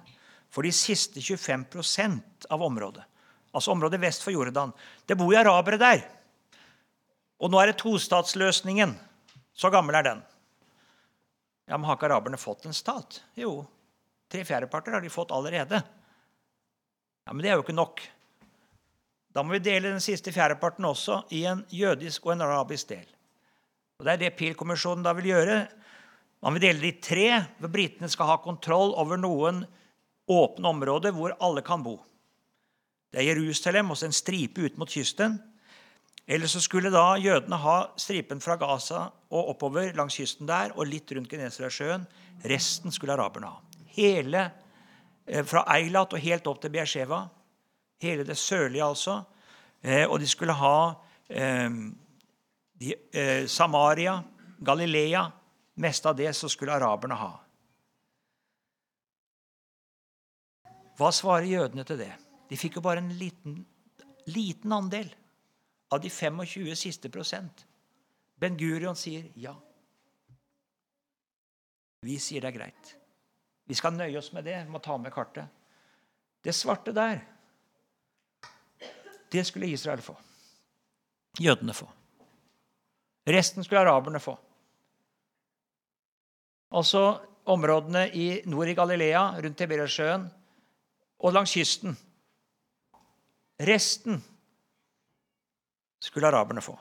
for 0.51 0.67
de 0.67 0.73
siste 0.75 1.21
25% 1.21 2.49
av 2.51 2.63
området. 2.63 3.05
Altså 3.53 3.71
området 3.71 4.01
vest 4.01 4.25
for 4.25 4.35
Jordan. 4.35 4.73
Det 5.07 5.15
bor 5.17 5.31
jo 5.33 5.39
arabere 5.39 5.79
der. 5.79 6.03
Og 7.39 7.53
nå 7.53 7.61
er 7.61 7.71
det 7.71 7.79
tostatsløsningen. 7.83 8.95
Så 9.55 9.71
gammel 9.71 9.95
er 9.99 10.07
den. 10.09 10.23
Ja, 11.69 11.77
Men 11.77 11.87
har 11.87 11.97
ikke 11.97 12.09
araberne 12.11 12.41
fått 12.41 12.67
en 12.67 12.75
stat? 12.75 13.21
Jo, 13.39 13.63
tre 14.29 14.43
fjerdeparter 14.45 14.97
har 14.97 15.01
de 15.01 15.13
fått 15.13 15.31
allerede. 15.31 15.83
Ja, 17.27 17.33
Men 17.33 17.43
det 17.43 17.51
er 17.51 17.55
jo 17.55 17.63
ikke 17.63 17.77
nok. 17.77 18.03
Da 19.33 19.45
må 19.45 19.55
vi 19.55 19.63
dele 19.63 19.93
den 19.95 20.03
siste 20.03 20.33
fjerdeparten 20.33 20.85
også 20.85 21.23
i 21.31 21.45
en 21.49 21.63
jødisk 21.71 22.27
og 22.27 22.35
en 22.35 22.49
arabisk 22.49 22.89
del. 22.89 23.07
Og 23.99 24.05
Det 24.05 24.13
er 24.13 24.25
det 24.25 24.37
PIL-kommisjonen 24.37 25.05
da 25.07 25.15
vil 25.15 25.31
gjøre. 25.31 25.57
Man 26.43 26.57
vil 26.57 26.65
dele 26.65 26.83
det 26.83 26.91
i 26.91 27.03
tre, 27.03 27.29
hvor 27.61 27.71
britene 27.71 28.11
skal 28.11 28.33
ha 28.33 28.41
kontroll 28.43 28.97
over 28.99 29.21
noen 29.21 29.63
åpne 30.31 30.73
områder 30.75 31.15
hvor 31.15 31.37
alle 31.43 31.63
kan 31.67 31.85
bo. 31.85 32.01
Det 33.13 33.21
er 33.21 33.31
Jerusalem 33.31 33.93
og 33.93 34.03
en 34.03 34.15
stripe 34.15 34.65
ut 34.65 34.79
mot 34.81 34.91
kysten. 34.91 35.37
Eller 36.27 36.49
så 36.51 36.63
skulle 36.63 36.91
da 36.91 37.19
jødene 37.19 37.59
ha 37.61 37.77
stripen 38.01 38.41
fra 38.41 38.57
Gaza 38.57 39.05
og 39.31 39.53
oppover 39.53 39.93
langs 39.99 40.17
kysten 40.17 40.49
der 40.49 40.75
og 40.77 40.89
litt 40.89 41.11
rundt 41.13 41.31
Genesaretsjøen. 41.31 42.07
Resten 42.49 42.95
skulle 42.95 43.15
araberne 43.15 43.51
ha. 43.53 43.59
Hele 43.93 44.47
eh, 45.27 45.45
fra 45.45 45.65
Eilat 45.77 46.15
og 46.15 46.23
helt 46.23 46.49
opp 46.49 46.63
til 46.63 46.73
Beersheva. 46.75 47.27
Hele 48.03 48.25
det 48.27 48.39
sørlige, 48.41 48.87
altså. 48.87 49.21
Eh, 49.83 50.07
og 50.09 50.19
de 50.23 50.31
skulle 50.31 50.57
ha 50.57 50.77
eh, 51.29 51.69
de, 52.81 52.95
eh, 53.13 53.45
Samaria, 53.51 54.17
Galilea 54.63 55.27
Mest 55.75 56.07
av 56.07 56.17
det 56.17 56.33
så 56.37 56.49
skulle 56.49 56.75
araberne 56.75 57.17
ha. 57.17 57.33
Hva 60.99 61.09
svarer 61.15 61.49
jødene 61.49 61.85
til 61.89 62.01
det? 62.03 62.13
De 62.51 62.59
fikk 62.61 62.77
jo 62.77 62.85
bare 62.85 63.01
en 63.01 63.13
liten, 63.17 63.63
liten 64.29 64.73
andel 64.77 65.09
av 65.93 66.01
de 66.01 66.11
25 66.13 66.75
siste 66.77 67.11
prosent. 67.13 67.65
Ben 68.37 68.59
Gurion 68.59 68.97
sier 68.99 69.31
ja. 69.41 69.55
Vi 72.03 72.19
sier 72.21 72.43
det 72.43 72.53
er 72.53 72.59
greit. 72.59 72.93
Vi 73.65 73.77
skal 73.79 73.95
nøye 73.95 74.19
oss 74.19 74.33
med 74.35 74.45
det. 74.45 74.59
Vi 74.67 74.75
må 74.75 74.83
ta 74.83 74.99
med 74.99 75.15
kartet. 75.15 75.49
Det 76.43 76.53
svarte 76.53 76.93
der, 76.93 77.23
Det 79.33 79.47
skulle 79.47 79.67
Israel 79.67 80.03
få. 80.03 80.13
Jødene 81.41 81.73
få. 81.73 81.87
Resten 83.27 83.65
skulle 83.65 83.81
araberne 83.81 84.21
få. 84.21 84.35
Altså 86.73 87.21
områdene 87.53 88.07
i 88.17 88.27
nord 88.49 88.71
i 88.71 88.75
Galilea, 88.75 89.25
rundt 89.43 89.59
Tiberiasjøen, 89.59 90.29
og 91.23 91.35
langs 91.35 91.55
kysten. 91.55 91.97
Resten 93.63 94.23
skulle 96.03 96.27
araberne 96.27 96.63
få. 96.65 96.75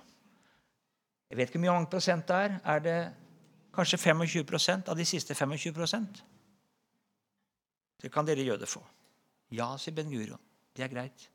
Jeg 1.29 1.37
vet 1.37 1.51
ikke 1.51 1.61
hvor 1.61 1.75
mange 1.75 1.91
prosent 1.91 2.27
det 2.27 2.35
er. 2.35 2.55
Er 2.65 2.79
det 2.83 2.99
kanskje 3.75 3.99
25% 4.01 4.89
av 4.91 4.97
de 4.97 5.05
siste 5.07 5.33
25% 5.37 6.23
Det 8.01 8.09
kan 8.11 8.25
dere 8.25 8.43
jøder 8.43 8.65
få. 8.65 8.81
Ja, 9.53 9.75
sier 9.77 9.93
Ben 9.93 10.09
Gurion. 10.09 10.39
Det 10.73 10.83
er 10.83 10.89
greit. 10.89 11.27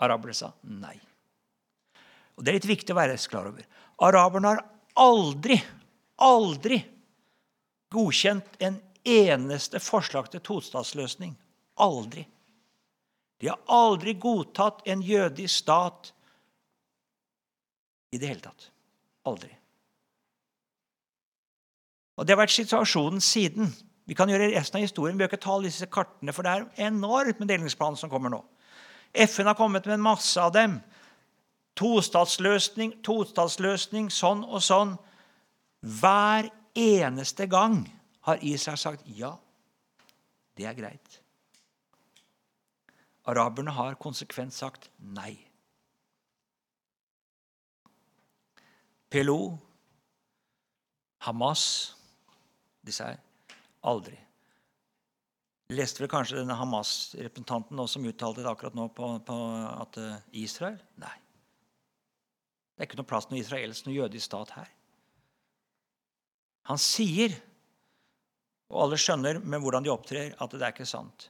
Araberne 0.00 0.34
sa 0.34 0.52
nei. 0.62 0.96
Og 2.36 2.44
Det 2.44 2.50
er 2.50 2.56
litt 2.56 2.70
viktig 2.70 2.94
å 2.94 2.96
være 2.96 3.18
klar 3.28 3.50
over. 3.50 3.66
Araberne 4.00 4.54
har 4.54 4.62
aldri, 4.96 5.58
aldri 6.16 6.80
godkjent 7.92 8.58
en 8.64 8.80
eneste 9.04 9.80
forslag 9.80 10.30
til 10.32 10.42
tostatsløsning. 10.44 11.34
Aldri. 11.82 12.24
De 13.40 13.50
har 13.50 13.58
aldri 13.68 14.14
godtatt 14.20 14.84
en 14.86 15.02
jødisk 15.02 15.64
stat 15.64 16.12
i 18.12 18.20
det 18.20 18.28
hele 18.28 18.44
tatt. 18.44 18.68
Aldri. 19.26 19.50
Og 22.16 22.26
Det 22.26 22.34
har 22.34 22.42
vært 22.42 22.54
situasjonen 22.54 23.20
siden. 23.20 23.72
Vi 24.06 24.14
kan 24.14 24.30
gjøre 24.30 24.52
resten 24.52 24.78
av 24.78 24.84
historien. 24.84 25.16
Vi 25.16 25.24
bør 25.24 25.32
ikke 25.32 25.42
ta 25.42 25.58
disse 25.62 25.86
kartene, 25.90 26.32
for 26.32 26.46
det 26.46 26.52
er 26.52 26.88
enormt 26.88 27.40
med 27.40 27.48
delingsplaner 27.48 27.98
som 27.98 28.10
kommer 28.12 28.30
nå. 28.30 28.42
FN 29.14 29.48
har 29.48 29.56
kommet 29.58 29.86
med 29.86 29.94
en 29.94 30.04
masse 30.04 30.40
av 30.40 30.52
dem. 30.54 30.78
Tostatsløsning, 31.78 32.98
tostatsløsning, 33.02 34.10
sånn 34.12 34.44
og 34.44 34.62
sånn. 34.62 34.94
Hver 35.82 36.50
eneste 36.78 37.46
gang 37.50 37.84
har 38.26 38.42
Israel 38.44 38.78
sagt 38.78 39.06
ja. 39.06 39.34
Det 40.56 40.66
er 40.68 40.76
greit. 40.76 41.18
Araberne 43.24 43.72
har 43.74 43.98
konsekvent 44.02 44.54
sagt 44.54 44.90
nei. 44.98 45.36
PLO, 49.12 49.58
Hamas 51.22 51.94
Disse 52.82 53.04
her 53.06 53.20
aldri. 53.86 54.16
Leste 55.72 56.02
vel 56.02 56.10
kanskje 56.10 56.40
denne 56.40 56.56
Hamas-representanten 56.58 57.78
som 57.88 58.06
uttalte 58.08 58.42
det 58.42 58.50
akkurat 58.50 58.74
nå 58.76 58.88
på, 58.92 59.08
på 59.24 59.36
at 59.70 59.98
uh, 60.02 60.16
Israel? 60.36 60.80
Nei. 61.00 61.14
Det 62.74 62.82
er 62.82 62.90
ikke 62.90 62.98
noe 63.00 63.08
plass 63.08 63.28
noe 63.30 63.40
israelsk, 63.40 63.86
noe 63.86 63.96
jødisk 63.96 64.26
stat 64.26 64.52
her. 64.56 64.72
Han 66.70 66.78
sier, 66.78 67.34
og 68.72 68.84
alle 68.84 68.98
skjønner 69.00 69.40
med 69.42 69.62
hvordan 69.62 69.84
de 69.84 69.90
opptrer, 69.92 70.34
at 70.38 70.54
det 70.54 70.62
er 70.62 70.74
ikke 70.74 70.88
sant. 70.88 71.28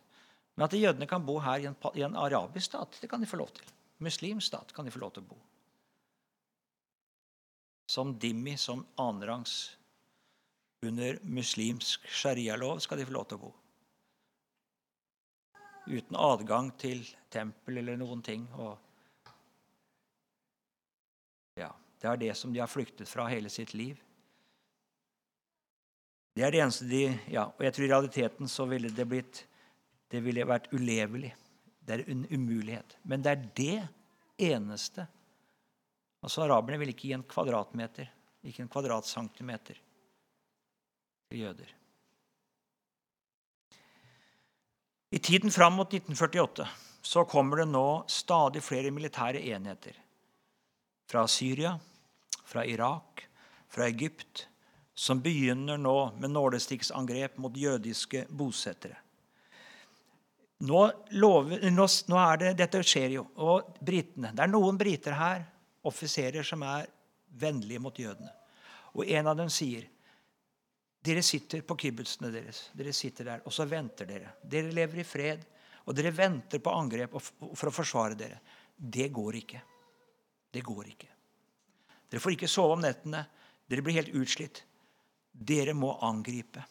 Men 0.55 0.67
at 0.67 0.77
jødene 0.77 1.09
kan 1.09 1.25
bo 1.25 1.39
her 1.41 1.63
i 1.63 1.69
en, 1.71 1.77
i 1.97 2.05
en 2.05 2.19
arabisk 2.21 2.69
stat, 2.69 2.99
det 3.01 3.09
kan 3.11 3.23
de 3.23 3.29
få 3.29 3.41
lov 3.41 3.55
til. 3.57 3.71
Muslimsk 4.03 4.47
stat 4.47 4.75
kan 4.77 4.85
de 4.85 4.93
få 4.93 5.01
lov 5.01 5.15
til 5.15 5.25
å 5.25 5.31
bo. 5.33 5.39
Som 7.89 8.17
dimmi, 8.21 8.57
som 8.61 8.85
annenrangs. 9.01 9.77
Under 10.83 11.19
muslimsk 11.23 12.09
sharialov 12.11 12.81
skal 12.83 12.99
de 12.99 13.07
få 13.07 13.15
lov 13.15 13.27
til 13.31 13.39
å 13.39 13.45
bo. 13.45 13.53
Uten 15.87 16.19
adgang 16.19 16.71
til 16.79 17.03
tempel 17.33 17.79
eller 17.81 17.99
noen 17.99 18.23
ting. 18.23 18.45
Ja, 21.59 21.71
det 22.03 22.11
er 22.11 22.21
det 22.21 22.35
som 22.39 22.53
de 22.55 22.63
har 22.63 22.71
flyktet 22.71 23.11
fra 23.11 23.29
hele 23.31 23.51
sitt 23.51 23.75
liv. 23.79 23.99
Det 26.33 26.45
er 26.45 26.55
det 26.55 26.63
eneste 26.65 26.89
de 26.89 27.03
ja, 27.29 27.45
Og 27.45 27.65
jeg 27.65 27.75
tror 27.75 27.85
i 27.85 27.91
realiteten 27.93 28.49
så 28.49 28.67
ville 28.69 28.93
det 28.93 29.09
blitt 29.09 29.47
det 30.13 30.21
ville 30.21 30.45
vært 30.45 30.69
ulevelig. 30.77 31.31
Det 31.81 31.95
er 31.95 32.03
en 32.13 32.27
umulighet. 32.29 32.99
Men 33.09 33.23
det 33.25 33.31
er 33.31 33.45
det 33.57 34.49
eneste. 34.53 35.07
Altså 36.21 36.45
Araberne 36.45 36.83
vil 36.83 36.93
ikke 36.93 37.09
gi 37.09 37.15
en 37.17 37.25
kvadratmeter, 37.25 38.11
ikke 38.45 38.67
en 38.67 38.71
kvadratcentimeter 38.71 39.81
til 41.31 41.41
jøder. 41.47 41.73
I 45.13 45.21
tiden 45.21 45.53
fram 45.53 45.81
mot 45.81 45.89
1948 45.89 46.69
så 47.03 47.25
kommer 47.29 47.63
det 47.63 47.71
nå 47.73 48.05
stadig 48.09 48.63
flere 48.65 48.93
militære 48.95 49.43
enheter. 49.53 49.97
Fra 51.09 51.25
Syria, 51.29 51.75
fra 52.45 52.65
Irak, 52.69 53.27
fra 53.73 53.89
Egypt, 53.89 54.47
som 54.95 55.21
begynner 55.23 55.81
nå 55.81 56.13
med 56.21 56.31
nålestikksangrep 56.31 57.39
mot 57.41 57.57
jødiske 57.57 58.27
bosettere. 58.29 58.99
Nå, 60.63 60.83
lover, 61.19 61.71
nå, 61.71 61.87
nå 62.07 62.25
det, 62.39 62.53
Dette 62.61 62.83
skjer 62.87 63.17
jo. 63.17 63.25
Og 63.43 63.73
britene 63.83 64.31
Det 64.31 64.45
er 64.45 64.53
noen 64.53 64.79
briter 64.79 65.17
her, 65.19 65.43
offiserer, 65.89 66.45
som 66.47 66.63
er 66.63 66.87
vennlige 67.41 67.83
mot 67.83 67.99
jødene. 67.99 68.31
Og 68.95 69.09
en 69.09 69.27
av 69.27 69.37
dem 69.41 69.51
sier 69.51 69.89
dere 71.03 71.23
sitter 71.27 71.65
på 71.67 71.75
kibbutzene 71.83 72.31
deres. 72.31 72.69
Dere 72.79 72.93
sitter 72.95 73.27
der, 73.27 73.41
og 73.43 73.55
så 73.55 73.67
venter 73.67 74.07
dere. 74.07 74.37
Dere 74.39 74.71
lever 74.71 75.03
i 75.03 75.07
fred, 75.07 75.41
og 75.83 75.97
dere 75.99 76.13
venter 76.15 76.63
på 76.63 76.75
angrep 76.79 77.17
for 77.19 77.71
å 77.71 77.75
forsvare 77.75 78.15
dere. 78.15 78.39
Det 78.77 79.09
går 79.11 79.39
ikke. 79.41 79.63
Det 80.53 80.63
går 80.63 80.93
ikke. 80.93 81.09
Dere 82.07 82.23
får 82.23 82.37
ikke 82.37 82.51
sove 82.51 82.77
om 82.77 82.85
nettene. 82.85 83.25
Dere 83.67 83.83
blir 83.83 83.99
helt 83.99 84.15
utslitt. 84.15 84.63
Dere 85.33 85.75
må 85.75 85.95
angripe. 86.05 86.63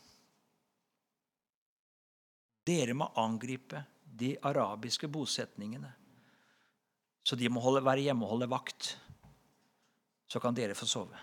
Dere 2.65 2.93
må 2.93 3.09
angripe 3.17 3.81
de 4.05 4.35
arabiske 4.45 5.09
bosetningene. 5.09 5.89
Så 7.23 7.37
de 7.37 7.49
må 7.49 7.61
holde, 7.61 7.83
være 7.85 8.05
hjemme 8.05 8.25
og 8.25 8.35
holde 8.35 8.49
vakt. 8.51 8.95
Så 10.29 10.39
kan 10.41 10.55
dere 10.55 10.77
få 10.77 10.87
sove. 10.89 11.17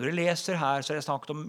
Når 0.00 0.08
jeg 0.08 0.16
leser 0.16 0.56
her, 0.56 0.80
så 0.80 0.94
har 0.94 1.00
jeg 1.00 1.04
snakket 1.04 1.32
om 1.34 1.42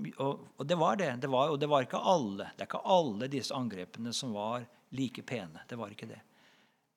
Og 0.60 0.66
det 0.68 0.76
var 0.76 0.98
det. 1.00 1.14
det 1.22 1.30
var, 1.32 1.50
og 1.50 1.60
det 1.60 1.70
var 1.70 1.86
ikke 1.86 2.02
alle. 2.04 2.50
Det 2.52 2.66
er 2.66 2.68
ikke 2.68 2.84
alle 2.84 3.30
disse 3.32 3.56
angrepene 3.56 4.12
som 4.14 4.34
var 4.36 4.66
like 4.92 5.24
pene. 5.24 5.62
Det 5.70 5.78
var 5.80 5.94
ikke 5.94 6.10
det. 6.10 6.20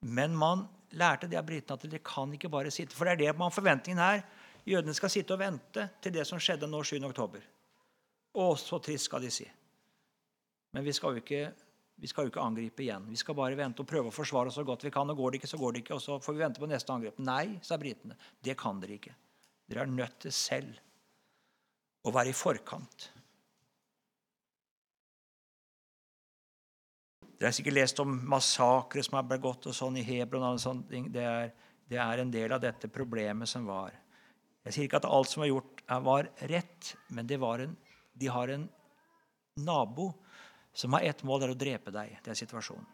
Men 0.01 0.35
man 0.37 0.67
lærte 0.91 1.29
det 1.31 1.39
av 1.39 1.47
britene 1.47 1.79
at 1.79 1.87
de 1.91 2.01
kan 2.03 2.33
ikke 2.35 2.51
bare 2.51 2.73
sitte 2.75 2.95
For 2.95 3.07
det 3.07 3.15
er 3.15 3.23
det 3.23 3.39
man 3.39 3.55
forventningen 3.55 4.03
her. 4.03 4.25
Jødene 4.65 4.95
skal 4.97 5.13
sitte 5.13 5.37
og 5.37 5.43
vente 5.43 5.89
til 6.01 6.15
det 6.15 6.25
som 6.29 6.41
skjedde 6.41 6.69
nå 6.71 6.81
7. 6.87 6.97
oktober. 7.05 7.45
Å, 8.35 8.47
så 8.59 8.81
trist, 8.83 9.11
skal 9.11 9.23
de 9.23 9.31
si. 9.31 9.47
Men 10.75 10.87
vi 10.87 10.95
skal, 10.97 11.21
ikke, 11.21 11.43
vi 12.01 12.09
skal 12.11 12.27
jo 12.27 12.33
ikke, 12.33 12.43
angripe 12.43 12.83
igjen. 12.83 13.05
Vi 13.07 13.19
skal 13.21 13.37
bare 13.39 13.59
vente 13.59 13.85
og 13.85 13.91
prøve 13.91 14.11
å 14.11 14.15
forsvare 14.15 14.51
oss 14.51 14.57
så 14.59 14.65
godt 14.67 14.87
vi 14.87 14.93
kan. 14.95 15.11
og 15.11 15.21
Går 15.21 15.35
det 15.35 15.43
ikke, 15.43 15.51
så 15.53 15.61
går 15.61 15.77
det 15.77 15.85
ikke, 15.85 15.99
og 15.99 16.03
så 16.03 16.17
får 16.23 16.35
vi 16.35 16.43
vente 16.43 16.63
på 16.63 16.71
neste 16.71 16.95
angrep. 16.95 17.21
Nei, 17.23 17.59
sa 17.63 17.79
britene. 17.79 18.17
Det 18.43 18.57
kan 18.59 18.81
dere 18.83 18.97
ikke. 18.97 19.15
Dere 19.69 19.85
er 19.85 19.93
nødt 19.93 20.17
til 20.25 20.35
selv 20.35 20.81
å 22.05 22.13
være 22.13 22.33
i 22.33 22.37
forkant. 22.37 23.11
Dere 27.35 27.51
har 27.51 27.55
sikkert 27.55 27.77
lest 27.77 28.01
om 28.01 28.17
massakre 28.31 29.03
som 29.05 29.19
har 29.19 29.29
begått 29.29 29.69
og 29.69 29.77
sånn 29.77 30.01
i 30.01 30.07
Hebron. 30.07 30.47
og 30.55 30.61
sånne 30.63 30.89
ting. 30.89 31.13
Det 31.13 31.25
er, 31.29 31.53
det 31.87 32.01
er 32.01 32.23
en 32.23 32.33
del 32.33 32.57
av 32.57 32.63
dette 32.63 32.89
problemet 32.89 33.51
som 33.51 33.67
var. 33.69 33.93
Jeg 34.65 34.75
sier 34.75 34.89
ikke 34.89 35.01
at 35.03 35.09
alt 35.09 35.29
som 35.29 35.45
var 35.45 35.51
gjort, 35.51 35.83
var 36.05 36.29
rett, 36.51 36.95
men 37.13 37.29
en 37.29 37.77
de 38.15 38.29
har 38.31 38.49
en 38.49 38.69
nabo 39.61 40.13
som 40.75 40.93
har 40.93 41.05
ett 41.07 41.23
mål, 41.23 41.41
det 41.41 41.47
er 41.47 41.55
å 41.55 41.59
drepe 41.59 41.93
deg. 41.95 42.15
Det 42.25 42.33
er 42.33 42.39
situasjonen. 42.39 42.87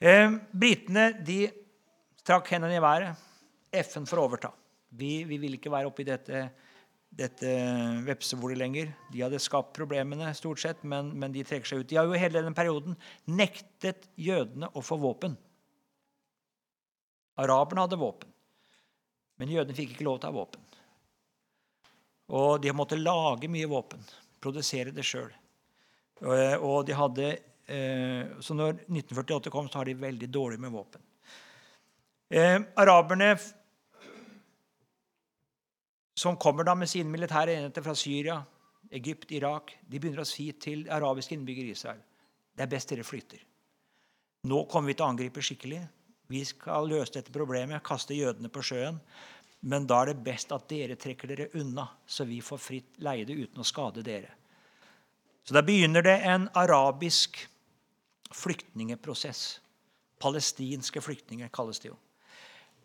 Eh, 0.00 0.32
Britene 0.52 1.12
de 1.24 1.44
trakk 2.24 2.50
hendene 2.52 2.76
i 2.76 2.82
været. 2.82 3.16
FN 3.70 4.08
får 4.08 4.20
overta. 4.20 4.50
Vi, 4.90 5.22
vi 5.24 5.38
vil 5.38 5.56
ikke 5.56 5.72
være 5.72 5.88
oppe 5.88 6.02
i 6.02 6.08
dette, 6.08 6.42
dette 7.08 7.52
vepsebordet 8.06 8.58
lenger. 8.58 8.90
De 9.12 9.22
hadde 9.22 9.40
skapt 9.40 9.72
problemene, 9.76 10.32
stort 10.36 10.60
sett, 10.62 10.82
men, 10.82 11.12
men, 11.14 11.32
de 11.32 11.44
trekker 11.46 11.70
seg 11.70 11.84
ut. 11.84 11.88
De 11.90 12.00
har 12.00 12.08
jo 12.08 12.18
hele 12.18 12.40
denne 12.40 12.56
perioden 12.56 12.98
nektet 13.30 14.10
jødene 14.18 14.72
å 14.74 14.82
få 14.84 14.98
våpen. 15.00 15.38
Araberne 17.40 17.86
hadde 17.86 18.00
våpen, 18.00 18.32
men 19.40 19.52
jødene 19.52 19.76
fikk 19.76 19.94
ikke 19.94 20.06
lov 20.06 20.18
til 20.20 20.28
å 20.28 20.32
ha 20.32 20.38
våpen. 20.38 20.66
Og 22.36 22.60
de 22.62 22.74
måtte 22.76 22.98
lage 23.00 23.50
mye 23.50 23.68
våpen. 23.70 24.02
Produsere 24.40 24.92
det 24.94 25.04
sjøl. 25.04 25.30
Og 26.20 26.84
de 26.86 26.94
hadde 26.94 27.30
eh, 27.32 28.28
Så 28.44 28.54
når 28.54 28.82
1948 28.84 29.52
kom, 29.52 29.70
så 29.72 29.80
har 29.80 29.88
de 29.88 29.96
veldig 29.96 30.28
dårlig 30.30 30.60
med 30.60 30.74
våpen. 30.74 31.02
Eh, 32.30 32.60
araberne 32.78 33.32
som 36.20 36.36
kommer 36.36 36.68
da 36.68 36.76
med 36.76 36.92
sine 36.92 37.10
militære 37.10 37.56
enheter 37.56 37.82
fra 37.82 37.96
Syria, 37.96 38.36
Egypt, 38.92 39.32
Irak, 39.32 39.72
de 39.80 39.98
begynner 39.98 40.22
å 40.22 40.28
si 40.28 40.50
til 40.60 40.84
arabiske 40.92 41.34
innbyggere 41.34 41.72
i 41.72 41.78
Israel 41.78 42.04
det 42.60 42.66
er 42.66 42.74
best 42.74 42.90
dere 42.92 43.06
flytter. 43.08 43.40
Nå 44.52 44.64
kommer 44.68 44.90
vi 44.90 44.96
til 44.98 45.06
å 45.06 45.10
angripe 45.14 45.40
skikkelig. 45.44 45.80
Vi 46.30 46.44
skal 46.46 46.88
løse 46.90 47.16
dette 47.16 47.34
problemet, 47.34 47.82
kaste 47.82 48.14
jødene 48.14 48.50
på 48.52 48.62
sjøen. 48.62 49.00
Men 49.66 49.84
da 49.88 50.00
er 50.00 50.12
det 50.12 50.24
best 50.24 50.52
at 50.56 50.68
dere 50.70 50.96
trekker 50.96 51.28
dere 51.28 51.48
unna, 51.60 51.84
så 52.08 52.24
vi 52.24 52.38
får 52.44 52.60
fritt 52.62 53.00
leie 53.04 53.26
det 53.28 53.36
uten 53.36 53.60
å 53.60 53.66
skade 53.66 54.04
dere. 54.06 54.30
Så 55.44 55.56
Da 55.56 55.62
begynner 55.64 56.04
det 56.04 56.16
en 56.24 56.48
arabisk 56.54 57.36
flyktningeprosess. 58.30 59.60
Palestinske 60.20 61.00
flyktninger 61.02 61.50
kalles 61.52 61.80
det 61.80 61.90
jo. 61.90 61.98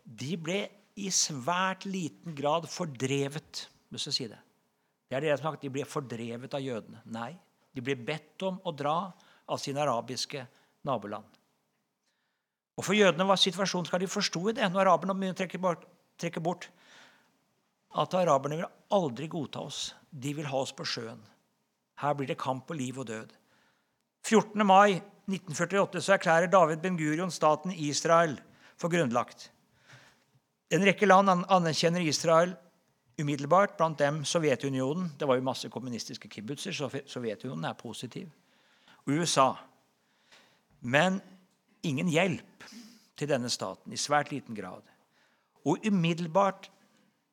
De 0.04 0.36
ble 0.36 0.58
i 0.96 1.10
svært 1.12 1.86
liten 1.88 2.34
grad 2.36 2.68
fordrevet. 2.68 3.66
Hvis 3.92 4.08
jeg 4.08 4.16
si 4.16 4.28
det. 4.28 4.40
det 5.08 5.16
er 5.16 5.20
det 5.20 5.38
som 5.38 5.52
sagt, 5.52 5.62
De 5.62 5.70
ble 5.70 5.84
fordrevet 5.84 6.54
av 6.54 6.60
jødene. 6.60 7.02
Nei, 7.04 7.36
de 7.72 7.80
ble 7.84 7.94
bedt 7.94 8.42
om 8.42 8.60
å 8.64 8.72
dra 8.72 9.12
av 9.46 9.60
sine 9.62 9.80
arabiske 9.80 10.46
naboland. 10.82 11.24
Og 12.76 12.84
For 12.84 12.96
jødene 12.96 13.24
var 13.28 13.40
situasjonen 13.40 13.88
skal 13.88 14.02
de 14.02 14.10
forsto 14.10 14.42
det 14.52 14.66
når 14.68 14.84
araberne 14.84 15.16
begynner 15.16 15.36
å 15.36 15.40
trekke 15.40 15.60
bort, 15.60 15.86
trekke 16.20 16.42
bort 16.44 16.68
at 17.96 18.14
araberne 18.18 18.60
vil 18.60 18.68
aldri 18.92 19.28
godta 19.32 19.64
oss. 19.64 19.94
De 20.10 20.34
vil 20.36 20.48
ha 20.50 20.60
oss 20.60 20.74
på 20.76 20.84
sjøen. 20.84 21.20
Her 22.02 22.16
blir 22.16 22.28
det 22.28 22.38
kamp 22.40 22.66
på 22.68 22.76
liv 22.76 22.98
og 23.00 23.08
død. 23.08 23.32
14. 24.26 24.66
mai 24.66 24.98
1948 25.30 26.02
så 26.04 26.16
erklærer 26.16 26.50
David 26.52 26.82
Ben 26.82 26.98
Gurion 26.98 27.32
staten 27.32 27.72
Israel 27.72 28.36
for 28.76 28.92
grunnlagt. 28.92 29.48
En 30.70 30.84
rekke 30.84 31.06
land 31.06 31.30
anerkjenner 31.30 32.04
Israel 32.04 32.56
umiddelbart, 33.16 33.76
blant 33.78 33.98
dem 33.98 34.24
Sovjetunionen. 34.24 35.12
Det 35.18 35.28
var 35.28 35.38
jo 35.38 35.46
masse 35.46 35.70
kommunistiske 35.72 36.28
kibbutzer, 36.28 36.74
så 36.76 36.90
Sovjetunionen 37.06 37.64
er 37.64 37.78
positiv. 37.78 38.28
Og 39.06 39.16
USA. 39.16 39.54
Men 40.80 41.20
ingen 41.86 42.10
hjelp 42.10 42.66
til 43.16 43.30
denne 43.30 43.50
staten, 43.52 43.92
i 43.92 44.00
svært 44.00 44.32
liten 44.34 44.56
grad. 44.56 44.84
Og 45.66 45.82
umiddelbart 45.86 46.68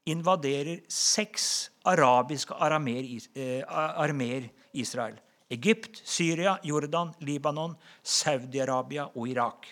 invaderer 0.10 0.82
seks 0.92 1.72
arabiske 1.86 2.56
eh, 2.56 3.62
armeer 3.68 4.50
Israel. 4.74 5.20
Egypt, 5.54 6.02
Syria, 6.06 6.58
Jordan, 6.64 7.14
Libanon, 7.22 7.76
Saudi-Arabia 8.02 9.06
og 9.14 9.28
Irak. 9.30 9.68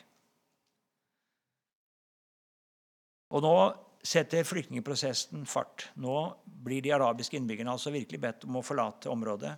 Og 3.31 3.41
nå 3.41 3.55
setter 4.03 4.45
flyktningprosessen 4.45 5.45
fart. 5.49 5.87
Nå 6.01 6.15
blir 6.43 6.83
de 6.83 6.93
arabiske 6.93 7.37
innbyggerne 7.37 7.73
altså 7.73 7.93
virkelig 7.93 8.19
bedt 8.21 8.45
om 8.47 8.59
å 8.59 8.65
forlate 8.65 9.09
området. 9.11 9.55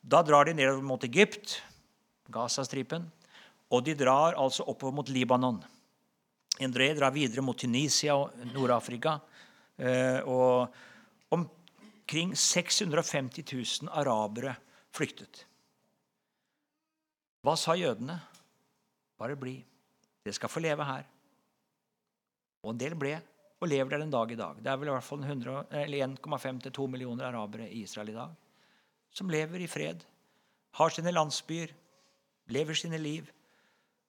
Da 0.00 0.22
drar 0.22 0.46
de 0.46 0.54
nedover 0.56 0.84
mot 0.86 1.04
Egypt, 1.04 1.58
Gazastripen, 2.32 3.08
og 3.68 3.84
de 3.84 3.94
drar 3.98 4.38
altså 4.40 4.64
oppover 4.68 4.96
mot 4.96 5.10
Libanon. 5.12 5.58
Indre 6.64 6.88
drar 6.96 7.14
videre 7.14 7.44
mot 7.44 7.58
Tunisia 7.58 8.16
og 8.18 8.32
Nord-Afrika. 8.54 9.18
Eh, 9.76 10.18
og 10.26 10.72
omkring 11.30 12.32
650 12.34 13.44
000 13.84 13.92
arabere 13.92 14.56
flyktet. 14.94 15.44
Hva 17.44 17.54
sa 17.54 17.76
jødene? 17.78 18.16
Bare 19.18 19.36
bli. 19.38 19.58
Dere 20.24 20.34
skal 20.34 20.50
få 20.50 20.64
leve 20.64 20.86
her. 20.88 21.06
Og 22.64 22.74
en 22.74 22.80
del 22.80 22.96
ble 22.98 23.14
og 23.58 23.70
lever 23.70 23.94
der 23.94 24.02
den 24.02 24.10
dag 24.14 24.32
i 24.32 24.38
dag. 24.38 24.58
Det 24.62 24.70
er 24.70 24.80
vel 24.80 24.90
i 24.90 24.96
hvert 24.96 25.06
fall 25.06 25.22
1,5-2 25.22 26.90
millioner 26.90 27.30
arabere 27.30 27.68
i 27.70 27.82
Israel 27.84 28.10
i 28.10 28.18
dag 28.18 28.36
som 29.18 29.30
lever 29.30 29.64
i 29.64 29.70
fred, 29.70 30.04
har 30.78 30.94
sine 30.94 31.12
landsbyer, 31.14 31.72
lever 32.54 32.78
sine 32.78 33.00
liv 33.00 33.28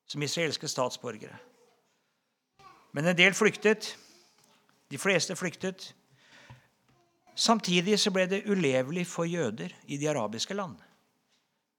som 0.09 0.23
israelske 0.25 0.67
statsborgere. 0.67 1.37
Men 2.91 3.11
en 3.11 3.17
del 3.17 3.35
flyktet. 3.37 3.93
De 4.89 4.97
fleste 4.97 5.35
flyktet. 5.37 5.91
Samtidig 7.37 7.99
så 8.01 8.11
ble 8.11 8.25
det 8.27 8.45
ulevelig 8.49 9.05
for 9.07 9.29
jøder 9.29 9.71
i 9.85 9.99
de 10.01 10.09
arabiske 10.09 10.57
land. 10.57 10.79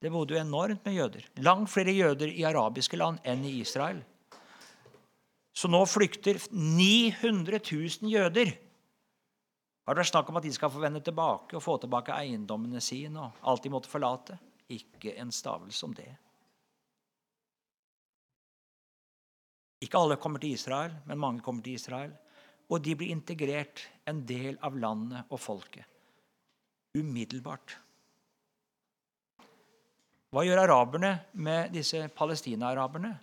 Det 0.00 0.12
bodde 0.12 0.36
jo 0.36 0.40
enormt 0.40 0.86
med 0.86 0.96
jøder. 0.96 1.26
Langt 1.44 1.68
flere 1.68 1.92
jøder 1.92 2.30
i 2.32 2.46
arabiske 2.48 2.96
land 2.96 3.18
enn 3.28 3.42
i 3.44 3.58
Israel. 3.60 3.98
Så 5.52 5.68
nå 5.68 5.82
flykter 5.90 6.38
900 6.54 7.60
000 7.66 8.08
jøder. 8.08 8.54
Har 9.84 9.96
det 9.96 10.04
vært 10.04 10.12
snakk 10.12 10.30
om 10.30 10.38
at 10.38 10.46
de 10.46 10.54
skal 10.54 10.70
få 10.72 10.80
vende 10.80 11.02
tilbake 11.04 11.58
og 11.58 11.64
få 11.64 11.76
tilbake 11.82 12.14
eiendommene 12.14 12.80
sine 12.80 13.26
og 13.26 13.44
alt 13.50 13.66
de 13.66 13.74
måtte 13.74 13.90
forlate? 13.90 14.38
Ikke 14.70 15.16
en 15.18 15.34
stavelse 15.34 15.84
om 15.84 15.92
det. 15.98 16.08
Ikke 19.80 20.00
alle 20.00 20.18
kommer 20.20 20.42
til 20.42 20.52
Israel, 20.56 20.92
men 21.08 21.20
mange 21.20 21.44
kommer 21.44 21.64
til 21.64 21.78
Israel. 21.78 22.12
Og 22.70 22.82
de 22.84 22.94
blir 22.94 23.14
integrert, 23.14 23.86
en 24.06 24.24
del 24.26 24.58
av 24.66 24.76
landet 24.78 25.30
og 25.30 25.40
folket. 25.40 25.86
Umiddelbart. 26.98 27.76
Hva 30.30 30.44
gjør 30.46 30.62
araberne 30.62 31.14
med 31.42 31.72
disse 31.74 32.04
palestina-araberne? 32.14 33.14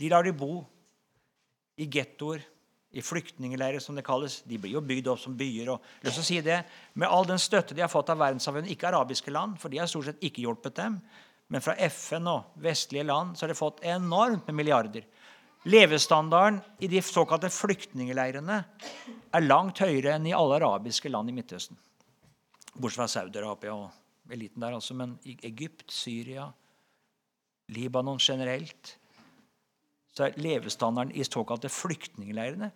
De 0.00 0.10
lar 0.10 0.26
de 0.26 0.34
bo 0.36 0.58
i 1.80 1.86
gettoer, 1.90 2.42
i 2.94 3.02
flyktningleirer, 3.02 3.82
som 3.82 3.96
det 3.96 4.04
kalles. 4.06 4.42
De 4.46 4.58
blir 4.60 4.76
jo 4.76 4.82
bygd 4.84 5.08
opp 5.10 5.18
som 5.18 5.34
byer. 5.34 5.72
og 5.72 5.82
lyst 6.04 6.22
si 6.22 6.40
det, 6.40 6.64
Med 6.94 7.08
all 7.08 7.26
den 7.26 7.38
støtte 7.38 7.74
de 7.74 7.80
har 7.80 7.88
fått 7.88 8.10
av 8.10 8.18
verdenssamfunnet, 8.18 8.70
ikke 8.70 8.88
arabiske 8.88 9.30
land, 9.30 9.58
for 9.58 9.68
de 9.68 9.78
har 9.78 9.86
stort 9.86 10.04
sett 10.04 10.22
ikke 10.22 10.42
hjulpet 10.42 10.76
dem, 10.76 11.00
men 11.52 11.62
fra 11.64 11.74
FN 11.90 12.28
og 12.30 12.54
vestlige 12.64 13.04
land 13.06 13.36
så 13.36 13.44
har 13.44 13.52
de 13.52 13.58
fått 13.58 13.82
enormt 13.86 14.46
med 14.48 14.58
milliarder. 14.62 15.04
Levestandarden 15.64 16.60
i 16.84 16.88
de 16.92 17.00
såkalte 17.04 17.48
flyktningleirene 17.52 18.58
er 19.34 19.46
langt 19.46 19.80
høyere 19.80 20.16
enn 20.16 20.28
i 20.28 20.34
alle 20.36 20.58
arabiske 20.58 21.12
land 21.12 21.32
i 21.32 21.36
Midtøsten. 21.36 21.78
Bortsett 22.74 23.00
fra 23.00 23.08
Saudi-Arabia 23.08 23.76
og 23.76 24.32
eliten 24.34 24.64
der, 24.64 24.76
altså. 24.76 24.96
Men 24.98 25.16
i 25.24 25.36
Egypt, 25.46 25.86
Syria, 25.92 26.50
Libanon 27.72 28.20
generelt 28.20 28.96
så 30.14 30.28
er 30.28 30.38
levestandarden 30.38 31.14
i 31.16 31.24
såkalte 31.26 31.70
flyktningleirene 31.72 32.70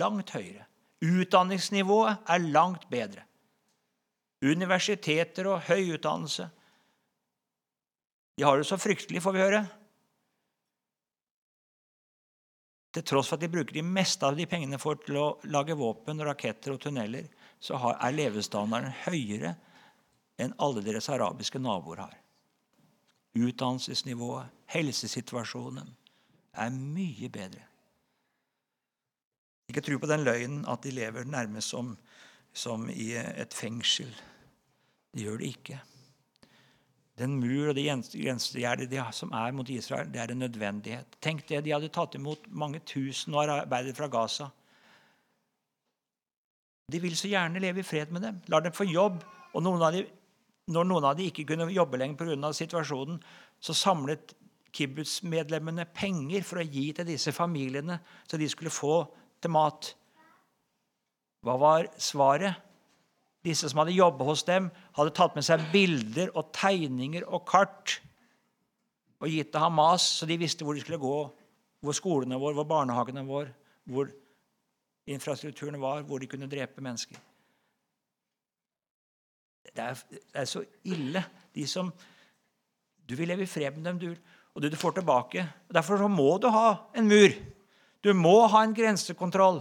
langt 0.00 0.32
høyere. 0.34 0.64
Utdanningsnivået 1.04 2.24
er 2.30 2.46
langt 2.54 2.88
bedre. 2.90 3.26
Universiteter 4.44 5.48
og 5.52 5.66
høy 5.68 5.94
utdannelse 5.94 6.48
de 8.36 8.42
har 8.42 8.58
det 8.58 8.66
så 8.66 8.78
fryktelig, 8.78 9.22
får 9.22 9.34
vi 9.34 9.42
høre. 9.42 9.62
Til 12.94 13.02
tross 13.06 13.30
for 13.30 13.38
at 13.38 13.42
de 13.42 13.50
bruker 13.50 13.74
de 13.74 13.82
meste 13.86 14.26
av 14.26 14.36
de 14.38 14.46
pengene 14.46 14.78
for 14.78 14.98
til 15.02 15.18
å 15.18 15.28
lage 15.50 15.74
våpen, 15.78 16.22
raketter 16.22 16.74
og 16.74 16.82
tunneler, 16.82 17.26
så 17.62 17.78
er 17.94 18.14
levestandarden 18.14 18.94
høyere 19.04 19.54
enn 20.38 20.54
alle 20.62 20.82
deres 20.84 21.08
arabiske 21.10 21.60
naboer 21.62 22.04
har. 22.04 22.16
Utdannelsesnivået, 23.34 24.50
helsesituasjonen 24.70 25.88
er 26.54 26.74
mye 26.74 27.30
bedre. 27.34 27.64
Ikke 29.70 29.82
tro 29.82 29.98
på 29.98 30.10
den 30.10 30.26
løgnen 30.26 30.66
at 30.70 30.84
de 30.84 30.92
lever 30.94 31.26
nærmest 31.26 31.72
som, 31.72 31.94
som 32.52 32.86
i 32.90 33.14
et 33.16 33.54
fengsel. 33.56 34.10
Det 35.14 35.24
gjør 35.24 35.40
det 35.40 35.50
ikke. 35.54 35.80
Den 37.18 37.36
mur 37.38 37.70
og 37.70 37.76
det 37.76 37.86
grensegjerdet 37.86 38.90
som 39.14 39.30
er 39.32 39.52
mot 39.54 39.68
Israel, 39.70 40.10
det 40.10 40.20
er 40.20 40.32
en 40.32 40.42
nødvendighet. 40.42 41.18
Tenk 41.22 41.46
det, 41.48 41.64
De 41.64 41.70
hadde 41.70 41.92
tatt 41.94 42.14
imot 42.18 42.48
mange 42.50 42.80
tusen 42.80 43.34
og 43.34 43.44
arbeidet 43.44 43.96
fra 43.96 44.08
Gaza. 44.10 44.48
De 46.90 47.00
vil 47.00 47.16
så 47.16 47.30
gjerne 47.30 47.62
leve 47.62 47.80
i 47.80 47.86
fred 47.86 48.10
med 48.10 48.22
dem. 48.22 48.40
La 48.48 48.60
dem 48.60 48.74
få 48.74 48.84
jobb. 48.84 49.22
Og 49.54 49.62
noen 49.62 49.84
de, 49.94 50.02
når 50.74 50.88
noen 50.88 51.06
av 51.06 51.16
dem 51.16 51.30
ikke 51.30 51.46
kunne 51.46 51.70
jobbe 51.72 52.00
lenger 52.00 52.18
pga. 52.18 52.52
situasjonen, 52.52 53.22
så 53.60 53.72
samlet 53.72 54.34
kibbutz-medlemmene 54.74 55.86
penger 55.94 56.42
for 56.42 56.58
å 56.58 56.66
gi 56.66 56.88
til 56.92 57.06
disse 57.06 57.32
familiene, 57.32 58.00
så 58.26 58.36
de 58.36 58.48
skulle 58.50 58.74
få 58.74 59.04
til 59.40 59.54
mat. 59.54 59.94
Hva 61.46 61.56
var 61.60 61.88
svaret? 62.00 62.63
Disse 63.44 63.68
som 63.68 63.82
hadde 63.82 63.96
jobbet 63.96 64.26
hos 64.26 64.42
dem, 64.48 64.70
hadde 64.96 65.12
tatt 65.16 65.36
med 65.36 65.44
seg 65.44 65.62
bilder 65.72 66.32
og 66.32 66.48
tegninger 66.56 67.26
og 67.28 67.44
kart 67.48 67.98
og 69.20 69.30
gitt 69.30 69.52
til 69.52 69.62
Hamas, 69.62 70.06
så 70.18 70.28
de 70.28 70.38
visste 70.40 70.64
hvor 70.64 70.76
de 70.76 70.82
skulle 70.82 71.00
gå, 71.00 71.18
hvor 71.84 71.96
skolene 71.96 72.38
våre, 72.40 72.56
hvor 72.56 72.68
barnehagene 72.68 73.24
våre, 73.28 73.52
hvor 73.88 74.08
infrastrukturen 75.06 75.76
var, 75.80 76.02
hvor 76.08 76.20
de 76.20 76.28
kunne 76.28 76.48
drepe 76.50 76.84
mennesker. 76.84 77.20
Det 79.64 79.82
er, 79.82 80.00
det 80.10 80.40
er 80.42 80.48
så 80.48 80.64
ille. 80.84 81.24
De 81.54 81.66
som 81.66 81.92
Du 83.04 83.12
vil 83.18 83.28
leve 83.28 83.44
i 83.44 83.46
fred 83.46 83.74
med 83.76 83.84
dem, 83.84 83.98
du, 84.00 84.14
og 84.54 84.62
det 84.62 84.70
du 84.72 84.78
får 84.80 84.94
tilbake. 84.96 85.42
Derfor 85.68 86.08
må 86.08 86.38
du 86.40 86.46
ha 86.48 86.88
en 86.96 87.08
mur. 87.08 87.34
Du 88.00 88.14
må 88.16 88.46
ha 88.48 88.62
en 88.64 88.72
grensekontroll. 88.72 89.60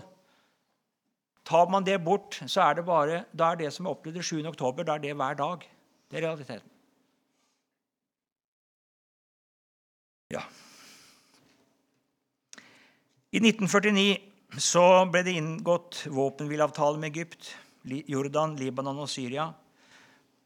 Tar 1.43 1.69
man 1.71 1.83
det 1.83 1.97
bort, 2.03 2.39
så 2.47 2.61
er 2.63 2.77
det 2.79 2.85
bare, 2.87 3.23
da 3.35 3.51
er 3.51 3.59
det 3.59 3.71
som 3.75 3.87
er 3.87 3.95
opplevd 3.95 4.23
7. 4.23 4.45
oktober, 4.47 4.87
da 4.87 4.95
er 4.95 5.03
det 5.03 5.15
hver 5.19 5.35
dag. 5.39 5.65
Det 6.07 6.19
er 6.19 6.27
realiteten. 6.27 6.69
Ja. 10.31 10.43
I 13.33 13.41
1949 13.41 14.61
så 14.61 14.85
ble 15.09 15.23
det 15.25 15.35
inngått 15.37 16.03
våpenhvileavtale 16.13 17.01
med 17.01 17.11
Egypt, 17.11 17.51
Jordan, 17.83 18.55
Libanon 18.55 19.03
og 19.03 19.09
Syria. 19.09 19.49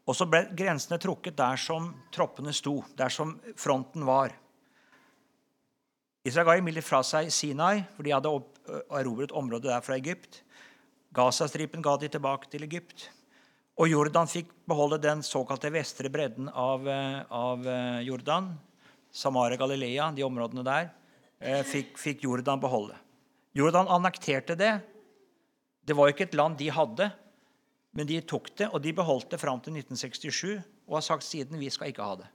Og 0.08 0.16
så 0.16 0.26
ble 0.32 0.46
grensene 0.56 1.00
trukket 1.04 1.36
der 1.38 1.60
som 1.60 1.92
troppene 2.16 2.54
sto, 2.56 2.80
der 2.96 3.12
som 3.12 3.36
fronten 3.60 4.08
var. 4.08 4.32
Israel 6.28 6.48
ga 6.48 6.58
imidlertid 6.60 6.88
fra 6.88 7.04
seg 7.08 7.30
Sinai, 7.32 7.84
for 7.96 8.08
de 8.08 8.16
hadde 8.16 8.32
erobret 8.96 9.36
området 9.36 9.70
der 9.70 9.84
fra 9.84 10.00
Egypt. 10.00 10.42
Gazastripen 11.16 11.82
ga 11.82 11.96
de 11.98 12.10
tilbake 12.12 12.50
til 12.52 12.66
Egypt. 12.68 13.10
Og 13.78 13.92
Jordan 13.92 14.30
fikk 14.30 14.50
beholde 14.68 14.98
den 15.02 15.22
såkalte 15.26 15.70
vestre 15.74 16.10
bredden 16.10 16.50
av, 16.50 16.88
eh, 16.90 17.22
av 17.30 17.68
eh, 17.68 18.02
Jordan. 18.08 18.56
Samaria, 19.12 19.58
Galilea, 19.58 20.12
de 20.12 20.24
områdene 20.26 20.64
der, 20.66 20.90
eh, 21.40 21.64
fikk, 21.64 21.98
fikk 21.98 22.24
Jordan 22.24 22.60
beholde. 22.60 22.98
Jordan 23.54 23.88
annekterte 23.88 24.58
det. 24.58 24.82
Det 25.86 25.96
var 25.96 26.10
ikke 26.10 26.28
et 26.28 26.36
land 26.36 26.58
de 26.58 26.70
hadde, 26.70 27.12
men 27.94 28.08
de 28.08 28.20
tok 28.22 28.50
det, 28.56 28.68
og 28.74 28.82
de 28.82 28.92
beholdt 28.94 29.30
det 29.30 29.40
fram 29.40 29.62
til 29.62 29.74
1967 29.74 30.64
og 30.88 30.98
har 30.98 31.06
sagt 31.06 31.24
siden 31.24 31.58
vi 31.60 31.70
skal 31.70 31.90
ikke 31.90 32.04
ha 32.04 32.18
det. 32.20 32.28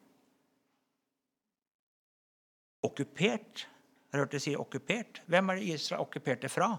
Okkupert? 2.82 3.66
Jeg 3.66 4.18
har 4.18 4.24
hørt 4.24 4.32
dere 4.34 4.40
si 4.40 4.56
okkupert. 4.58 5.20
Hvem 5.30 5.50
er 5.50 5.60
det 5.60 5.76
Israel 5.76 6.02
okkuperte 6.02 6.50
fra? 6.50 6.74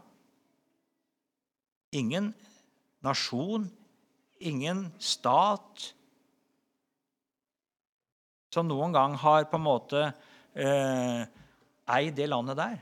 Ingen 1.94 2.32
nasjon, 3.06 3.68
ingen 4.42 4.88
stat 5.02 5.94
som 8.54 8.68
noen 8.70 8.94
gang 8.94 9.16
har 9.18 9.48
på 9.50 9.58
en 9.58 9.66
måte 9.66 10.02
eh, 10.54 11.22
eid 11.94 12.18
det 12.18 12.28
landet 12.30 12.60
der. 12.60 12.82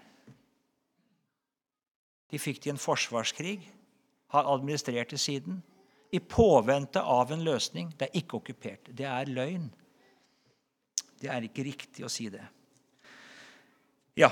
De 2.31 2.39
fikk 2.39 2.61
det 2.61 2.71
i 2.71 2.73
en 2.75 2.81
forsvarskrig, 2.81 3.59
har 4.31 4.47
administrert 4.47 5.11
det 5.11 5.19
siden. 5.19 5.59
I 6.11 6.19
påvente 6.19 6.99
av 6.99 7.31
en 7.31 7.43
løsning. 7.43 7.91
Det 7.95 8.07
er 8.07 8.19
ikke 8.19 8.39
okkupert. 8.39 8.89
Det 8.95 9.07
er 9.07 9.31
løgn. 9.31 9.69
Det 11.21 11.29
er 11.31 11.47
ikke 11.47 11.63
riktig 11.67 12.03
å 12.03 12.11
si 12.11 12.27
det. 12.31 12.43
Ja. 14.19 14.31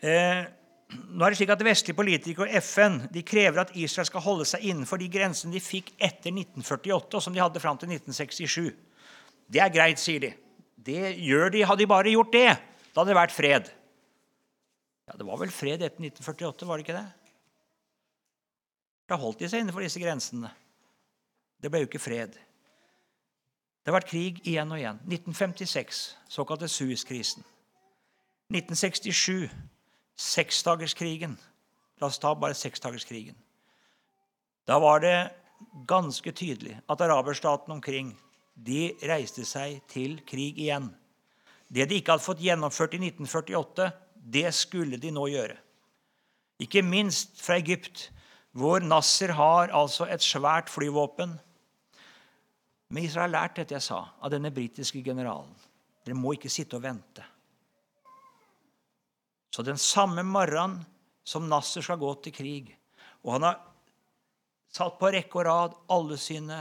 Eh, 0.00 0.44
nå 0.90 1.24
er 1.24 1.32
det 1.32 1.38
slik 1.38 1.52
at 1.52 1.62
Vestlige 1.62 1.98
politikere 1.98 2.48
og 2.48 2.62
FN 2.64 3.00
de 3.14 3.22
krever 3.26 3.62
at 3.62 3.72
Israel 3.78 4.08
skal 4.08 4.24
holde 4.24 4.46
seg 4.48 4.64
innenfor 4.66 4.98
de 4.98 5.08
grensene 5.12 5.54
de 5.54 5.62
fikk 5.62 5.92
etter 5.96 6.32
1948, 6.32 7.16
og 7.16 7.22
som 7.22 7.34
de 7.34 7.42
hadde 7.42 7.62
fram 7.62 7.78
til 7.78 7.92
1967. 7.92 8.70
Det 9.50 9.62
er 9.62 9.72
greit, 9.74 10.02
sier 10.02 10.22
de. 10.22 10.32
Det 10.80 11.14
gjør 11.18 11.52
de. 11.54 11.64
Hadde 11.66 11.82
de 11.84 11.90
bare 11.90 12.14
gjort 12.14 12.32
det, 12.34 12.50
da 12.90 13.02
hadde 13.02 13.12
det 13.12 13.18
vært 13.20 13.36
fred. 13.36 13.70
Ja, 15.06 15.16
Det 15.18 15.26
var 15.26 15.40
vel 15.40 15.50
fred 15.50 15.82
etter 15.82 16.02
1948, 16.02 16.66
var 16.66 16.78
det 16.78 16.86
ikke 16.86 16.98
det? 16.98 17.08
Da 19.10 19.18
holdt 19.18 19.40
de 19.42 19.48
seg 19.50 19.64
innenfor 19.64 19.82
disse 19.82 20.02
grensene. 20.02 20.52
Det 21.60 21.70
ble 21.70 21.82
jo 21.82 21.90
ikke 21.90 22.02
fred. 22.02 22.38
Det 23.80 23.90
har 23.90 23.96
vært 23.96 24.10
krig 24.10 24.38
igjen 24.46 24.70
og 24.70 24.78
igjen. 24.78 25.00
1956, 25.08 26.02
såkalte 26.30 26.68
Suez-krisen. 26.70 27.42
1967 28.54 29.50
Seksdagerskrigen. 30.20 31.38
La 32.00 32.08
oss 32.08 32.20
ta 32.20 32.34
bare 32.36 32.56
seksdagerskrigen. 32.56 33.36
Da 34.68 34.78
var 34.80 35.00
det 35.00 35.16
ganske 35.88 36.32
tydelig 36.32 36.76
at 36.88 37.00
araberstatene 37.04 37.76
omkring 37.78 38.12
de 38.54 38.90
reiste 39.08 39.44
seg 39.48 39.80
til 39.88 40.18
krig 40.28 40.58
igjen. 40.60 40.90
Det 41.70 41.86
de 41.88 42.00
ikke 42.00 42.16
hadde 42.16 42.26
fått 42.26 42.44
gjennomført 42.44 42.96
i 42.96 43.02
1948, 43.06 43.90
det 44.20 44.48
skulle 44.56 44.98
de 45.00 45.12
nå 45.14 45.26
gjøre. 45.30 45.56
Ikke 46.60 46.82
minst 46.84 47.38
fra 47.40 47.56
Egypt, 47.60 48.10
hvor 48.52 48.82
Nasser 48.84 49.32
har 49.38 49.72
altså 49.72 50.08
et 50.10 50.24
svært 50.24 50.68
flyvåpen. 50.68 51.36
Men 52.90 53.04
Israel 53.06 53.30
har 53.30 53.36
lært 53.36 53.60
dette 53.60 53.76
jeg 53.76 53.86
sa, 53.86 54.02
av 54.20 54.32
denne 54.34 54.50
britiske 54.52 55.00
generalen. 55.06 55.54
Dere 56.04 56.18
må 56.18 56.34
ikke 56.34 56.50
sitte 56.52 56.76
og 56.76 56.84
vente. 56.84 57.24
Så 59.50 59.62
den 59.66 59.78
samme 59.78 60.22
morgenen 60.22 60.80
som 61.26 61.48
Nasser 61.50 61.82
skal 61.84 61.98
gå 62.00 62.10
til 62.24 62.34
krig, 62.34 62.70
og 63.22 63.34
han 63.36 63.48
har 63.48 63.58
satt 64.70 64.98
på 64.98 65.10
rekke 65.12 65.40
og 65.40 65.46
rad 65.46 65.74
alle 65.90 66.18
sine, 66.18 66.60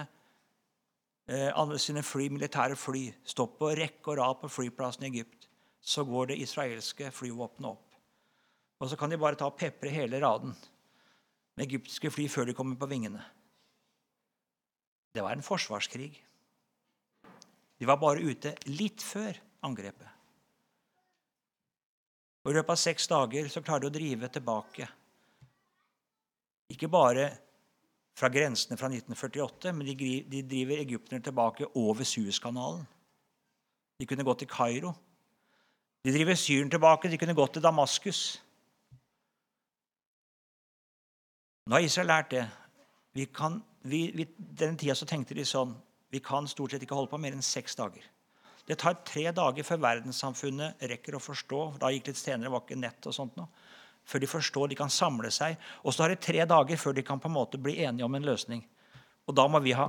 eh, 1.29 1.49
alle 1.53 1.77
sine 1.79 2.03
fly, 2.03 2.27
militære 2.33 2.75
fly, 2.75 3.05
stått 3.23 3.57
på 3.59 3.71
rekke 3.77 4.11
og 4.11 4.17
rad 4.19 4.41
på 4.41 4.49
flyplassen 4.51 5.05
i 5.05 5.11
Egypt, 5.13 5.47
så 5.79 6.03
går 6.03 6.31
det 6.31 6.41
israelske 6.43 7.11
flyvåpenet 7.15 7.71
opp. 7.71 7.85
Og 8.79 8.89
så 8.89 8.97
kan 8.97 9.11
de 9.11 9.19
bare 9.19 9.35
ta 9.35 9.47
og 9.47 9.57
pepre 9.59 9.91
hele 9.91 10.19
raden 10.21 10.55
med 11.55 11.65
egyptiske 11.67 12.11
fly 12.11 12.27
før 12.31 12.49
de 12.49 12.55
kommer 12.55 12.79
på 12.79 12.87
vingene. 12.89 13.21
Det 15.13 15.23
var 15.25 15.35
en 15.35 15.43
forsvarskrig. 15.43 16.13
De 17.79 17.87
var 17.87 17.99
bare 17.99 18.23
ute 18.23 18.53
litt 18.67 19.03
før 19.03 19.35
angrepet. 19.65 20.18
Og 22.43 22.51
I 22.51 22.55
løpet 22.55 22.73
av 22.73 22.79
seks 22.79 23.07
dager 23.11 23.49
så 23.51 23.61
klarer 23.63 23.85
de 23.85 23.89
å 23.89 23.95
drive 23.97 24.29
tilbake. 24.31 24.87
Ikke 26.71 26.89
bare 26.91 27.29
fra 28.19 28.29
grensene 28.31 28.77
fra 28.79 28.89
1948, 28.91 29.73
men 29.75 29.87
de 29.89 30.43
driver 30.43 30.81
egypterne 30.81 31.23
tilbake 31.23 31.67
over 31.79 32.07
Suezkanalen. 32.07 32.85
De 33.99 34.07
kunne 34.07 34.23
gått 34.23 34.43
til 34.43 34.51
Kairo. 34.51 34.93
De 36.03 36.13
driver 36.15 36.35
Syren 36.39 36.71
tilbake. 36.71 37.11
De 37.11 37.17
kunne 37.19 37.35
gått 37.35 37.57
til 37.57 37.63
Damaskus. 37.63 38.21
Nå 41.67 41.75
har 41.75 41.83
Israel 41.83 42.07
lært 42.07 42.31
det. 42.31 42.45
Vi 43.13 43.25
kan, 43.35 43.59
vi, 43.83 44.07
vi, 44.15 44.25
denne 44.37 44.79
tida 44.79 44.95
så 44.95 45.07
tenkte 45.09 45.35
de 45.35 45.45
sånn 45.45 45.75
Vi 46.09 46.21
kan 46.25 46.47
stort 46.49 46.71
sett 46.73 46.81
ikke 46.81 46.95
holde 46.97 47.11
på 47.11 47.19
mer 47.21 47.35
enn 47.35 47.45
seks 47.45 47.75
dager. 47.77 48.01
Det 48.69 48.77
tar 48.77 48.99
tre 49.01 49.31
dager 49.33 49.65
før 49.65 49.81
verdenssamfunnet 49.81 50.83
rekker 50.91 51.15
å 51.17 51.21
forstå. 51.23 51.61
Da 51.81 51.89
gikk 51.89 52.11
litt 52.11 52.19
senere, 52.19 52.51
var 52.53 52.61
ikke 52.61 52.77
nett 52.77 53.07
og 53.09 53.15
sånt 53.15 53.39
noe. 53.39 53.49
Før 54.05 54.21
de 54.21 54.29
forstår, 54.29 54.69
de 54.69 54.77
kan 54.77 54.91
samle 54.93 55.31
seg. 55.33 55.57
Og 55.81 55.93
så 55.93 56.03
tar 56.03 56.13
det 56.13 56.21
tre 56.21 56.45
dager 56.49 56.77
før 56.77 56.93
de 56.97 57.03
kan 57.05 57.21
på 57.21 57.29
en 57.31 57.35
måte 57.35 57.57
bli 57.61 57.79
enige 57.81 58.05
om 58.05 58.17
en 58.17 58.27
løsning. 58.29 58.61
Og 59.25 59.33
da 59.37 59.47
må 59.49 59.61
vi 59.65 59.73
ha 59.77 59.87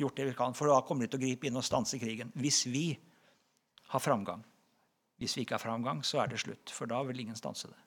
gjort 0.00 0.16
det 0.16 0.28
vi 0.30 0.36
kan, 0.38 0.56
for 0.56 0.72
da 0.72 0.80
kommer 0.86 1.04
de 1.04 1.12
til 1.12 1.20
å 1.20 1.24
gripe 1.26 1.48
inn 1.48 1.60
og 1.60 1.66
stanse 1.66 2.00
krigen. 2.00 2.32
Hvis 2.36 2.62
vi 2.68 2.86
har 3.92 4.04
framgang. 4.04 4.40
Hvis 5.20 5.36
vi 5.36 5.44
ikke 5.44 5.58
har 5.58 5.64
framgang, 5.64 6.00
så 6.06 6.22
er 6.22 6.32
det 6.32 6.40
slutt. 6.40 6.72
For 6.72 6.88
da 6.88 7.02
vil 7.08 7.20
ingen 7.24 7.36
stanse 7.36 7.68
det. 7.68 7.78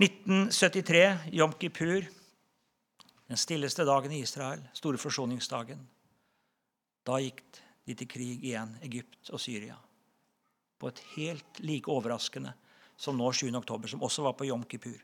1973, 0.00 1.34
Jom 1.36 1.52
Kippur. 1.58 2.06
Den 3.30 3.38
stilleste 3.38 3.84
dagen 3.86 4.10
i 4.12 4.24
Israel, 4.24 4.62
store 4.74 4.98
forsoningsdagen. 4.98 5.84
Da 7.06 7.20
gikk 7.22 7.44
de 7.86 7.94
til 7.94 8.08
krig 8.10 8.42
igjen, 8.42 8.72
Egypt 8.82 9.30
og 9.30 9.38
Syria. 9.38 9.76
På 10.80 10.90
et 10.90 10.98
helt 11.12 11.60
like 11.62 11.92
overraskende 11.94 12.56
som 12.98 13.14
nå 13.14 13.28
7. 13.30 13.52
oktober, 13.54 13.86
som 13.86 14.02
også 14.02 14.24
var 14.26 14.34
på 14.34 14.48
Jom 14.48 14.64
Kippur. 14.66 14.98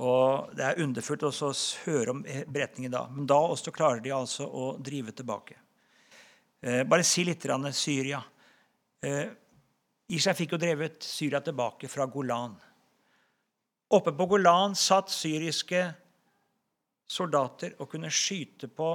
Og 0.00 0.54
Det 0.56 0.64
er 0.64 0.80
underfullt 0.80 1.26
å 1.28 1.52
høre 1.84 2.14
om 2.14 2.22
beretningen 2.24 2.94
da. 2.94 3.04
Men 3.12 3.26
da 3.28 3.38
også 3.42 3.74
klarer 3.74 4.00
de 4.00 4.14
altså 4.14 4.46
å 4.48 4.70
drive 4.80 5.12
tilbake. 5.12 5.58
Eh, 6.62 6.84
bare 6.88 7.04
si 7.04 7.24
litt 7.24 7.44
om 7.52 7.68
Syria. 7.72 8.22
Eh, 9.02 9.28
Israel 10.08 10.40
fikk 10.40 10.56
jo 10.56 10.62
drevet 10.62 11.02
Syria 11.04 11.42
tilbake 11.44 11.88
fra 11.88 12.06
Golan. 12.06 12.56
Oppe 13.88 14.12
på 14.12 14.26
Golan 14.26 14.74
satt 14.76 15.08
syriske 15.08 15.80
soldater 17.08 17.72
og 17.80 17.88
kunne 17.88 18.10
skyte 18.12 18.68
på 18.68 18.88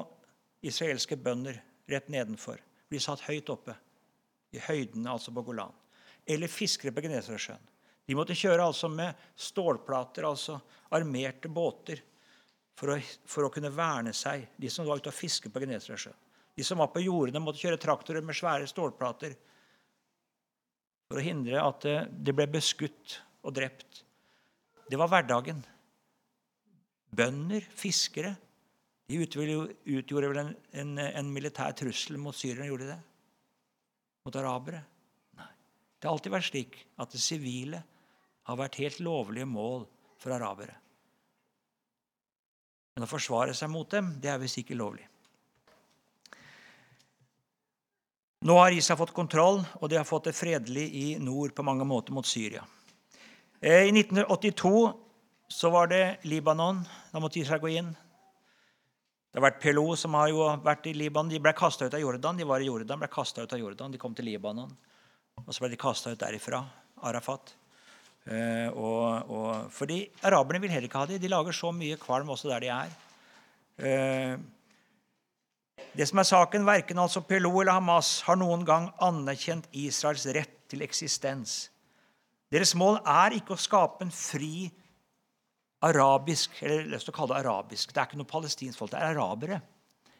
israelske 0.62 1.18
bønder 1.18 1.58
rett 1.90 2.12
nedenfor. 2.14 2.60
De 2.94 3.02
satt 3.02 3.26
høyt 3.26 3.50
oppe, 3.50 3.74
i 4.54 4.62
høydene 4.62 5.10
altså 5.10 5.34
på 5.34 5.42
Golan. 5.48 5.74
Eller 6.30 6.52
fiskere 6.52 6.94
på 6.94 7.02
Genesaretsjøen. 7.08 7.72
De 8.06 8.16
måtte 8.20 8.38
kjøre 8.38 8.68
altså 8.68 8.90
med 8.92 9.18
stålplater, 9.34 10.28
altså 10.30 10.60
armerte 10.94 11.50
båter, 11.50 12.04
for 12.78 12.94
å, 12.94 13.00
for 13.26 13.48
å, 13.48 13.52
kunne 13.54 13.74
verne 13.74 14.14
seg, 14.14 14.46
de 14.58 14.70
som 14.70 14.86
var 14.86 15.02
ute 15.02 15.10
og 15.10 15.18
fiske 15.18 15.50
på 15.50 15.62
Genesaretsjøen. 15.64 16.22
De 16.54 16.66
som 16.66 16.78
var 16.78 16.92
på 16.94 17.02
jordene, 17.02 17.42
måtte 17.42 17.64
kjøre 17.64 17.82
traktorer 17.82 18.22
med 18.22 18.38
svære 18.38 18.70
stålplater 18.70 19.34
for 21.10 21.18
å 21.18 21.26
hindre 21.26 21.62
at 21.66 21.88
de 22.14 22.36
ble 22.36 22.46
beskutt 22.60 23.18
og 23.42 23.56
drept 23.58 24.04
det 24.94 25.00
var 25.02 25.10
hverdagen. 25.10 25.64
Bønder, 27.14 27.66
fiskere, 27.74 28.36
de 29.10 29.18
utgjorde 29.20 30.30
vel 30.30 30.40
en, 30.44 30.52
en, 30.80 30.92
en 31.02 31.32
militær 31.34 31.74
trussel 31.78 32.20
mot 32.22 32.38
syrerne? 32.38 32.68
Gjorde 32.70 32.86
de 32.86 32.92
det? 32.94 33.00
Mot 34.28 34.38
arabere? 34.38 34.84
Nei. 35.40 35.50
Det 35.98 36.08
har 36.08 36.14
alltid 36.14 36.36
vært 36.36 36.48
slik 36.48 36.78
at 37.02 37.14
det 37.14 37.22
sivile 37.22 37.82
har 38.46 38.60
vært 38.60 38.78
helt 38.84 39.02
lovlige 39.02 39.50
mål 39.50 39.88
for 40.22 40.36
arabere. 40.36 40.76
Men 42.94 43.08
å 43.08 43.10
forsvare 43.10 43.58
seg 43.58 43.74
mot 43.74 43.90
dem, 43.90 44.14
det 44.22 44.30
er 44.30 44.40
visst 44.42 44.62
ikke 44.62 44.78
lovlig. 44.78 45.08
Nå 48.46 48.60
har 48.60 48.76
ISA 48.76 48.94
fått 49.00 49.16
kontroll, 49.16 49.64
og 49.80 49.90
de 49.90 49.98
har 49.98 50.06
fått 50.06 50.30
det 50.30 50.38
fredelig 50.38 50.86
i 51.00 51.06
nord 51.18 51.56
på 51.56 51.66
mange 51.66 51.88
måter 51.88 52.14
mot 52.14 52.28
Syria. 52.28 52.62
Eh, 53.64 53.88
I 53.88 53.92
1982 53.92 54.94
så 55.48 55.70
var 55.70 55.88
det 55.88 56.18
Libanon. 56.22 56.82
Da 57.12 57.20
måtte 57.24 57.40
Israel 57.40 57.62
gå 57.64 57.70
inn. 57.72 57.94
Det 59.32 59.40
har 59.40 59.46
vært 59.46 59.62
PLO 59.64 59.86
som 59.96 60.18
har 60.20 60.34
jo 60.34 60.44
vært 60.66 60.90
i 60.92 60.94
Libanon. 60.98 61.32
De 61.32 61.40
ble 61.40 61.54
kasta 61.56 61.88
ut 61.88 61.96
av 61.96 62.04
Jordan. 62.04 62.36
De 62.36 62.44
var 62.44 62.60
i 62.60 62.68
Jordan, 62.68 63.00
ble 63.00 63.08
ut 63.08 63.56
av 63.56 63.62
Jordan. 63.62 63.94
De 63.96 64.02
kom 64.02 64.12
til 64.14 64.28
Libanon. 64.28 64.76
Og 65.46 65.48
så 65.48 65.64
ble 65.64 65.72
de 65.72 65.80
kasta 65.80 66.12
ut 66.12 66.20
derifra. 66.20 66.60
Arafat. 67.08 67.56
Eh, 68.28 68.68
og, 68.76 69.32
og, 69.32 69.72
fordi 69.72 70.10
araberne 70.28 70.60
vil 70.60 70.76
heller 70.76 70.92
ikke 70.92 71.00
ha 71.00 71.08
dem. 71.08 71.24
De 71.24 71.32
lager 71.32 71.56
så 71.56 71.72
mye 71.72 71.96
kvalm 72.04 72.36
også 72.36 72.52
der 72.52 72.68
de 72.68 72.74
er. 72.76 72.94
Eh, 73.80 74.36
det 75.96 76.12
som 76.12 76.20
er 76.20 76.28
saken, 76.28 76.68
Verken 76.68 77.00
altså 77.00 77.24
PLO 77.24 77.62
eller 77.62 77.80
Hamas 77.80 78.18
har 78.28 78.36
noen 78.44 78.68
gang 78.68 78.92
anerkjent 79.00 79.72
Israels 79.72 80.28
rett 80.36 80.66
til 80.68 80.84
eksistens. 80.84 81.72
Deres 82.54 82.76
mål 82.78 83.00
er 83.02 83.40
ikke 83.40 83.56
å 83.56 83.60
skape 83.60 84.06
en 84.06 84.14
fri 84.14 84.68
arabisk 85.84 86.60
eller 86.62 86.86
lyst 86.94 87.08
til 87.10 87.14
å 87.14 87.18
kalle 87.18 87.34
det 87.34 87.42
arabisk. 87.42 87.92
Det 87.92 88.00
er 88.00 88.10
ikke 88.10 88.20
noe 88.22 88.30
palestinsk 88.30 88.80
folk, 88.80 88.94
det 88.94 89.02
er 89.02 89.16
arabere. 89.16 89.60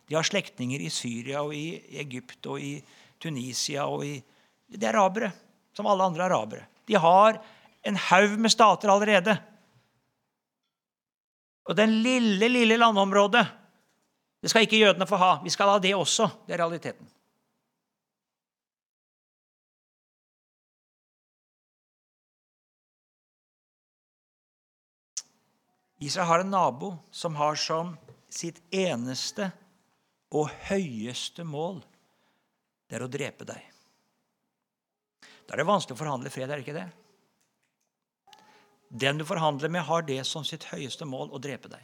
De 0.10 0.18
har 0.18 0.28
slektninger 0.28 0.82
i 0.84 0.92
Syria 0.92 1.44
og 1.46 1.54
i 1.56 1.78
Egypt 2.02 2.50
og 2.52 2.60
i 2.60 2.74
Tunisia. 3.22 3.86
og 3.86 4.04
i, 4.06 4.18
Det 4.68 4.84
er 4.84 4.98
arabere, 4.98 5.32
som 5.74 5.88
alle 5.88 6.10
andre 6.10 6.26
arabere. 6.26 6.68
De 6.90 6.98
har 7.00 7.40
en 7.84 7.96
haug 8.10 8.38
med 8.40 8.52
stater 8.52 8.90
allerede. 8.90 9.38
Og 11.70 11.78
den 11.78 12.02
lille, 12.04 12.50
lille 12.50 12.78
landområdet 12.78 13.46
det 14.44 14.52
skal 14.52 14.66
ikke 14.66 14.82
jødene 14.82 15.08
få 15.08 15.16
ha. 15.22 15.38
Vi 15.44 15.52
skal 15.54 15.70
ha 15.72 15.80
det 15.80 15.94
også. 15.96 16.28
Det 16.48 16.58
er 16.58 16.60
realiteten. 16.60 17.08
Israel 26.04 26.28
har 26.28 26.44
en 26.44 26.52
nabo 26.52 26.94
som 27.12 27.36
har 27.40 27.56
som 27.60 27.94
sitt 28.34 28.60
eneste 28.74 29.52
og 30.34 30.50
høyeste 30.68 31.46
mål 31.48 31.84
det 32.90 32.98
er 32.98 33.06
å 33.06 33.12
drepe 33.12 33.46
deg. 33.48 33.62
Da 35.48 35.56
er 35.56 35.62
det 35.62 35.70
vanskelig 35.70 35.96
å 35.96 36.02
forhandle 36.02 36.32
fred, 36.34 36.52
er 36.52 36.60
det 36.60 36.66
ikke 36.66 36.76
det? 36.76 36.90
Den 38.94 39.18
du 39.18 39.26
forhandler 39.26 39.72
med, 39.74 39.86
har 39.88 40.06
det 40.06 40.20
som 40.30 40.46
sitt 40.46 40.68
høyeste 40.70 41.08
mål 41.10 41.32
å 41.34 41.42
drepe 41.42 41.72
deg. 41.72 41.82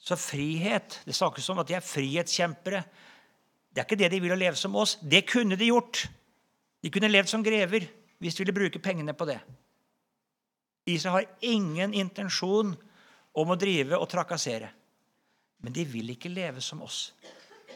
Så 0.00 0.16
frihet 0.18 0.98
Det 1.06 1.14
snakkes 1.14 1.48
om 1.52 1.60
at 1.62 1.68
de 1.68 1.76
er 1.76 1.84
frihetskjempere. 1.84 2.82
Det 3.70 3.80
er 3.80 3.86
ikke 3.86 3.98
det 4.00 4.10
de 4.12 4.20
vil 4.24 4.34
å 4.34 4.38
leve 4.38 4.58
som 4.58 4.74
oss. 4.76 4.96
Det 5.00 5.22
kunne 5.28 5.56
de 5.56 5.68
gjort. 5.70 6.02
De 6.82 6.90
kunne 6.92 7.10
levd 7.12 7.30
som 7.30 7.44
grever 7.44 7.86
hvis 8.20 8.36
de 8.36 8.42
ville 8.42 8.56
bruke 8.56 8.82
pengene 8.82 9.14
på 9.16 9.28
det. 9.28 9.38
Israel 10.94 11.14
har 11.14 11.34
ingen 11.40 11.94
intensjon 11.94 12.74
om 13.32 13.52
å 13.52 13.58
drive 13.58 13.98
og 13.98 14.08
trakassere. 14.10 14.70
Men 15.60 15.74
de 15.76 15.84
vil 15.84 16.14
ikke 16.14 16.32
leve 16.32 16.62
som 16.64 16.82
oss. 16.82 17.10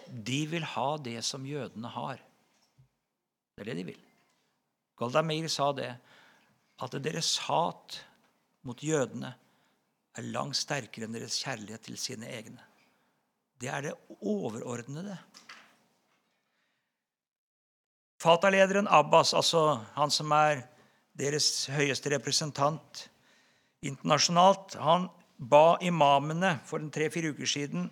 De 0.09 0.45
vil 0.49 0.65
ha 0.75 0.89
det 0.99 1.21
som 1.27 1.45
jødene 1.47 1.91
har. 1.93 2.21
Det 3.55 3.65
er 3.65 3.71
det 3.71 3.79
de 3.81 3.87
vil. 3.93 4.03
Golda 4.99 5.23
Meir 5.27 5.49
sa 5.51 5.71
det, 5.77 5.91
at 6.83 6.97
deres 7.03 7.37
hat 7.47 8.01
mot 8.67 8.83
jødene 8.83 9.35
er 10.15 10.31
langt 10.35 10.59
sterkere 10.59 11.07
enn 11.07 11.17
deres 11.17 11.41
kjærlighet 11.43 11.85
til 11.89 11.99
sine 12.01 12.29
egne. 12.31 12.63
Det 13.61 13.71
er 13.71 13.89
det 13.89 13.95
overordnede. 14.21 15.17
Fatah-lederen 18.23 18.89
Abbas, 18.89 19.35
altså 19.37 19.85
han 19.95 20.13
som 20.15 20.33
er 20.33 20.65
deres 21.15 21.67
høyeste 21.71 22.11
representant 22.13 23.07
internasjonalt, 23.85 24.77
han 24.81 25.09
ba 25.39 25.77
imamene 25.85 26.59
for 26.67 26.83
tre-fire 26.95 27.35
uker 27.35 27.49
siden 27.49 27.89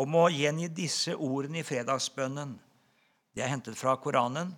om 0.00 0.16
å 0.16 0.28
gjengi 0.32 0.70
disse 0.74 1.14
ordene 1.14 1.60
i 1.60 1.66
fredagsbønnen. 1.66 2.56
Det 3.34 3.44
er 3.44 3.52
hentet 3.52 3.78
fra 3.78 3.96
Koranen. 4.00 4.52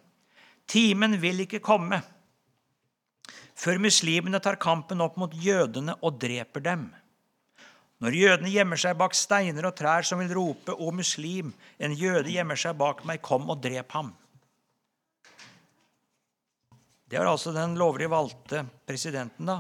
Timen 0.68 1.18
vil 1.20 1.44
ikke 1.44 1.62
komme 1.64 2.00
før 3.62 3.78
muslimene 3.82 4.40
tar 4.42 4.56
kampen 4.60 5.02
opp 5.04 5.18
mot 5.20 5.34
jødene 5.36 5.94
og 6.02 6.18
dreper 6.22 6.64
dem. 6.64 6.86
Når 8.02 8.16
jødene 8.18 8.50
gjemmer 8.50 8.80
seg 8.80 8.96
bak 8.98 9.14
steiner 9.14 9.68
og 9.68 9.76
trær 9.78 10.02
som 10.02 10.18
vil 10.18 10.32
rope 10.34 10.72
'Å 10.74 10.90
muslim', 10.90 11.52
en 11.78 11.92
jøde 11.94 12.32
gjemmer 12.32 12.56
seg 12.58 12.76
bak 12.78 13.04
meg, 13.04 13.22
kom 13.22 13.50
og 13.50 13.62
drep 13.62 13.92
ham. 13.92 14.14
Det 17.12 17.18
var 17.20 17.28
altså 17.28 17.50
den 17.52 17.74
lovlig 17.76 18.06
valgte 18.08 18.62
presidenten. 18.88 19.44
da. 19.46 19.58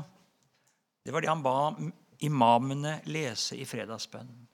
Det 1.04 1.12
var 1.12 1.20
det 1.20 1.28
han 1.28 1.42
ba 1.44 1.74
imamene 2.24 2.94
lese 3.04 3.58
i 3.60 3.66
fredagsbønnen. 3.68 4.46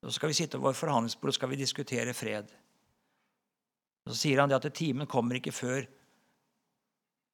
Så 0.00 0.12
skal 0.16 0.30
vi 0.30 0.38
sitte 0.38 0.56
over 0.56 0.72
forhandlingsbordet 0.72 1.34
skal 1.36 1.50
vi 1.50 1.58
diskutere 1.60 2.14
fred. 2.16 2.48
Så 4.08 4.16
sier 4.16 4.40
han 4.40 4.48
det 4.48 4.56
at 4.56 4.72
timen 4.72 5.10
kommer 5.10 5.36
ikke 5.36 5.52
før 5.52 5.84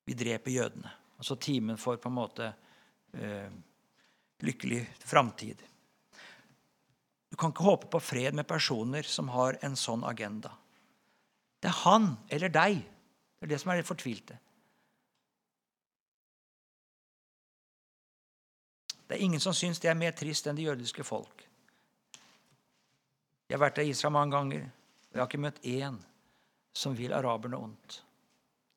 vi 0.02 0.16
dreper 0.18 0.50
jødene. 0.50 0.90
Altså 1.14 1.36
timen 1.38 1.78
for 1.78 2.02
på 2.02 2.10
en 2.10 2.16
måte 2.16 2.48
eh, 3.14 3.52
lykkelig 4.42 4.80
framtid. 4.98 5.62
Du 7.30 7.38
kan 7.38 7.54
ikke 7.54 7.68
håpe 7.68 7.92
på 7.92 8.02
fred 8.02 8.34
med 8.34 8.50
personer 8.50 9.06
som 9.06 9.30
har 9.30 9.60
en 9.62 9.78
sånn 9.78 10.02
agenda. 10.02 10.50
Det 11.62 11.70
er 11.70 11.80
han 11.84 12.16
eller 12.34 12.50
deg. 12.50 12.82
Det 13.44 13.50
er 13.50 13.58
det 13.58 13.60
som 13.60 13.70
er 13.74 13.76
det 13.76 13.84
fortvilte. 13.84 14.38
Det 19.04 19.18
er 19.18 19.24
ingen 19.26 19.40
som 19.40 19.52
syns 19.52 19.82
det 19.84 19.90
er 19.90 19.98
mer 20.00 20.14
trist 20.16 20.48
enn 20.48 20.56
det 20.56 20.64
jødiske 20.64 21.04
folk. 21.04 21.44
Jeg 23.44 23.58
har 23.58 23.60
vært 23.66 23.82
i 23.82 23.90
Israel 23.92 24.14
mange 24.16 24.32
ganger, 24.32 24.64
og 24.64 25.12
jeg 25.12 25.20
har 25.20 25.28
ikke 25.28 25.42
møtt 25.44 25.60
én 25.60 26.00
som 26.72 26.96
vil 26.96 27.12
araberne 27.12 27.60
ondt. 27.66 27.98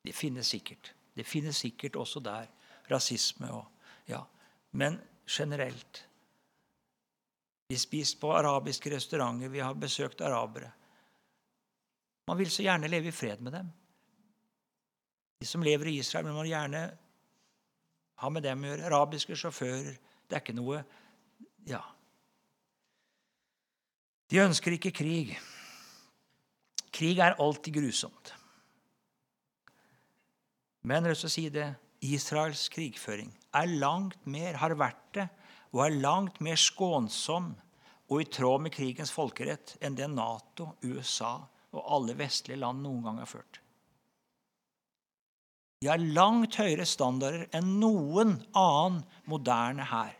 Det 0.04 0.12
finnes 0.12 0.52
sikkert. 0.52 0.92
Det 1.16 1.24
finnes 1.24 1.64
sikkert 1.64 1.96
også 1.96 2.20
der 2.20 2.52
rasisme 2.92 3.48
og 3.48 3.64
ja. 4.12 4.20
Men 4.76 5.00
generelt. 5.24 6.04
Vi 7.72 7.80
spist 7.80 8.20
på 8.20 8.36
arabiske 8.36 8.92
restauranter, 8.92 9.48
vi 9.48 9.64
har 9.64 9.80
besøkt 9.80 10.20
arabere. 10.20 10.74
Man 12.28 12.36
vil 12.36 12.52
så 12.52 12.68
gjerne 12.68 12.92
leve 12.92 13.08
i 13.08 13.16
fred 13.24 13.40
med 13.40 13.62
dem. 13.62 13.76
De 15.38 15.46
som 15.46 15.62
lever 15.62 15.92
i 15.92 15.98
Israel, 16.02 16.30
må 16.34 16.46
gjerne 16.48 16.82
ha 18.18 18.30
med 18.32 18.42
dem 18.42 18.64
å 18.64 18.72
gjøre. 18.72 18.88
Arabiske 18.88 19.36
sjåfører. 19.38 19.94
Det 20.28 20.36
er 20.36 20.42
ikke 20.44 20.58
noe 20.58 20.82
Ja. 21.68 21.82
De 24.28 24.40
ønsker 24.42 24.74
ikke 24.76 24.92
krig. 24.92 25.38
Krig 26.92 27.20
er 27.22 27.36
alltid 27.40 27.78
grusomt. 27.78 28.32
Men 30.82 31.04
jeg 31.04 31.14
vil 31.14 31.30
si 31.30 31.44
det 31.52 31.68
Israels 32.04 32.68
krigføring 32.72 33.30
er 33.54 33.70
langt 33.80 34.26
mer, 34.26 34.56
har 34.60 34.76
vært 34.78 35.06
det, 35.14 35.28
og 35.72 35.84
er 35.84 36.00
langt 36.00 36.40
mer 36.44 36.56
skånsom 36.56 37.50
og 38.08 38.20
i 38.22 38.28
tråd 38.32 38.64
med 38.64 38.72
krigens 38.72 39.12
folkerett 39.12 39.76
enn 39.84 39.96
det 39.98 40.08
Nato, 40.12 40.70
USA 40.82 41.34
og 41.74 41.82
alle 41.84 42.16
vestlige 42.16 42.60
land 42.60 42.80
noen 42.84 43.04
gang 43.04 43.18
har 43.20 43.28
ført. 43.28 43.60
De 45.78 45.86
har 45.86 46.02
langt 46.02 46.56
høyere 46.58 46.86
standarder 46.88 47.46
enn 47.54 47.76
noen 47.78 48.34
annen 48.56 49.02
moderne 49.30 49.86
hær. 49.86 50.14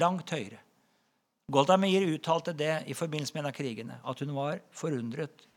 Langt 0.00 0.32
høyere. 0.32 0.60
Golda 1.50 1.76
Meir 1.80 2.06
uttalte 2.06 2.54
det 2.54 2.84
i 2.86 2.94
forbindelse 2.94 3.34
med 3.34 3.42
en 3.42 3.50
av 3.50 3.56
krigene, 3.56 3.96
at 4.06 4.20
hun 4.22 4.32
var 4.36 4.60
forundret 4.70 5.48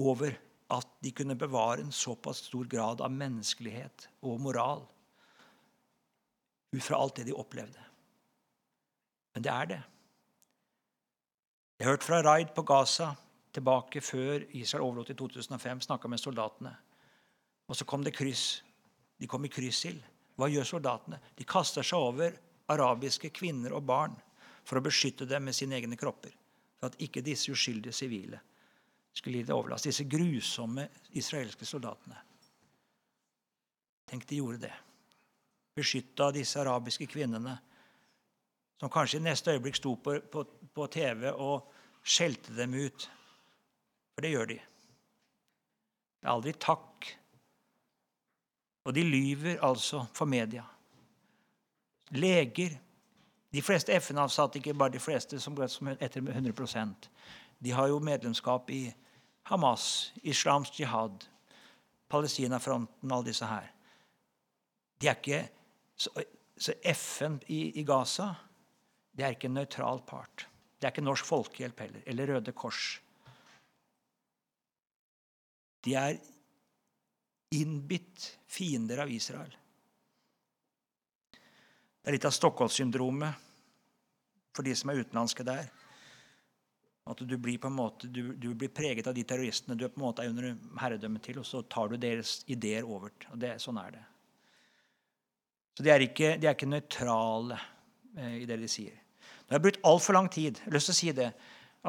over 0.00 0.32
at 0.72 0.88
de 1.04 1.12
kunne 1.12 1.36
bevare 1.36 1.84
en 1.84 1.92
såpass 1.92 2.44
stor 2.48 2.64
grad 2.70 3.02
av 3.04 3.12
menneskelighet 3.12 4.08
og 4.24 4.40
moral 4.40 4.86
ut 6.72 6.82
fra 6.82 7.00
alt 7.02 7.18
det 7.18 7.26
de 7.28 7.36
opplevde. 7.36 7.82
Men 9.34 9.44
det 9.44 9.52
er 9.52 9.70
det. 9.70 9.80
Jeg 11.80 11.88
hørte 11.88 12.06
fra 12.06 12.22
raid 12.22 12.54
på 12.54 12.64
Gaza 12.66 13.12
tilbake 13.54 14.02
før 14.04 14.44
Israel 14.56 14.86
overlot 14.86 15.10
i 15.10 15.18
2005. 15.18 15.80
Snakka 15.88 16.08
med 16.08 16.22
soldatene. 16.22 16.74
Og 17.70 17.78
så 17.78 17.86
kom 17.86 18.02
det 18.04 18.16
kryss. 18.16 18.64
De 19.20 19.28
kom 19.30 19.46
i 19.46 19.52
kryssild. 19.52 20.02
Hva 20.34 20.48
gjør 20.50 20.66
soldatene? 20.66 21.20
De 21.38 21.46
kaster 21.46 21.86
seg 21.86 22.02
over 22.02 22.36
arabiske 22.72 23.30
kvinner 23.34 23.76
og 23.76 23.86
barn 23.86 24.16
for 24.66 24.80
å 24.80 24.84
beskytte 24.84 25.28
dem 25.28 25.46
med 25.46 25.56
sine 25.56 25.78
egne 25.78 25.98
kropper. 26.00 26.34
For 26.80 26.90
at 26.90 27.00
ikke 27.02 27.22
disse 27.24 27.52
uskyldige 27.52 27.94
sivile 27.94 28.40
skulle 29.14 29.40
lide 29.40 29.54
overlast. 29.54 29.86
Disse 29.86 30.08
grusomme 30.10 30.88
israelske 31.18 31.68
soldatene. 31.68 32.18
Tenk, 34.10 34.26
de 34.26 34.40
gjorde 34.40 34.64
det 34.66 34.76
beskytta 35.80 36.30
disse 36.34 36.60
arabiske 36.60 37.06
kvinnene, 37.10 37.56
som 38.80 38.92
kanskje 38.92 39.20
i 39.20 39.24
neste 39.24 39.54
øyeblikk 39.54 39.76
sto 39.76 39.94
på, 40.00 40.16
på, 40.32 40.44
på 40.74 40.86
TV 40.92 41.28
og 41.32 41.70
skjelte 42.02 42.54
dem 42.56 42.74
ut. 42.80 43.06
For 44.14 44.24
det 44.24 44.32
gjør 44.32 44.50
de. 44.54 44.58
Det 46.20 46.28
er 46.28 46.32
aldri 46.32 46.54
takk. 46.60 47.10
Og 48.84 48.94
de 48.94 49.04
lyver 49.04 49.60
altså 49.64 50.04
for 50.14 50.24
media. 50.24 50.64
Leger 52.10 52.78
De 53.50 53.62
fleste 53.62 53.90
FN-avsatte, 53.98 54.58
ikke 54.58 54.76
bare 54.78 54.92
de 54.94 55.00
fleste 55.02 55.40
som 55.42 55.56
etter 55.58 56.20
100% 56.22 57.08
de 57.60 57.72
har 57.76 57.90
jo 57.92 58.00
medlemskap 58.00 58.70
i 58.72 58.84
Hamas, 59.50 60.12
Islams 60.22 60.72
jihad, 60.80 61.26
Palestinafronten, 62.08 63.12
alle 63.12 63.28
disse 63.28 63.46
her. 63.46 63.66
De 65.00 65.08
er 65.08 65.18
ikke, 65.18 65.42
så, 65.96 66.12
så 66.56 66.74
FN 66.94 67.38
i, 67.52 67.80
i 67.80 67.84
Gaza 67.84 68.32
det 69.12 69.26
er 69.26 69.36
ikke 69.36 69.50
en 69.50 69.58
nøytral 69.58 70.00
part. 70.08 70.46
Det 70.80 70.88
er 70.88 70.94
ikke 70.94 71.04
Norsk 71.04 71.26
Folkehjelp 71.28 71.80
heller, 71.84 72.02
eller 72.06 72.34
Røde 72.34 72.52
Kors. 72.56 73.00
De 75.84 75.94
er 75.96 76.16
innbitt 77.50 78.38
fiender 78.46 78.98
av 79.02 79.10
Israel. 79.10 79.56
Det 82.00 82.08
er 82.08 82.16
litt 82.16 82.24
av 82.28 82.34
Stockholm-syndromet 82.34 83.48
for 84.56 84.66
de 84.66 84.74
som 84.76 84.90
er 84.90 85.02
utenlandske 85.02 85.44
der. 85.46 85.68
At 87.10 87.20
du 87.26 87.34
blir 87.40 87.58
på 87.58 87.68
en 87.68 87.76
måte, 87.76 88.08
du, 88.08 88.32
du, 88.38 88.52
blir 88.54 88.70
preget 88.72 89.08
av 89.10 89.16
de 89.16 89.24
terroristene 89.26 89.76
du 89.76 89.84
er 89.86 89.92
på 89.92 90.00
en 90.00 90.06
måte 90.06 90.24
er 90.24 90.30
under 90.30 90.54
herredømme 90.80 91.20
til, 91.24 91.40
og 91.42 91.48
så 91.48 91.62
tar 91.66 91.90
du 91.90 91.98
deres 92.00 92.40
ideer 92.50 92.86
over. 92.86 93.12
og 93.32 93.38
det, 93.40 93.56
Sånn 93.62 93.80
er 93.82 93.96
det. 93.98 94.04
Så 95.76 95.86
De 95.86 95.92
er 95.92 96.04
ikke, 96.06 96.34
de 96.38 96.46
er 96.46 96.54
ikke 96.54 96.70
nøytrale 96.70 97.58
eh, 98.16 98.42
i 98.42 98.46
det 98.48 98.60
de 98.60 98.68
sier. 98.70 98.94
Nå 99.20 99.54
har 99.54 99.58
jeg 99.58 99.66
brukt 99.66 99.86
altfor 99.90 100.16
lang 100.16 100.28
tid. 100.30 100.60
Jeg 100.60 100.68
har 100.68 100.76
lyst 100.76 100.90
til 100.92 100.96
å 100.96 101.00
si 101.00 101.12
det. 101.16 101.30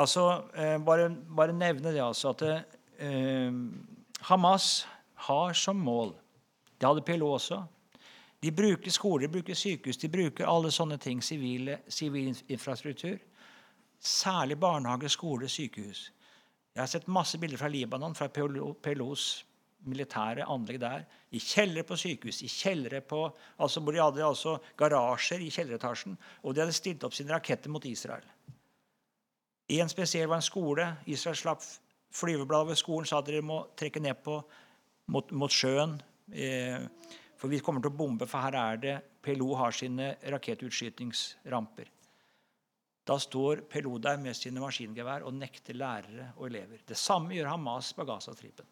Altså, 0.02 0.26
eh, 0.56 0.78
bare, 0.82 1.10
bare, 1.38 1.54
nevne 1.54 1.92
det 1.94 2.02
altså 2.02 2.32
at 2.32 2.46
eh, 2.48 3.52
Hamas 4.30 4.72
har 5.28 5.54
som 5.54 5.78
mål 5.78 6.16
Det 6.78 6.88
hadde 6.88 7.04
PLO 7.06 7.28
også. 7.36 7.60
De 8.42 8.52
bruker 8.52 8.92
skoler, 8.92 9.28
de 9.28 9.34
bruker 9.36 9.54
sykehus, 9.54 10.00
de 10.02 10.10
bruker 10.10 10.50
alle 10.50 10.72
sånne 10.74 10.98
ting. 10.98 11.20
Sivil 11.22 11.70
infrastruktur. 12.50 13.20
Særlig 14.00 14.58
barnehage, 14.60 15.10
skole, 15.14 15.50
sykehus. 15.50 16.08
Jeg 16.74 16.82
har 16.82 16.90
sett 16.90 17.08
masse 17.08 17.38
bilder 17.38 17.62
fra 17.62 17.70
Libanon, 17.70 18.16
fra 18.16 18.32
PLOs 18.34 19.46
militære 19.86 20.46
anlegg 20.50 20.80
der. 20.82 21.06
I 21.32 21.40
kjellere 21.40 21.86
på 21.88 21.98
sykehus, 21.98 22.42
i 22.42 22.50
kjellere 22.50 23.02
på, 23.02 23.22
altså 23.58 23.82
hvor 23.82 23.96
de 23.96 24.02
hadde 24.02 24.26
altså 24.26 24.58
garasjer 24.78 25.42
i 25.42 25.52
kjelleretasjen. 25.54 26.18
Og 26.44 26.56
de 26.56 26.64
hadde 26.64 26.76
stilt 26.76 27.04
opp 27.04 27.14
sine 27.18 27.34
raketter 27.34 27.70
mot 27.70 27.86
Israel. 27.86 28.26
En 29.72 29.90
spesiell 29.90 30.30
var 30.30 30.42
en 30.42 30.50
skole. 30.50 30.88
Israel 31.06 31.38
slapp 31.38 31.64
flyvebladet 32.12 32.74
ved 32.74 32.80
skolen, 32.80 33.08
sa 33.08 33.22
at 33.22 33.30
dere 33.30 33.46
må 33.46 33.64
trekke 33.80 34.02
ned 34.04 34.20
på 34.24 34.42
mot, 35.12 35.32
mot 35.36 35.52
sjøen. 35.52 35.98
Eh, 36.32 36.88
for 37.40 37.52
vi 37.52 37.62
kommer 37.64 37.84
til 37.84 37.92
å 37.92 37.98
bombe, 37.98 38.28
for 38.30 38.46
her 38.46 38.58
er 38.60 38.82
det 38.82 38.98
PLO 39.26 39.54
har 39.60 39.74
sine 39.76 40.14
rakettutskytingsramper. 40.34 41.90
Da 43.08 43.18
står 43.20 43.64
PLO 43.70 43.98
der 44.02 44.20
med 44.22 44.38
sine 44.38 44.62
maskingevær 44.62 45.26
og 45.26 45.34
nekter 45.34 45.78
lærere 45.78 46.32
og 46.38 46.48
elever. 46.52 46.84
Det 46.86 46.98
samme 47.00 47.34
gjør 47.36 47.50
Hamas 47.56 47.92
på 47.98 48.06
Gazastripen. 48.06 48.68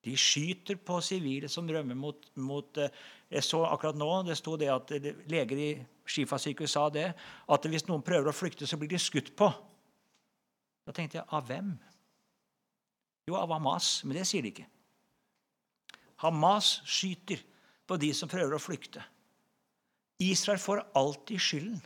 De 0.00 0.14
skyter 0.16 0.78
på 0.80 0.96
sivile 1.04 1.48
som 1.52 1.68
rømmer 1.68 1.96
mot, 1.96 2.30
mot, 2.40 2.78
eh, 2.78 2.88
Jeg 3.30 3.44
så 3.46 3.60
akkurat 3.62 3.94
nå 3.94 4.26
det 4.26 4.36
sto 4.36 4.56
det 4.56 4.68
at 4.72 4.90
leger 5.30 5.56
i 5.56 5.86
Shifa-sykehuset 6.04 6.72
sa 6.72 6.88
det, 6.90 7.14
at 7.48 7.62
hvis 7.62 7.86
noen 7.86 8.02
prøver 8.02 8.26
å 8.26 8.34
flykte, 8.34 8.66
så 8.66 8.76
blir 8.76 8.88
de 8.88 8.98
skutt 8.98 9.36
på. 9.36 9.46
Da 10.86 10.92
tenkte 10.92 11.20
jeg 11.20 11.28
av 11.30 11.46
hvem? 11.46 11.78
Jo, 13.28 13.36
av 13.36 13.52
Hamas. 13.54 14.02
Men 14.02 14.16
det 14.18 14.26
sier 14.26 14.42
de 14.42 14.50
ikke. 14.50 14.66
Hamas 16.20 16.80
skyter 16.88 17.40
på 17.88 17.96
de 18.00 18.12
som 18.14 18.30
prøver 18.30 18.54
å 18.56 18.62
flykte. 18.62 19.02
Israel 20.20 20.60
får 20.60 20.84
alltid 20.98 21.40
skylden. 21.40 21.80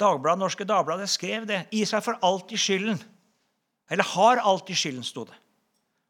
Dagbladet, 0.00 0.40
Norske 0.40 0.64
Dagbladet 0.64 1.10
skrev 1.12 1.44
det. 1.48 1.66
Israel 1.76 2.02
får 2.02 2.18
alltid 2.24 2.58
skylden. 2.58 3.02
Eller 3.90 4.06
har 4.14 4.40
alltid 4.40 4.78
skylden, 4.80 5.04
sto 5.04 5.26
det. 5.28 5.36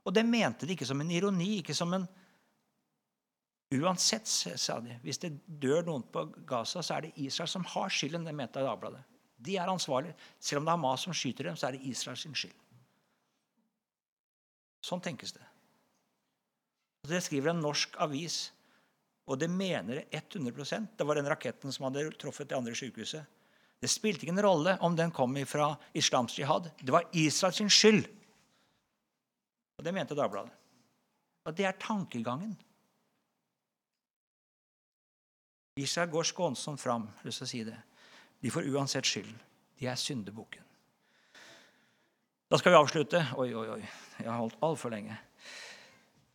Og 0.06 0.14
det 0.14 0.22
mente 0.26 0.66
de 0.66 0.76
ikke 0.76 0.86
som 0.86 1.00
en 1.02 1.10
ironi, 1.10 1.56
ikke 1.58 1.76
som 1.76 1.92
en 1.96 2.08
Uansett, 3.70 4.26
sa 4.26 4.80
de, 4.82 4.96
hvis 5.04 5.20
det 5.22 5.28
dør 5.62 5.84
noen 5.86 6.02
på 6.10 6.24
Gaza, 6.42 6.82
så 6.82 6.96
er 6.96 7.04
det 7.04 7.22
Israel 7.22 7.46
som 7.52 7.62
har 7.70 7.92
skylden. 7.94 8.24
Det 8.26 8.32
mente 8.34 8.64
Dagbladet. 8.66 9.04
De 9.38 9.54
er 9.62 9.70
ansvarlige. 9.70 10.16
Selv 10.42 10.58
om 10.58 10.66
det 10.66 10.72
er 10.72 10.78
Hamas 10.80 11.04
som 11.06 11.14
skyter 11.14 11.46
dem, 11.46 11.58
så 11.58 11.68
er 11.68 11.78
det 11.78 11.86
Israels 11.86 12.24
skyld. 12.26 12.56
Sånn 14.82 15.02
tenkes 15.04 15.36
det. 15.36 15.46
Det 17.08 17.20
skriver 17.24 17.50
en 17.50 17.62
norsk 17.64 17.94
avis, 18.02 18.52
og 19.30 19.38
det 19.40 19.48
mener 19.50 20.02
det 20.02 20.22
100% 20.34 20.96
Det 20.98 21.06
var 21.06 21.16
den 21.16 21.28
raketten 21.28 21.72
som 21.72 21.86
hadde 21.86 22.10
truffet 22.18 22.48
det 22.48 22.56
andre 22.56 22.74
sykehuset. 22.74 23.24
Det 23.80 23.88
spilte 23.88 24.26
ikke 24.26 24.34
en 24.34 24.44
rolle 24.44 24.76
om 24.84 24.96
den 24.96 25.10
kom 25.10 25.36
fra 25.48 25.72
islamsk 25.96 26.38
jihad. 26.38 26.70
Det 26.80 26.92
var 26.92 27.08
Israels 27.12 27.72
skyld. 27.72 28.04
Og 29.78 29.84
Det 29.84 29.94
mente 29.94 30.14
Dagbladet. 30.14 30.52
Og 31.44 31.56
det 31.56 31.64
er 31.64 31.72
tankegangen. 31.80 32.58
Israel 35.76 36.10
går 36.10 36.22
skånsomt 36.22 36.80
fram. 36.80 37.08
lyst 37.24 37.38
til 37.38 37.44
å 37.44 37.48
si 37.48 37.64
det. 37.64 37.78
De 38.40 38.50
får 38.50 38.68
uansett 38.68 39.06
skyld. 39.06 39.32
De 39.78 39.86
er 39.86 39.96
syndebukken. 39.96 40.64
Da 42.50 42.58
skal 42.58 42.72
vi 42.72 42.76
avslutte. 42.76 43.24
Oi, 43.38 43.54
oi, 43.54 43.68
oi. 43.78 43.80
Jeg 44.18 44.28
har 44.28 44.36
holdt 44.36 44.58
altfor 44.60 44.90
lenge. 44.90 45.16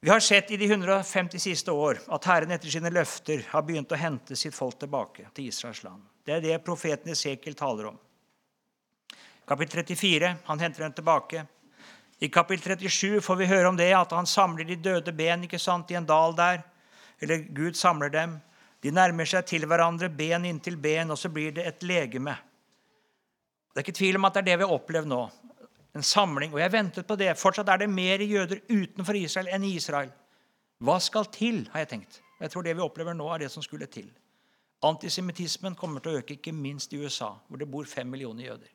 Vi 0.05 0.11
har 0.11 0.19
sett 0.19 0.51
i 0.51 0.57
de 0.57 0.65
150 0.65 1.39
siste 1.39 1.71
år 1.71 1.97
at 2.13 2.25
Herren 2.29 2.51
etter 2.53 2.69
sine 2.69 2.91
løfter 2.93 3.39
har 3.49 3.63
begynt 3.65 3.89
å 3.89 3.97
hente 3.97 4.35
sitt 4.37 4.53
folk 4.53 4.75
tilbake 4.77 5.23
til 5.33 5.47
Israels 5.49 5.79
land. 5.81 6.03
Det 6.21 6.35
er 6.35 6.43
det 6.43 6.59
profeten 6.61 7.09
Esekiel 7.09 7.55
taler 7.57 7.87
om. 7.89 7.95
Kapittel 9.49 9.81
34 9.81 10.29
han 10.45 10.61
henter 10.61 10.85
dem 10.85 10.93
tilbake. 10.93 11.41
I 12.21 12.29
kapittel 12.29 12.75
37 12.77 13.17
får 13.25 13.39
vi 13.39 13.47
høre 13.49 13.71
om 13.71 13.79
det, 13.79 13.89
at 13.97 14.13
han 14.13 14.29
samler 14.29 14.69
de 14.69 14.77
døde 14.77 15.09
ben 15.09 15.47
ikke 15.49 15.57
sant, 15.63 15.89
i 15.89 15.97
en 15.97 16.05
dal 16.05 16.37
der. 16.37 16.61
Eller 17.17 17.41
Gud 17.49 17.73
samler 17.73 18.13
dem. 18.13 18.37
De 18.85 18.93
nærmer 18.93 19.25
seg 19.25 19.49
til 19.49 19.65
hverandre, 19.65 20.11
ben 20.13 20.45
inntil 20.45 20.77
ben, 20.77 21.09
og 21.09 21.17
så 21.17 21.33
blir 21.33 21.57
det 21.57 21.65
et 21.65 21.81
legeme. 21.81 22.37
Det 23.73 23.81
er 23.81 23.87
ikke 23.87 24.01
tvil 24.03 24.21
om 24.21 24.29
at 24.29 24.37
det 24.37 24.45
er 24.45 24.51
det 24.51 24.61
vi 24.61 24.69
har 24.69 24.77
opplevd 24.77 25.09
nå 25.09 25.23
en 25.95 26.03
samling. 26.03 26.53
Og 26.53 26.59
jeg 26.59 26.73
ventet 26.73 27.07
på 27.07 27.17
det. 27.19 27.31
Fortsatt 27.39 27.69
er 27.71 27.83
det 27.83 27.89
mer 27.89 28.21
jøder 28.21 28.61
utenfor 28.69 29.17
Israel 29.17 29.49
enn 29.55 29.65
i 29.67 29.75
Israel. 29.79 30.11
Hva 30.83 30.99
skal 30.99 31.29
til, 31.31 31.63
har 31.71 31.85
jeg 31.85 31.93
tenkt. 31.93 32.21
Jeg 32.41 32.51
tror 32.51 32.65
det 32.65 32.75
vi 32.75 32.83
opplever 32.83 33.15
nå, 33.15 33.27
er 33.31 33.45
det 33.45 33.51
som 33.51 33.63
skulle 33.63 33.87
til. 33.87 34.09
Antisemittismen 34.85 35.77
kommer 35.79 36.03
til 36.03 36.11
å 36.11 36.19
øke, 36.19 36.35
ikke 36.35 36.51
minst 36.53 36.93
i 36.93 36.99
USA, 36.99 37.31
hvor 37.47 37.61
det 37.61 37.69
bor 37.71 37.87
fem 37.87 38.09
millioner 38.11 38.49
jøder. 38.49 38.73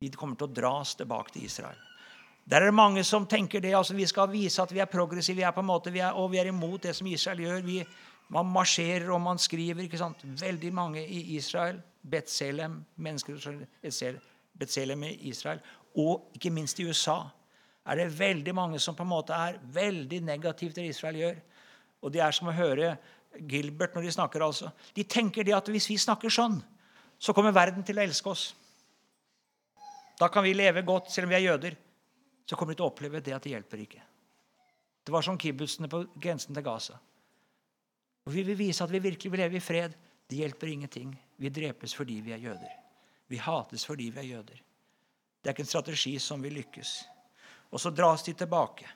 De 0.00 0.10
kommer 0.14 0.38
til 0.38 0.48
å 0.48 0.54
dras 0.54 0.94
tilbake 0.96 1.34
til 1.34 1.44
Israel. 1.44 1.78
Der 2.48 2.62
er 2.62 2.70
det 2.70 2.74
mange 2.74 3.02
som 3.04 3.26
tenker 3.28 3.60
det. 3.60 3.74
altså 3.76 3.94
Vi 3.94 4.06
skal 4.06 4.30
vise 4.32 4.62
at 4.62 4.72
vi 4.72 4.80
er 4.80 4.88
progressive, 4.88 5.36
vi 5.36 5.44
er 5.44 5.52
på 5.52 5.60
en 5.60 5.68
måte, 5.68 5.92
vi 5.92 6.00
er, 6.00 6.16
og 6.16 6.30
vi 6.32 6.38
er 6.40 6.48
imot 6.48 6.82
det 6.82 6.94
som 6.96 7.06
Israel 7.06 7.42
gjør. 7.44 7.60
Vi, 7.66 7.82
man 8.32 8.48
marsjerer 8.48 9.10
og 9.12 9.20
man 9.20 9.38
skriver. 9.38 9.82
ikke 9.84 10.00
sant? 10.00 10.24
Veldig 10.24 10.72
mange 10.72 11.04
i 11.04 11.36
Israel, 11.36 11.82
Betselem, 12.08 12.84
mennesker 12.96 13.36
Betselem 14.58 15.04
i 15.06 15.12
Israel, 15.30 15.60
og 15.98 16.32
ikke 16.34 16.52
minst 16.54 16.80
i 16.80 16.86
USA, 16.88 17.20
er 17.88 17.96
det 17.96 18.18
veldig 18.18 18.54
mange 18.54 18.80
som 18.82 18.96
på 18.96 19.04
en 19.06 19.12
måte 19.12 19.34
er 19.34 19.58
veldig 19.72 20.20
negative 20.26 20.74
til 20.74 20.84
det 20.84 20.96
Israel 20.96 21.16
gjør. 21.16 21.38
Og 22.04 22.12
det 22.12 22.20
er 22.22 22.34
som 22.36 22.50
å 22.50 22.54
høre 22.54 22.96
Gilbert 23.48 23.94
når 23.94 24.08
de 24.08 24.12
snakker. 24.12 24.44
altså. 24.44 24.70
De 24.94 25.04
tenker 25.04 25.44
det 25.44 25.54
at 25.56 25.68
hvis 25.72 25.88
vi 25.90 25.98
snakker 25.98 26.32
sånn, 26.32 26.58
så 27.18 27.34
kommer 27.34 27.54
verden 27.54 27.84
til 27.84 27.98
å 27.98 28.04
elske 28.04 28.30
oss. 28.30 28.44
Da 30.18 30.28
kan 30.28 30.44
vi 30.44 30.54
leve 30.54 30.82
godt 30.82 31.12
selv 31.14 31.28
om 31.28 31.32
vi 31.32 31.38
er 31.38 31.46
jøder. 31.46 31.76
Så 32.48 32.56
kommer 32.56 32.74
de 32.74 32.80
til 32.80 32.86
å 32.86 32.90
oppleve 32.92 33.22
det 33.24 33.34
at 33.36 33.44
det 33.44 33.54
hjelper 33.54 33.84
ikke. 33.84 34.02
Det 35.04 35.14
var 35.14 35.24
som 35.24 35.38
kibbutzene 35.40 35.88
på 35.88 36.02
grensen 36.20 36.56
til 36.56 36.64
Gaza. 36.64 36.98
Og 38.26 38.34
Vi 38.34 38.42
vil 38.44 38.58
vise 38.58 38.84
at 38.84 38.92
vi 38.92 39.00
virkelig 39.00 39.32
vil 39.32 39.40
leve 39.40 39.56
i 39.56 39.64
fred. 39.64 39.94
Det 40.28 40.36
hjelper 40.36 40.68
ingenting. 40.68 41.14
Vi 41.38 41.48
drepes 41.48 41.94
fordi 41.96 42.20
vi 42.20 42.32
er 42.32 42.42
jøder. 42.42 42.87
Vi 43.28 43.36
hates 43.36 43.84
fordi 43.86 44.08
vi 44.14 44.20
er 44.20 44.30
jøder. 44.32 44.60
Det 45.38 45.50
er 45.50 45.54
ikke 45.54 45.66
en 45.66 45.70
strategi 45.70 46.18
som 46.18 46.42
vil 46.42 46.58
lykkes. 46.58 47.04
Og 47.70 47.80
så 47.80 47.90
dras 47.90 48.22
de 48.22 48.32
tilbake. 48.32 48.88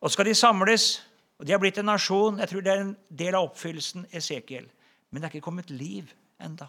Og 0.00 0.10
skal 0.10 0.26
de 0.26 0.34
samles, 0.34 1.08
og 1.38 1.46
de 1.46 1.52
har 1.52 1.60
blitt 1.62 1.78
en 1.78 1.86
nasjon. 1.86 2.38
Jeg 2.38 2.48
tror 2.48 2.60
det 2.60 2.72
er 2.72 2.80
en 2.82 2.96
del 3.08 3.34
av 3.34 3.48
oppfyllelsen 3.48 4.06
Esekiel. 4.12 4.66
Men 5.10 5.22
det 5.22 5.28
er 5.28 5.34
ikke 5.34 5.46
kommet 5.46 5.70
liv 5.70 6.10
enda. 6.42 6.66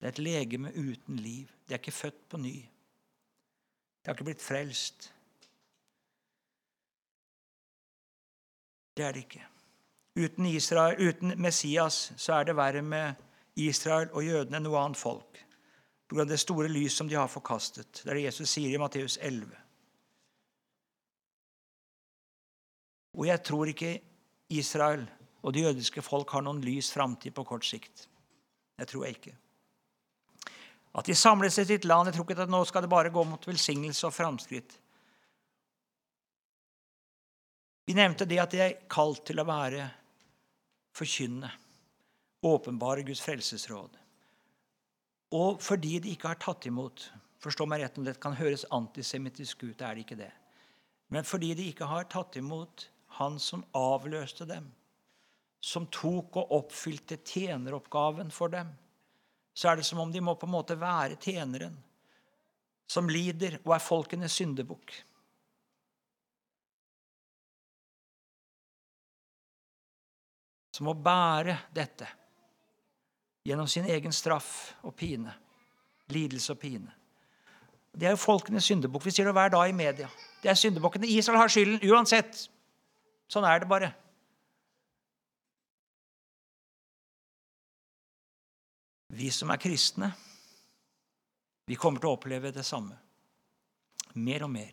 Det 0.00 0.06
er 0.06 0.12
et 0.14 0.22
legeme 0.24 0.72
uten 0.76 1.16
liv. 1.16 1.48
De 1.68 1.74
er 1.74 1.80
ikke 1.80 1.92
født 1.92 2.28
på 2.28 2.40
ny. 2.40 2.54
De 4.00 4.08
har 4.08 4.16
ikke 4.16 4.28
blitt 4.30 4.44
frelst. 4.44 5.10
Det 8.96 9.04
er 9.04 9.12
det 9.12 9.24
ikke. 9.24 9.44
Uten 10.16 10.46
Israel, 10.46 11.08
uten 11.08 11.34
Messias 11.40 12.12
så 12.16 12.32
er 12.32 12.48
det 12.48 12.56
verre 12.56 12.82
med 12.82 13.14
Israel 13.56 14.10
og 14.12 14.24
jødene 14.24 14.60
noe 14.60 14.78
annet 14.78 14.98
folk. 14.98 15.46
pga. 16.08 16.24
det 16.24 16.40
store 16.40 16.68
lys 16.68 16.92
som 16.92 17.08
de 17.08 17.14
har 17.14 17.28
forkastet. 17.28 18.02
Det 18.04 18.10
er 18.10 18.14
det 18.14 18.24
Jesus 18.24 18.50
sier 18.50 18.74
i 18.74 18.78
Matteus 18.78 19.18
11. 19.22 19.46
Og 23.18 23.26
jeg 23.26 23.42
tror 23.42 23.66
ikke 23.66 24.00
Israel 24.48 25.08
og 25.42 25.54
det 25.54 25.62
jødiske 25.62 26.02
folk 26.02 26.30
har 26.30 26.42
noen 26.42 26.60
lys 26.60 26.92
framtid 26.92 27.32
på 27.32 27.44
kort 27.44 27.64
sikt. 27.64 28.08
Det 28.78 28.88
tror 28.88 29.04
jeg 29.04 29.16
ikke. 29.16 29.36
At 30.94 31.06
de 31.06 31.14
samles 31.14 31.58
i 31.58 31.64
sitt 31.64 31.84
land 31.84 32.08
Jeg 32.08 32.14
tror 32.14 32.26
ikke 32.26 32.42
at 32.42 32.50
nå 32.50 32.64
skal 32.66 32.82
det 32.82 32.90
bare 32.90 33.12
gå 33.14 33.24
mot 33.24 33.46
velsignelse 33.46 34.06
og 34.06 34.14
framskritt. 34.14 34.72
Vi 37.86 37.94
nevnte 37.94 38.26
det 38.26 38.38
at 38.38 38.50
de 38.50 38.60
er 38.62 38.78
kalt 38.90 39.24
til 39.26 39.40
å 39.40 39.46
være 39.46 39.86
forkynne, 40.94 41.48
åpenbare 42.42 43.02
Guds 43.02 43.20
frelsesråd. 43.20 43.96
Og 45.36 45.60
fordi 45.62 45.98
de 46.02 46.14
ikke 46.14 46.32
har 46.32 46.40
tatt 46.42 46.66
imot 46.70 47.10
Forstå 47.40 47.64
meg 47.64 47.80
rett 47.80 47.96
om 47.96 48.04
det 48.04 48.18
kan 48.20 48.34
høres 48.36 48.66
antisemittisk 48.68 49.62
ut, 49.64 49.78
det 49.78 49.84
er 49.86 49.96
det 49.96 50.02
ikke 50.04 50.16
det. 50.18 50.32
Men 51.08 51.24
fordi 51.24 51.54
de 51.56 51.70
ikke 51.70 51.88
har 51.88 52.04
tatt 52.12 52.36
imot 52.36 52.90
Han 53.16 53.38
som 53.40 53.62
avløste 53.72 54.44
dem, 54.44 54.66
som 55.60 55.86
tok 55.88 56.36
og 56.36 56.52
oppfylte 56.58 57.16
tjeneroppgaven 57.24 58.28
for 58.30 58.52
dem, 58.52 58.68
så 59.56 59.70
er 59.70 59.80
det 59.80 59.86
som 59.88 59.98
om 60.04 60.12
de 60.12 60.20
må 60.20 60.36
på 60.36 60.46
en 60.46 60.54
måte 60.54 60.76
være 60.78 61.16
tjeneren 61.20 61.74
som 62.90 63.10
lider 63.10 63.58
og 63.64 63.74
er 63.76 63.82
folkenes 63.82 64.36
syndebukk. 64.38 64.94
Som 70.76 70.88
må 70.88 70.94
bære 70.96 71.58
dette 71.74 72.08
gjennom 73.50 73.68
sin 73.68 73.88
egen 73.90 74.14
straff 74.14 74.72
og 74.86 74.94
pine. 74.96 75.34
Lidelse 76.10 76.54
og 76.54 76.60
pine. 76.62 76.92
Det 77.90 78.06
er 78.06 78.14
jo 78.14 78.22
folkenes 78.22 78.68
syndebukk. 78.70 79.04
Vi 79.06 79.14
sier 79.14 79.26
det 79.26 79.34
hver 79.34 79.50
dag 79.50 79.70
i 79.70 79.74
media. 79.74 80.08
Det 80.42 80.50
er 80.50 80.58
syndebukkene. 80.58 81.08
Israel 81.10 81.40
har 81.42 81.50
skylden 81.50 81.82
uansett. 81.90 82.46
Sånn 83.30 83.46
er 83.46 83.62
det 83.62 83.70
bare. 83.70 83.90
Vi 89.10 89.30
som 89.34 89.50
er 89.50 89.58
kristne, 89.58 90.12
vi 91.66 91.78
kommer 91.78 92.02
til 92.02 92.12
å 92.12 92.14
oppleve 92.14 92.52
det 92.54 92.64
samme. 92.66 92.94
Mer 94.22 94.46
og 94.46 94.52
mer. 94.54 94.70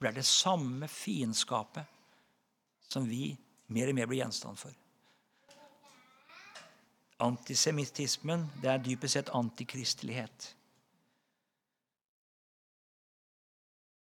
Det 0.00 0.10
er 0.10 0.16
det 0.18 0.28
samme 0.28 0.88
fiendskapet 0.88 1.88
som 2.92 3.08
vi 3.08 3.30
mer 3.72 3.88
og 3.88 3.96
mer 3.96 4.08
blir 4.10 4.20
gjenstand 4.20 4.60
for. 4.60 4.81
Antisemittismen 7.22 8.48
det 8.62 8.70
er 8.72 8.82
dypest 8.82 9.18
sett 9.18 9.30
antikristelighet. 9.36 10.48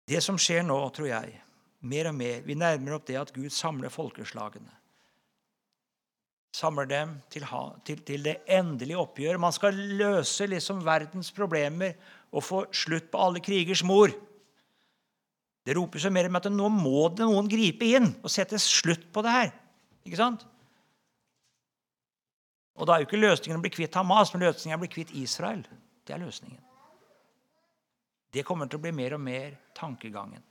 Det 0.08 0.20
som 0.24 0.38
skjer 0.40 0.64
nå, 0.64 0.76
tror 0.92 1.08
jeg, 1.08 1.36
mer 1.88 2.10
og 2.10 2.16
mer 2.16 2.42
Vi 2.44 2.56
nærmer 2.56 2.96
opp 2.96 3.06
det 3.08 3.16
at 3.20 3.32
Gud 3.32 3.52
samler 3.52 3.92
folkeslagene. 3.92 4.72
Samler 6.54 6.86
dem 6.86 7.16
til, 7.32 7.46
til, 7.84 8.02
til 8.06 8.24
det 8.24 8.36
endelige 8.46 9.00
oppgjør. 9.00 9.40
Man 9.42 9.52
skal 9.52 9.74
løse 9.74 10.46
liksom 10.46 10.84
verdens 10.86 11.32
problemer 11.34 11.96
og 12.30 12.44
få 12.46 12.60
slutt 12.70 13.10
på 13.10 13.20
alle 13.20 13.42
krigers 13.42 13.82
mor. 13.86 14.12
Det 15.64 15.74
roper 15.76 15.98
jo 15.98 16.12
mer 16.12 16.28
om 16.28 16.38
at 16.38 16.50
nå 16.52 16.68
må 16.70 17.08
det 17.16 17.26
noen 17.26 17.48
gripe 17.50 17.88
inn 17.96 18.10
og 18.20 18.30
sette 18.32 18.60
slutt 18.60 19.08
på 19.12 19.24
det 19.24 19.32
her. 19.34 19.54
Ikke 20.04 20.20
sant? 20.20 20.44
Og 22.74 22.86
da 22.86 22.94
er 22.94 23.02
jo 23.02 23.08
ikke 23.08 23.20
løsningen 23.22 23.60
å 23.60 23.64
bli 23.64 23.72
kvitt 23.74 23.94
Hamas, 23.94 24.32
men 24.34 24.42
løsningen 24.42 24.74
er 24.74 24.80
å 24.80 24.84
bli 24.84 24.90
kvitt 24.90 25.14
Israel. 25.18 25.62
Det 26.04 26.14
er 26.14 26.22
løsningen. 26.22 26.60
Det 28.34 28.42
kommer 28.46 28.66
til 28.66 28.80
å 28.80 28.82
bli 28.82 28.92
mer 28.92 29.14
og 29.14 29.22
mer 29.22 29.54
tankegangen. 29.78 30.42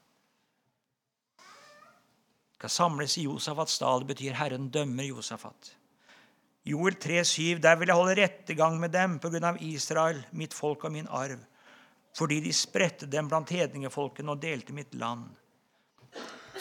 Skal 2.56 2.72
samles 2.72 3.18
i 3.20 3.26
Josafats 3.26 3.76
dal. 3.82 4.00
Det 4.00 4.16
betyr 4.16 4.38
'Herren 4.40 4.70
dømmer 4.72 5.04
Josafat'. 5.04 5.74
Joel 6.64 6.96
3,7.: 6.96 7.60
Der 7.60 7.76
vil 7.76 7.88
jeg 7.88 7.96
holde 7.96 8.16
rettergang 8.16 8.80
med 8.80 8.92
dem 8.92 9.20
på 9.20 9.30
grunn 9.30 9.44
av 9.44 9.58
Israel, 9.60 10.26
mitt 10.32 10.54
folk 10.54 10.86
og 10.86 10.92
min 10.92 11.08
arv, 11.08 11.40
fordi 12.16 12.40
de 12.40 12.54
spredte 12.54 13.06
dem 13.06 13.28
blant 13.28 13.50
hedningefolkene 13.50 14.32
og 14.32 14.42
delte 14.42 14.74
mitt 14.74 14.94
land. 14.96 15.28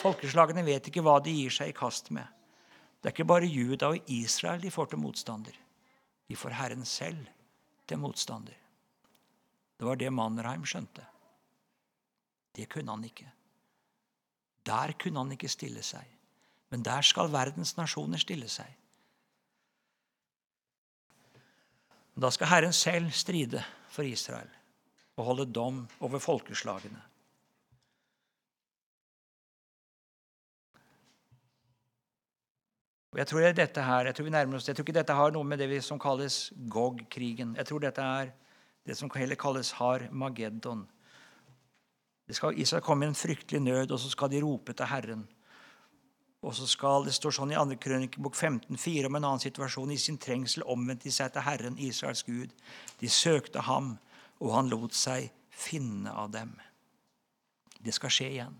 Folkeslagene 0.02 0.64
vet 0.66 0.88
ikke 0.88 1.04
hva 1.06 1.20
de 1.22 1.30
gir 1.30 1.50
seg 1.50 1.68
i 1.68 1.76
kast 1.76 2.10
med. 2.10 2.26
Det 3.02 3.10
er 3.10 3.14
ikke 3.16 3.26
bare 3.26 3.50
Juda 3.50 3.88
og 3.90 4.10
Israel 4.14 4.62
de 4.62 4.70
får 4.70 4.92
til 4.92 5.00
motstander. 5.02 5.56
De 6.30 6.36
får 6.38 6.54
Herren 6.54 6.84
selv 6.86 7.26
til 7.90 7.98
motstander. 7.98 8.54
Det 9.74 9.88
var 9.88 9.98
det 9.98 10.12
Mannerheim 10.14 10.62
skjønte. 10.62 11.02
Det 12.54 12.68
kunne 12.70 12.94
han 12.94 13.04
ikke. 13.04 13.26
Der 14.62 14.92
kunne 14.94 15.18
han 15.18 15.34
ikke 15.34 15.50
stille 15.50 15.82
seg. 15.82 16.06
Men 16.70 16.84
der 16.86 17.02
skal 17.02 17.32
verdens 17.32 17.74
nasjoner 17.76 18.22
stille 18.22 18.46
seg. 18.48 18.70
Da 22.14 22.30
skal 22.30 22.52
Herren 22.52 22.72
selv 22.76 23.10
stride 23.10 23.64
for 23.90 24.06
Israel 24.06 24.50
og 25.16 25.24
holde 25.24 25.48
dom 25.52 25.88
over 26.00 26.22
folkeslagene. 26.22 27.02
Og 33.12 33.18
jeg 33.20 33.28
tror, 33.28 33.44
dette 33.52 33.82
her, 33.84 34.06
jeg 34.08 34.14
tror, 34.16 34.24
vi 34.24 34.32
nærmer 34.32 34.56
oss, 34.56 34.68
jeg 34.68 34.76
tror 34.76 34.86
ikke 34.86 34.96
dette 34.96 35.14
har 35.16 35.34
noe 35.34 35.44
med 35.44 35.60
det 35.60 35.82
som 35.84 35.98
kalles 36.00 36.46
Gog-krigen. 36.72 37.52
Jeg 37.58 37.68
tror 37.68 37.82
dette 37.84 38.00
er 38.00 38.32
det 38.88 38.96
som 38.96 39.10
heller 39.12 39.36
kalles 39.36 39.74
Har-Mageddon. 39.76 40.86
Det 42.26 42.36
skal, 42.36 42.58
Israel 42.58 42.82
komme 42.82 43.04
i 43.04 43.10
en 43.12 43.18
fryktelig 43.18 43.60
nød, 43.60 43.92
og 43.92 44.00
så 44.00 44.08
skal 44.10 44.30
de 44.32 44.40
rope 44.40 44.72
til 44.72 44.88
Herren. 44.88 45.26
Og 46.42 46.54
så 46.54 46.66
skal 46.66 47.04
Det 47.04 47.12
står 47.14 47.36
sånn 47.36 47.52
i 47.52 47.58
2. 47.58 47.76
krønikebok 47.78 48.34
15,4 48.34 49.06
om 49.06 49.16
en 49.16 49.24
annen 49.28 49.44
situasjon. 49.44 49.92
I 49.92 50.00
sin 50.00 50.18
trengsel 50.18 50.64
omvendte 50.66 51.04
de 51.04 51.12
seg 51.14 51.34
til 51.34 51.44
Herren, 51.46 51.78
Israels 51.78 52.24
Gud. 52.26 52.50
De 52.98 53.08
søkte 53.08 53.60
ham, 53.68 53.98
og 54.40 54.56
han 54.56 54.72
lot 54.72 54.96
seg 54.96 55.28
finne 55.50 56.10
av 56.10 56.32
dem. 56.32 56.56
Det 57.78 57.94
skal 57.94 58.10
skje 58.10 58.30
igjen. 58.30 58.56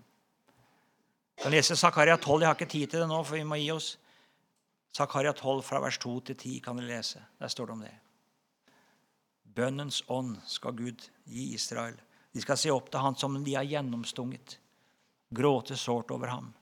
Jeg 1.39 1.49
kan 1.49 1.57
lese 1.57 1.77
Zakaria 1.77 2.17
12. 2.21 2.41
Jeg 2.41 2.49
har 2.49 2.55
ikke 2.61 2.71
tid 2.71 2.87
til 2.93 3.01
det 3.01 3.09
nå, 3.09 3.23
for 3.25 3.41
vi 3.41 3.49
må 3.49 3.57
gi 3.59 3.73
oss. 3.73 3.97
Zakaria 4.93 5.33
12 5.33 5.63
fra 5.65 5.81
vers 5.81 5.99
2 5.99 6.21
til 6.21 6.37
10 6.37 6.59
kan 6.65 6.77
dere 6.77 6.91
lese. 6.91 7.23
Der 7.41 7.49
står 7.49 7.67
det 7.67 7.73
om 7.73 7.85
det. 7.85 7.95
Bønnens 9.55 10.03
ånd 10.09 10.37
skal 10.47 10.77
Gud 10.77 11.07
gi 11.25 11.53
Israel. 11.55 11.97
De 12.33 12.41
skal 12.41 12.57
se 12.61 12.73
opp 12.73 12.91
til 12.91 13.01
han 13.01 13.17
som 13.17 13.39
de 13.45 13.55
har 13.57 13.69
gjennomstunget. 13.69 14.59
Gråte 15.33 15.77
sårt 15.77 16.11
over 16.13 16.33
ham. 16.33 16.53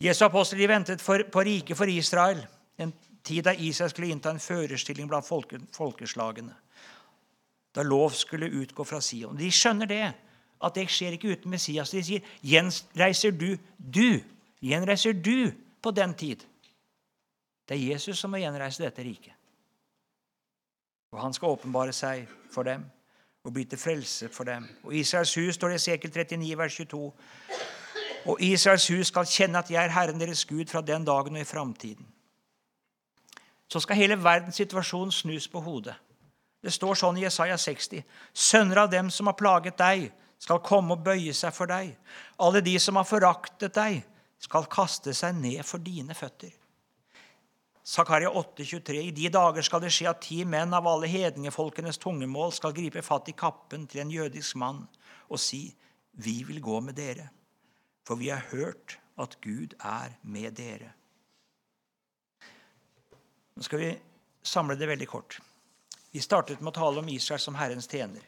Jesu 0.00 0.24
apostel 0.26 0.60
de 0.60 0.68
ventet 0.68 1.00
for, 1.00 1.24
på 1.32 1.40
riket 1.44 1.76
for 1.76 1.88
Israel, 1.88 2.42
en 2.76 2.92
tid 3.24 3.44
da 3.44 3.54
Israel 3.54 3.90
skulle 3.90 4.12
innta 4.12 4.30
en 4.30 4.40
førerstilling 4.40 5.08
blant 5.08 5.24
folke, 5.24 5.60
folkeslagene. 5.72 6.52
Da 7.72 7.84
lov 7.84 8.12
skulle 8.16 8.52
utgå 8.60 8.84
fra 8.84 9.00
Sion. 9.00 9.36
De 9.36 9.48
skjønner 9.52 9.88
det, 9.88 10.04
at 10.64 10.76
det 10.76 10.88
skjer 10.92 11.16
ikke 11.16 11.32
uten 11.32 11.52
Messias. 11.52 11.92
De 11.92 12.02
sier, 12.04 12.24
'Gjenreiser 12.44 13.32
du, 13.32 13.56
du, 13.76 14.20
gjenreiser 14.60 15.16
du 15.16 15.52
på 15.86 15.94
den 15.94 16.14
tid. 16.18 16.42
Det 17.68 17.76
er 17.76 17.92
Jesus 17.92 18.18
som 18.18 18.32
må 18.34 18.40
gjenreise 18.42 18.82
dette 18.82 19.04
riket. 19.06 19.34
Og 21.14 21.22
han 21.22 21.34
skal 21.34 21.54
åpenbare 21.54 21.94
seg 21.94 22.26
for 22.50 22.66
dem 22.66 22.82
og 23.46 23.54
bli 23.54 23.62
til 23.70 23.78
frelse 23.78 24.28
for 24.34 24.48
dem. 24.48 24.66
Og 24.82 24.94
Israels 24.98 25.34
hus, 25.38 25.54
står 25.54 25.74
det 25.74 25.78
i 25.78 25.84
Sekel 25.84 26.10
39, 26.10 26.58
vers 26.58 26.78
22. 26.80 27.12
Og 28.26 28.42
Israels 28.42 28.88
hus 28.90 29.12
skal 29.12 29.28
kjenne 29.30 29.62
at 29.62 29.70
jeg 29.70 29.78
er 29.84 29.94
Herren 29.94 30.18
deres 30.18 30.42
Gud 30.44 30.66
fra 30.66 30.82
den 30.82 31.06
dagen 31.06 31.38
og 31.38 31.44
i 31.44 31.46
framtiden. 31.46 32.08
Så 33.70 33.80
skal 33.82 33.96
hele 33.96 34.18
verdens 34.18 34.58
situasjon 34.58 35.12
snus 35.14 35.46
på 35.48 35.62
hodet. 35.62 35.94
Det 36.62 36.74
står 36.74 36.98
sånn 36.98 37.18
i 37.20 37.22
Jesaja 37.22 37.54
60.: 37.58 38.02
Sønner 38.34 38.82
av 38.82 38.90
dem 38.90 39.10
som 39.10 39.30
har 39.30 39.38
plaget 39.38 39.78
deg, 39.78 40.10
skal 40.42 40.62
komme 40.66 40.98
og 40.98 41.06
bøye 41.06 41.34
seg 41.34 41.54
for 41.54 41.70
deg. 41.70 41.94
Alle 42.42 42.60
de 42.60 42.74
som 42.82 42.98
har 42.98 43.06
foraktet 43.06 43.74
deg, 43.74 44.02
skal 44.38 44.68
kaste 44.70 45.14
seg 45.16 45.36
ned 45.38 45.62
for 45.66 45.82
dine 45.82 46.14
føtter. 46.14 46.52
Zakaria 47.86 48.32
8,23.: 48.34 48.98
I 48.98 49.10
de 49.14 49.28
dager 49.30 49.62
skal 49.62 49.80
det 49.84 49.92
skje 49.94 50.10
at 50.10 50.24
ti 50.26 50.40
menn 50.44 50.74
av 50.74 50.88
alle 50.90 51.06
hedningefolkenes 51.06 52.00
tungemål 52.02 52.52
skal 52.52 52.74
gripe 52.74 53.02
fatt 53.06 53.30
i 53.30 53.36
kappen 53.38 53.86
til 53.86 54.02
en 54.02 54.10
jødisk 54.10 54.56
mann 54.56 54.86
og 55.28 55.40
si:" 55.40 55.76
Vi 56.18 56.42
vil 56.48 56.62
gå 56.64 56.80
med 56.80 56.96
dere, 56.96 57.28
for 58.04 58.16
vi 58.16 58.30
har 58.32 58.40
hørt 58.50 58.98
at 59.20 59.36
Gud 59.40 59.74
er 59.84 60.16
med 60.22 60.54
dere. 60.56 60.94
Nå 63.56 63.62
skal 63.62 63.78
vi 63.78 63.90
samle 64.42 64.78
det 64.80 64.88
veldig 64.88 65.08
kort. 65.08 65.36
Vi 66.10 66.20
startet 66.24 66.60
med 66.60 66.72
å 66.72 66.78
tale 66.78 67.02
om 67.02 67.08
Israel 67.12 67.40
som 67.40 67.54
Herrens 67.54 67.88
tjener. 67.88 68.24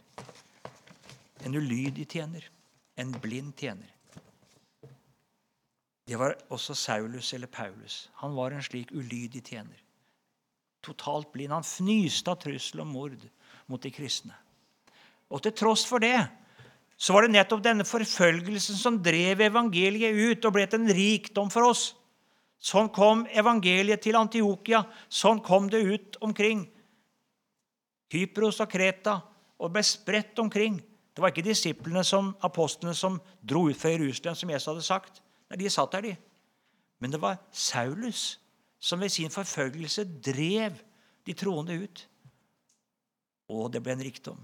En 1.40 1.54
ulydig 1.54 2.04
tjener, 2.12 2.44
en 2.96 3.12
blind 3.12 3.56
tjener. 3.56 3.88
Det 6.08 6.16
var 6.16 6.38
også 6.48 6.74
Saulus 6.74 7.34
eller 7.36 7.50
Paulus. 7.52 8.08
Han 8.22 8.36
var 8.36 8.54
en 8.54 8.64
slik 8.64 8.92
ulydig 8.96 9.42
tjener. 9.44 9.76
Totalt 10.82 11.28
blind. 11.34 11.52
Han 11.52 11.66
fnyste 11.66 12.32
av 12.32 12.40
trussel 12.40 12.80
om 12.80 12.94
mord 12.94 13.26
mot 13.68 13.82
de 13.82 13.92
kristne. 13.92 14.32
Og 15.28 15.42
til 15.44 15.52
tross 15.52 15.84
for 15.84 16.00
det 16.00 16.16
så 16.98 17.14
var 17.14 17.26
det 17.26 17.34
nettopp 17.36 17.60
denne 17.62 17.84
forfølgelsen 17.86 18.78
som 18.78 18.96
drev 19.04 19.44
evangeliet 19.46 20.16
ut 20.16 20.48
og 20.48 20.56
ble 20.56 20.64
til 20.66 20.80
en 20.82 20.96
rikdom 20.96 21.52
for 21.52 21.68
oss. 21.68 21.92
Sånn 22.58 22.88
kom 22.90 23.22
evangeliet 23.30 24.02
til 24.02 24.18
Antiokia. 24.18 24.82
Sånn 25.06 25.38
kom 25.44 25.68
det 25.70 25.84
ut 25.84 26.18
omkring. 26.24 26.64
Hypros 28.10 28.58
og 28.64 28.72
Kreta 28.72 29.20
og 29.60 29.76
ble 29.76 29.84
spredt 29.86 30.40
omkring. 30.42 30.80
Det 31.14 31.22
var 31.22 31.30
ikke 31.30 31.46
disiplene 31.46 32.02
som 32.06 32.32
apostlene 32.46 32.96
som 32.98 33.20
dro 33.42 33.68
ut 33.68 33.78
fra 33.78 33.92
Jerusalem, 33.92 34.34
som 34.38 34.50
Jesus 34.50 34.70
hadde 34.72 34.86
sagt. 34.86 35.22
Nei, 35.48 35.58
De 35.58 35.70
satt 35.70 35.92
der, 35.92 36.00
de. 36.00 36.16
Men 36.98 37.12
det 37.12 37.20
var 37.22 37.38
Saulus 37.52 38.38
som 38.78 39.00
ved 39.00 39.08
sin 39.08 39.30
forfølgelse 39.30 40.04
drev 40.22 40.72
de 41.26 41.34
troende 41.34 41.74
ut. 41.82 42.08
Og 43.48 43.72
det 43.72 43.82
ble 43.82 43.92
en 43.96 44.04
rikdom. 44.04 44.38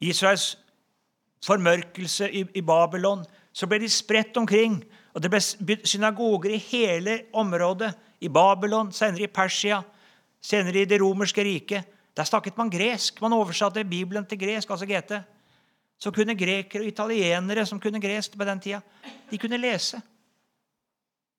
Israels 0.00 0.56
formørkelse 1.44 2.30
i, 2.32 2.44
i 2.54 2.62
Babylon, 2.62 3.24
så 3.52 3.68
ble 3.68 3.78
de 3.80 3.90
spredt 3.90 4.36
omkring. 4.36 4.80
Og 5.14 5.22
det 5.22 5.30
ble 5.32 5.78
synagoger 5.84 6.56
i 6.56 6.60
hele 6.60 7.20
området. 7.32 7.94
I 8.20 8.28
Babylon, 8.28 8.92
senere 8.92 9.28
i 9.28 9.32
Persia, 9.32 9.82
senere 10.40 10.82
i 10.82 10.88
det 10.88 11.00
romerske 11.00 11.44
riket. 11.44 11.84
Der 12.16 12.24
snakket 12.24 12.56
man 12.56 12.70
gresk. 12.72 13.20
Man 13.20 13.32
oversatte 13.36 13.84
Bibelen 13.84 14.26
til 14.26 14.40
gresk, 14.40 14.70
altså 14.70 14.86
GT. 14.88 15.20
Så 15.98 16.12
kunne 16.12 16.36
grekere 16.36 16.84
og 16.84 16.90
italienere 16.90 17.64
som 17.66 17.80
kunne 17.80 18.00
gresk 18.00 18.36
på 18.36 18.44
den 18.44 18.60
tida, 18.60 18.80
de 19.30 19.38
kunne 19.38 19.60
lese. 19.60 20.00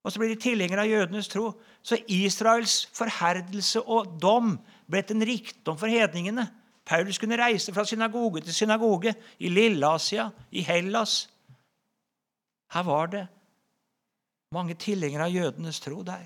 Og 0.03 0.11
så 0.11 0.19
blir 0.19 0.31
de 0.31 0.41
tilhengere 0.41 0.85
av 0.85 0.89
jødenes 0.89 1.27
tro. 1.27 1.49
Så 1.83 1.97
Israels 2.07 2.85
forherdelse 2.95 3.81
og 3.83 4.13
dom 4.21 4.55
ble 4.87 5.01
til 5.03 5.17
en 5.17 5.27
rikdom 5.27 5.77
for 5.77 5.91
hedningene. 5.91 6.47
Paulus 6.87 7.19
kunne 7.19 7.37
reise 7.39 7.73
fra 7.75 7.83
synagoge 7.85 8.41
til 8.45 8.55
synagoge 8.55 9.13
i 9.39 9.49
Lilleasia, 9.51 10.29
i 10.51 10.63
Hellas. 10.63 11.27
Her 12.71 12.83
var 12.87 13.11
det 13.11 13.25
mange 14.55 14.77
tilhengere 14.79 15.27
av 15.27 15.35
jødenes 15.35 15.79
tro 15.83 16.01
der. 16.07 16.23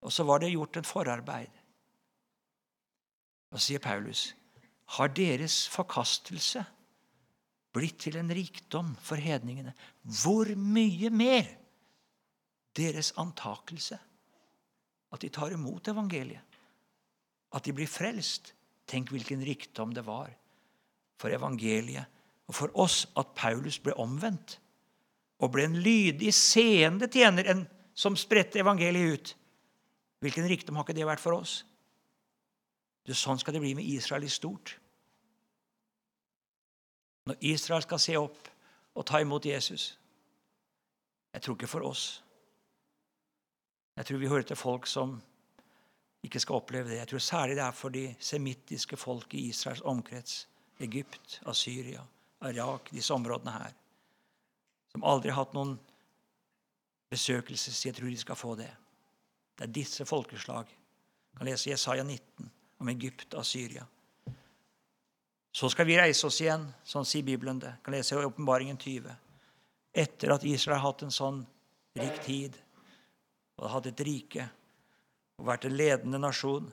Og 0.00 0.12
så 0.12 0.24
var 0.24 0.40
det 0.40 0.54
gjort 0.54 0.76
et 0.80 0.88
forarbeid. 0.88 1.52
Og 3.52 3.60
sier 3.60 3.82
Paulus, 3.82 4.30
har 4.94 5.12
deres 5.14 5.64
forkastelse 5.72 6.62
blitt 7.76 7.98
til 8.06 8.16
en 8.20 8.30
rikdom 8.32 8.94
for 9.02 9.20
hedningene? 9.20 9.74
Hvor 10.22 10.48
mye 10.54 11.10
mer 11.10 11.48
deres 12.76 13.12
antakelse? 13.18 13.98
At 15.12 15.22
de 15.22 15.30
tar 15.32 15.54
imot 15.54 15.88
evangeliet, 15.88 16.42
at 17.54 17.64
de 17.64 17.72
blir 17.72 17.88
frelst, 17.88 18.52
Tenk 18.86 19.10
hvilken 19.10 19.42
rikdom 19.42 19.94
det 19.94 20.04
var 20.06 20.30
for 21.18 21.34
evangeliet 21.34 22.06
og 22.46 22.54
for 22.54 22.74
oss 22.78 23.02
at 23.18 23.34
Paulus 23.34 23.80
ble 23.82 23.96
omvendt 23.98 24.60
og 25.42 25.50
ble 25.52 25.66
en 25.66 25.80
lydig, 25.82 26.30
seende 26.32 27.10
tjener 27.12 27.50
en 27.50 27.64
som 27.96 28.14
spredte 28.16 28.60
evangeliet 28.62 29.16
ut. 29.16 29.32
Hvilken 30.22 30.46
rikdom 30.48 30.78
har 30.78 30.86
ikke 30.86 30.96
det 30.96 31.08
vært 31.08 31.20
for 31.20 31.36
oss? 31.36 31.58
Du, 33.06 33.14
sånn 33.14 33.38
skal 33.38 33.54
det 33.54 33.62
bli 33.62 33.74
med 33.78 33.86
Israel 33.86 34.26
i 34.26 34.32
stort. 34.32 34.74
Når 37.26 37.38
Israel 37.52 37.84
skal 37.84 38.02
se 38.02 38.16
opp 38.18 38.50
og 38.96 39.06
ta 39.06 39.20
imot 39.20 39.46
Jesus 39.46 39.96
Jeg 41.34 41.42
tror 41.42 41.56
ikke 41.58 41.68
for 41.68 41.84
oss. 41.84 42.04
Jeg 43.96 44.06
tror 44.08 44.20
vi 44.22 44.28
hører 44.30 44.46
til 44.48 44.56
folk 44.56 44.86
som 44.88 45.18
ikke 46.24 46.40
skal 46.40 46.62
oppleve 46.62 46.88
det. 46.88 46.96
Jeg 47.02 47.10
tror 47.10 47.22
særlig 47.22 47.58
det 47.58 47.64
er 47.66 47.76
for 47.76 47.92
de 47.92 48.06
semittiske 48.18 48.96
folk 48.96 49.34
i 49.34 49.42
Israels 49.50 49.82
omkrets. 49.84 50.46
Egypt, 50.80 51.40
Asyria, 51.46 52.00
Irak, 52.40 52.88
disse 52.90 53.14
områdene 53.14 53.52
her. 53.52 53.76
Som 54.92 55.04
aldri 55.04 55.28
har 55.28 55.44
hatt 55.44 55.54
noen 55.56 55.76
besøkelses. 57.12 57.84
Jeg 57.84 57.94
tror 57.96 58.08
de 58.08 58.16
skal 58.24 58.40
få 58.40 58.54
det. 58.56 58.72
Det 59.58 59.68
er 59.68 59.76
disse 59.76 60.08
folkeslag. 60.08 60.72
Jeg 60.72 61.38
kan 61.38 61.52
lese 61.52 61.70
Jesaja 61.70 62.02
19 62.02 62.50
om 62.78 62.88
Egypt 62.92 63.34
og 63.34 63.46
Syria. 63.46 63.86
Så 65.56 65.70
skal 65.72 65.86
vi 65.88 65.96
reise 65.96 66.26
oss 66.28 66.42
igjen, 66.42 66.66
sånn 66.84 67.06
sier 67.08 67.24
Bibelen 67.24 67.60
det. 67.62 67.78
Kan 67.84 67.94
lese 67.96 68.12
i 68.12 68.26
Åpenbaringen 68.28 68.76
20. 68.76 69.14
Etter 69.96 70.34
at 70.34 70.44
Israel 70.44 70.76
har 70.76 70.90
hatt 70.90 71.06
en 71.06 71.14
sånn 71.14 71.38
rik 71.96 72.18
tid 72.26 72.58
og 73.56 73.64
har 73.64 73.78
hatt 73.78 73.88
et 73.88 74.02
rike 74.04 74.44
og 75.40 75.46
vært 75.48 75.64
en 75.68 75.76
ledende 75.76 76.20
nasjon, 76.20 76.68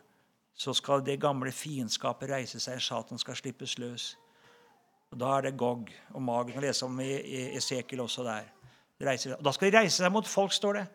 så 0.54 0.74
skal 0.76 1.02
det 1.04 1.22
gamle 1.22 1.52
fiendskapet 1.56 2.30
reise 2.30 2.60
seg. 2.60 2.82
Satan 2.84 3.20
skal 3.20 3.38
slippes 3.40 3.78
løs. 3.82 4.14
Og 5.14 5.20
Da 5.22 5.38
er 5.38 5.48
det 5.48 5.58
Gog 5.58 5.90
og 6.14 6.22
Mag. 6.22 6.48
Vi 6.48 6.54
kan 6.54 6.64
lese 6.66 6.86
om 6.86 7.00
Esekiel 7.00 8.02
også 8.02 8.24
der. 8.26 8.52
Og 9.00 9.44
Da 9.44 9.52
skal 9.52 9.72
de 9.72 9.78
reise 9.78 9.98
seg 9.98 10.12
mot 10.12 10.28
folk, 10.28 10.54
står 10.54 10.74
det. 10.74 10.86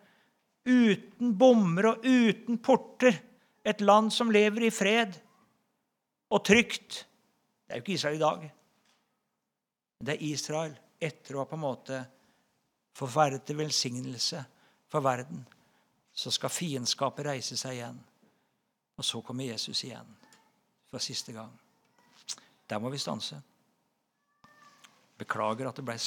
Uten 0.69 1.35
bommer 1.39 1.93
og 1.93 2.05
uten 2.05 2.59
porter. 2.59 3.17
Et 3.69 3.81
land 3.85 4.13
som 4.15 4.33
lever 4.33 4.69
i 4.69 4.73
fred 4.73 5.17
og 6.33 6.45
trygt. 6.45 7.03
Det 7.67 7.75
er 7.75 7.81
jo 7.81 7.85
ikke 7.85 7.97
Israel 7.99 8.17
i 8.17 8.23
dag. 8.23 8.47
Det 10.05 10.15
er 10.15 10.27
Israel 10.31 10.75
etter 11.01 11.37
å 11.37 11.43
ha 11.43 11.49
på 11.51 11.59
en 11.59 11.67
måte 11.67 12.01
forverret 12.99 13.45
til 13.47 13.59
velsignelse 13.61 14.43
for 14.89 15.05
verden 15.05 15.45
så 16.19 16.33
skal 16.35 16.51
fiendskapet 16.51 17.29
reise 17.29 17.57
seg 17.59 17.77
igjen. 17.77 17.99
Og 18.99 19.07
så 19.07 19.21
kommer 19.23 19.47
Jesus 19.47 19.85
igjen 19.87 20.09
for 20.91 21.03
siste 21.03 21.31
gang. 21.37 21.53
Der 22.67 22.81
må 22.83 22.91
vi 22.91 22.99
stanse. 22.99 23.39
Beklager 25.19 25.71
at 25.71 25.79
det 25.79 25.85
ble 25.87 25.95